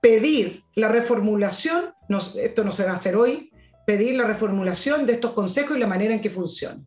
pedir 0.00 0.62
la 0.74 0.88
reformulación, 0.88 1.92
esto 2.36 2.64
no 2.64 2.72
se 2.72 2.84
va 2.84 2.90
a 2.90 2.94
hacer 2.94 3.16
hoy, 3.16 3.50
pedir 3.86 4.14
la 4.14 4.24
reformulación 4.24 5.06
de 5.06 5.14
estos 5.14 5.32
consejos 5.32 5.76
y 5.76 5.80
la 5.80 5.86
manera 5.86 6.14
en 6.14 6.20
que 6.20 6.30
funcionan. 6.30 6.86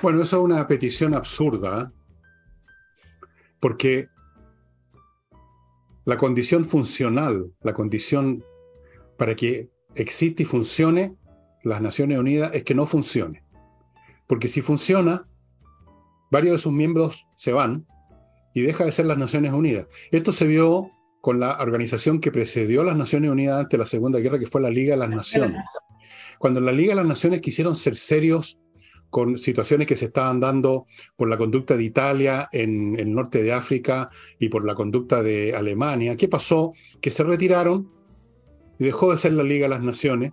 Bueno, 0.00 0.22
eso 0.22 0.36
es 0.36 0.42
una 0.42 0.66
petición 0.66 1.14
absurda, 1.14 1.92
porque 3.60 4.08
la 6.04 6.16
condición 6.16 6.64
funcional, 6.64 7.52
la 7.60 7.72
condición 7.72 8.44
para 9.16 9.36
que 9.36 9.70
existe 9.94 10.42
y 10.42 10.46
funcione 10.46 11.16
las 11.62 11.80
Naciones 11.80 12.18
Unidas 12.18 12.52
es 12.54 12.64
que 12.64 12.74
no 12.74 12.86
funcione. 12.86 13.42
Porque 14.26 14.48
si 14.48 14.62
funciona, 14.62 15.26
varios 16.30 16.52
de 16.52 16.58
sus 16.58 16.72
miembros 16.72 17.26
se 17.36 17.52
van 17.52 17.86
y 18.54 18.62
deja 18.62 18.84
de 18.84 18.92
ser 18.92 19.06
las 19.06 19.18
Naciones 19.18 19.52
Unidas. 19.52 19.86
Esto 20.10 20.32
se 20.32 20.46
vio 20.46 20.90
con 21.20 21.38
la 21.38 21.58
organización 21.60 22.20
que 22.20 22.32
precedió 22.32 22.80
a 22.80 22.84
las 22.84 22.96
Naciones 22.96 23.30
Unidas 23.30 23.60
ante 23.60 23.78
la 23.78 23.86
Segunda 23.86 24.18
Guerra, 24.18 24.38
que 24.38 24.46
fue 24.46 24.60
la 24.60 24.70
Liga 24.70 24.94
de 24.94 24.98
las 24.98 25.10
Naciones. 25.10 25.64
Cuando 26.38 26.60
la 26.60 26.72
Liga 26.72 26.90
de 26.90 26.96
las 26.96 27.06
Naciones 27.06 27.40
quisieron 27.40 27.76
ser 27.76 27.94
serios 27.94 28.58
con 29.08 29.36
situaciones 29.36 29.86
que 29.86 29.94
se 29.94 30.06
estaban 30.06 30.40
dando 30.40 30.86
por 31.16 31.28
la 31.28 31.36
conducta 31.36 31.76
de 31.76 31.84
Italia 31.84 32.48
en 32.50 32.98
el 32.98 33.12
norte 33.12 33.42
de 33.42 33.52
África 33.52 34.08
y 34.38 34.48
por 34.48 34.64
la 34.64 34.74
conducta 34.74 35.22
de 35.22 35.54
Alemania, 35.54 36.16
¿qué 36.16 36.28
pasó? 36.28 36.72
Que 37.00 37.10
se 37.10 37.22
retiraron 37.22 37.90
y 38.78 38.84
dejó 38.84 39.12
de 39.12 39.18
ser 39.18 39.34
la 39.34 39.42
Liga 39.42 39.66
de 39.66 39.68
las 39.68 39.82
Naciones. 39.82 40.32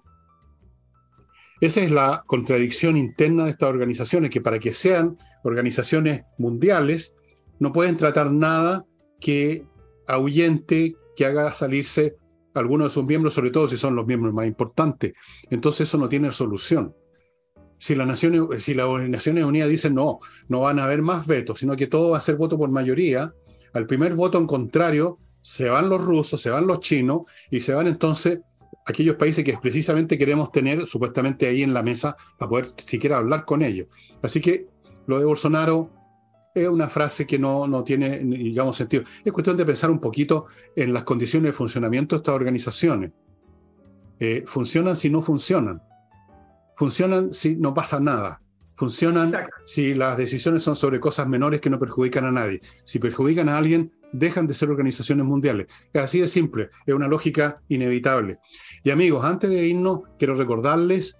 Esa 1.61 1.81
es 1.81 1.91
la 1.91 2.23
contradicción 2.25 2.97
interna 2.97 3.45
de 3.45 3.51
estas 3.51 3.69
organizaciones, 3.69 4.29
que 4.29 4.41
para 4.41 4.59
que 4.59 4.73
sean 4.73 5.17
organizaciones 5.43 6.23
mundiales, 6.37 7.15
no 7.59 7.73
pueden 7.73 7.97
tratar 7.97 8.31
nada 8.31 8.85
que 9.19 9.65
ahuyente, 10.07 10.95
que 11.15 11.25
haga 11.25 11.53
salirse 11.53 12.15
algunos 12.53 12.87
de 12.87 12.93
sus 12.93 13.05
miembros, 13.05 13.33
sobre 13.33 13.51
todo 13.51 13.67
si 13.67 13.77
son 13.77 13.95
los 13.95 14.07
miembros 14.07 14.33
más 14.33 14.47
importantes. 14.47 15.13
Entonces 15.49 15.87
eso 15.87 15.97
no 15.97 16.07
tiene 16.07 16.31
solución. 16.31 16.95
Si, 17.77 17.95
las 17.95 18.07
Naciones, 18.07 18.63
si 18.63 18.73
las 18.73 18.87
Naciones 19.09 19.43
Unidas 19.43 19.69
dicen 19.69 19.95
no, 19.95 20.19
no 20.47 20.61
van 20.61 20.79
a 20.79 20.85
haber 20.85 21.01
más 21.01 21.27
vetos, 21.27 21.59
sino 21.59 21.75
que 21.75 21.87
todo 21.87 22.11
va 22.11 22.17
a 22.17 22.21
ser 22.21 22.35
voto 22.35 22.57
por 22.57 22.69
mayoría, 22.69 23.33
al 23.73 23.85
primer 23.85 24.15
voto 24.15 24.37
en 24.37 24.47
contrario 24.47 25.19
se 25.41 25.69
van 25.69 25.89
los 25.89 26.01
rusos, 26.01 26.41
se 26.41 26.49
van 26.49 26.67
los 26.67 26.79
chinos 26.79 27.21
y 27.49 27.61
se 27.61 27.73
van 27.73 27.87
entonces 27.87 28.39
aquellos 28.85 29.15
países 29.15 29.43
que 29.43 29.57
precisamente 29.61 30.17
queremos 30.17 30.51
tener 30.51 30.85
supuestamente 30.85 31.47
ahí 31.47 31.63
en 31.63 31.73
la 31.73 31.83
mesa 31.83 32.15
para 32.37 32.49
poder 32.49 32.73
siquiera 32.77 33.17
hablar 33.17 33.45
con 33.45 33.61
ellos. 33.61 33.87
Así 34.21 34.41
que 34.41 34.67
lo 35.07 35.19
de 35.19 35.25
Bolsonaro 35.25 35.91
es 36.53 36.67
una 36.67 36.89
frase 36.89 37.25
que 37.25 37.37
no, 37.37 37.67
no 37.67 37.83
tiene, 37.83 38.19
digamos, 38.19 38.75
sentido. 38.75 39.03
Es 39.23 39.31
cuestión 39.31 39.57
de 39.57 39.65
pensar 39.65 39.89
un 39.91 39.99
poquito 39.99 40.47
en 40.75 40.93
las 40.93 41.03
condiciones 41.03 41.49
de 41.49 41.53
funcionamiento 41.53 42.15
de 42.15 42.19
estas 42.19 42.35
organizaciones. 42.35 43.11
Eh, 44.19 44.43
funcionan 44.45 44.95
si 44.95 45.09
no 45.09 45.21
funcionan. 45.21 45.81
Funcionan 46.75 47.33
si 47.33 47.55
no 47.55 47.73
pasa 47.73 47.99
nada. 47.99 48.41
Funcionan 48.75 49.29
si 49.65 49.93
las 49.93 50.17
decisiones 50.17 50.63
son 50.63 50.75
sobre 50.75 50.99
cosas 50.99 51.27
menores 51.27 51.59
que 51.59 51.69
no 51.69 51.79
perjudican 51.79 52.25
a 52.25 52.31
nadie. 52.31 52.61
Si 52.83 52.97
perjudican 52.97 53.49
a 53.49 53.57
alguien, 53.57 53.91
dejan 54.11 54.47
de 54.47 54.55
ser 54.55 54.69
organizaciones 54.69 55.25
mundiales. 55.25 55.67
Es 55.93 56.01
así 56.01 56.19
de 56.19 56.27
simple, 56.27 56.69
es 56.85 56.93
una 56.93 57.07
lógica 57.07 57.61
inevitable. 57.67 58.39
Y 58.83 58.91
amigos, 58.91 59.23
antes 59.25 59.49
de 59.49 59.67
irnos, 59.67 60.01
quiero 60.17 60.35
recordarles 60.35 61.17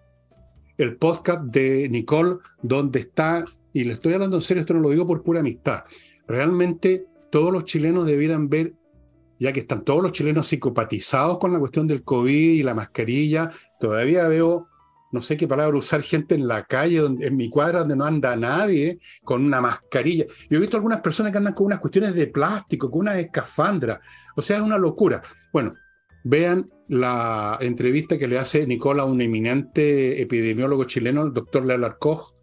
el 0.78 0.96
podcast 0.96 1.44
de 1.44 1.90
Nicole, 1.90 2.38
donde 2.62 3.00
está 3.00 3.44
y 3.74 3.84
le 3.84 3.94
estoy 3.94 4.14
hablando 4.14 4.38
en 4.38 4.42
serio, 4.42 4.62
esto 4.62 4.74
no 4.74 4.82
lo 4.82 4.90
digo 4.90 5.06
por 5.06 5.24
pura 5.24 5.42
amistad, 5.42 5.84
realmente 6.28 7.06
todos 7.32 7.52
los 7.52 7.66
chilenos 7.66 8.06
debieran 8.06 8.50
ver, 8.50 8.74
ya 9.40 9.54
que 9.54 9.60
están 9.62 9.84
todos 9.84 10.02
los 10.02 10.12
chilenos 10.12 10.48
psicopatizados 10.48 11.38
con 11.38 11.54
la 11.54 11.60
cuestión 11.60 11.88
del 11.88 12.04
COVID 12.04 12.54
y 12.54 12.64
la 12.64 12.74
mascarilla, 12.74 13.50
todavía 13.80 14.28
veo, 14.28 14.68
no 15.12 15.22
sé 15.22 15.38
qué 15.38 15.48
palabra 15.48 15.78
usar, 15.78 16.02
gente 16.02 16.36
en 16.36 16.48
la 16.48 16.66
calle, 16.66 17.00
donde, 17.00 17.28
en 17.28 17.36
mi 17.36 17.50
cuadra 17.50 17.80
donde 17.80 17.96
no 17.96 18.06
anda 18.06 18.36
nadie, 18.36 19.00
con 19.24 19.44
una 19.44 19.62
mascarilla. 19.62 20.26
Yo 20.50 20.58
he 20.58 20.62
visto 20.62 20.78
algunas 20.78 21.02
personas 21.02 21.32
que 21.32 21.38
andan 21.38 21.54
con 21.54 21.68
unas 21.68 21.80
cuestiones 21.80 22.14
de 22.14 22.28
plástico, 22.28 22.90
con 22.90 23.02
una 23.02 23.20
escafandra, 23.20 24.02
o 24.36 24.42
sea, 24.42 24.58
es 24.58 24.64
una 24.64 24.78
locura. 24.78 25.22
Bueno, 25.54 25.74
vean 26.24 26.70
la 26.90 27.58
entrevista 27.62 28.18
que 28.18 28.28
le 28.28 28.40
hace 28.40 28.66
Nicola 28.66 29.04
a 29.04 29.06
un 29.06 29.22
eminente 29.22 30.22
epidemiólogo 30.22 30.84
chileno, 30.86 31.24
el 31.24 31.34
doctor 31.34 31.64
Leonard 31.66 31.98
Koch, 32.00 32.34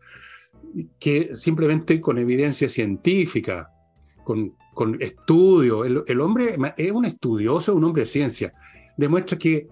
que 0.98 1.36
simplemente 1.36 2.00
con 2.00 2.18
evidencia 2.18 2.68
científica, 2.68 3.70
con, 4.24 4.54
con 4.72 5.02
estudio, 5.02 5.84
el, 5.84 6.20
hombre 6.20 6.56
es 6.76 6.92
un 6.92 7.04
estudioso, 7.04 7.74
un 7.74 7.84
hombre 7.84 8.02
de 8.02 8.06
ciencia, 8.06 8.52
demuestra 8.96 9.36
que 9.36 9.68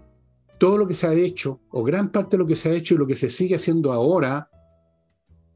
todo 0.58 0.76
lo 0.76 0.88
que 0.88 0.94
se 0.94 1.06
ha 1.06 1.14
hecho, 1.14 1.60
o 1.70 1.84
gran 1.84 2.10
parte 2.10 2.36
de 2.36 2.42
lo 2.42 2.46
que 2.46 2.56
se 2.56 2.68
ha 2.68 2.72
hecho 2.72 2.94
y 2.94 2.98
lo 2.98 3.06
que 3.06 3.14
se 3.14 3.30
sigue 3.30 3.54
haciendo 3.54 3.92
ahora, 3.92 4.48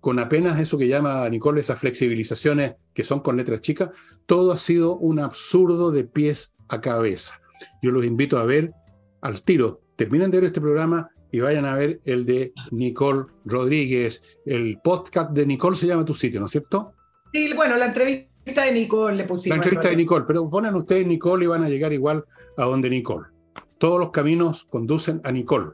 con 0.00 0.20
apenas 0.20 0.60
eso 0.60 0.78
que 0.78 0.86
llama 0.86 1.28
Nicole, 1.28 1.60
esas 1.60 1.80
flexibilizaciones 1.80 2.74
que 2.94 3.02
son 3.02 3.18
con 3.20 3.36
letras 3.36 3.62
chicas, 3.62 3.90
todo 4.26 4.52
ha 4.52 4.58
sido 4.58 4.96
un 4.96 5.18
absurdo 5.18 5.90
de 5.90 6.04
pies 6.04 6.54
a 6.68 6.80
cabeza. 6.80 7.40
Yo 7.82 7.90
los 7.90 8.04
invito 8.04 8.38
a 8.38 8.44
ver 8.44 8.72
al 9.20 9.42
tiro. 9.42 9.80
Terminan 9.96 10.30
de 10.30 10.38
ver 10.38 10.46
este 10.46 10.60
programa 10.60 11.10
y 11.30 11.40
vayan 11.40 11.64
a 11.64 11.74
ver 11.74 12.00
el 12.04 12.24
de 12.24 12.52
Nicole 12.70 13.26
Rodríguez. 13.44 14.22
El 14.44 14.78
podcast 14.82 15.30
de 15.32 15.46
Nicole 15.46 15.76
se 15.76 15.86
llama 15.86 16.04
Tu 16.04 16.14
sitio, 16.14 16.40
¿no 16.40 16.46
es 16.46 16.52
cierto? 16.52 16.92
Sí, 17.32 17.52
bueno, 17.54 17.76
la 17.76 17.86
entrevista 17.86 18.64
de 18.64 18.72
Nicole 18.72 19.16
le 19.16 19.24
pusimos. 19.24 19.58
La 19.58 19.62
entrevista 19.62 19.88
de 19.88 19.96
Nicole, 19.96 20.24
pero 20.26 20.48
ponen 20.48 20.74
ustedes 20.74 21.06
Nicole 21.06 21.44
y 21.44 21.48
van 21.48 21.64
a 21.64 21.68
llegar 21.68 21.92
igual 21.92 22.24
a 22.56 22.64
donde 22.64 22.88
Nicole. 22.88 23.26
Todos 23.78 24.00
los 24.00 24.10
caminos 24.10 24.64
conducen 24.64 25.20
a 25.24 25.32
Nicole. 25.32 25.72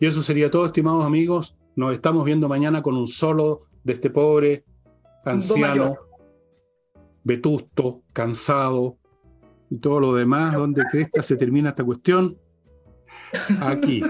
Y 0.00 0.06
eso 0.06 0.22
sería 0.22 0.50
todo, 0.50 0.66
estimados 0.66 1.04
amigos. 1.04 1.56
Nos 1.76 1.94
estamos 1.94 2.24
viendo 2.24 2.48
mañana 2.48 2.82
con 2.82 2.96
un 2.96 3.06
solo 3.06 3.62
de 3.84 3.92
este 3.92 4.10
pobre 4.10 4.64
anciano, 5.24 5.96
vetusto, 7.22 8.02
cansado 8.12 8.96
y 9.70 9.78
todo 9.78 10.00
lo 10.00 10.14
demás. 10.14 10.54
donde 10.54 10.82
crezca 10.90 11.22
se 11.22 11.36
termina 11.36 11.70
esta 11.70 11.84
cuestión? 11.84 12.36
Aquí. 13.60 14.02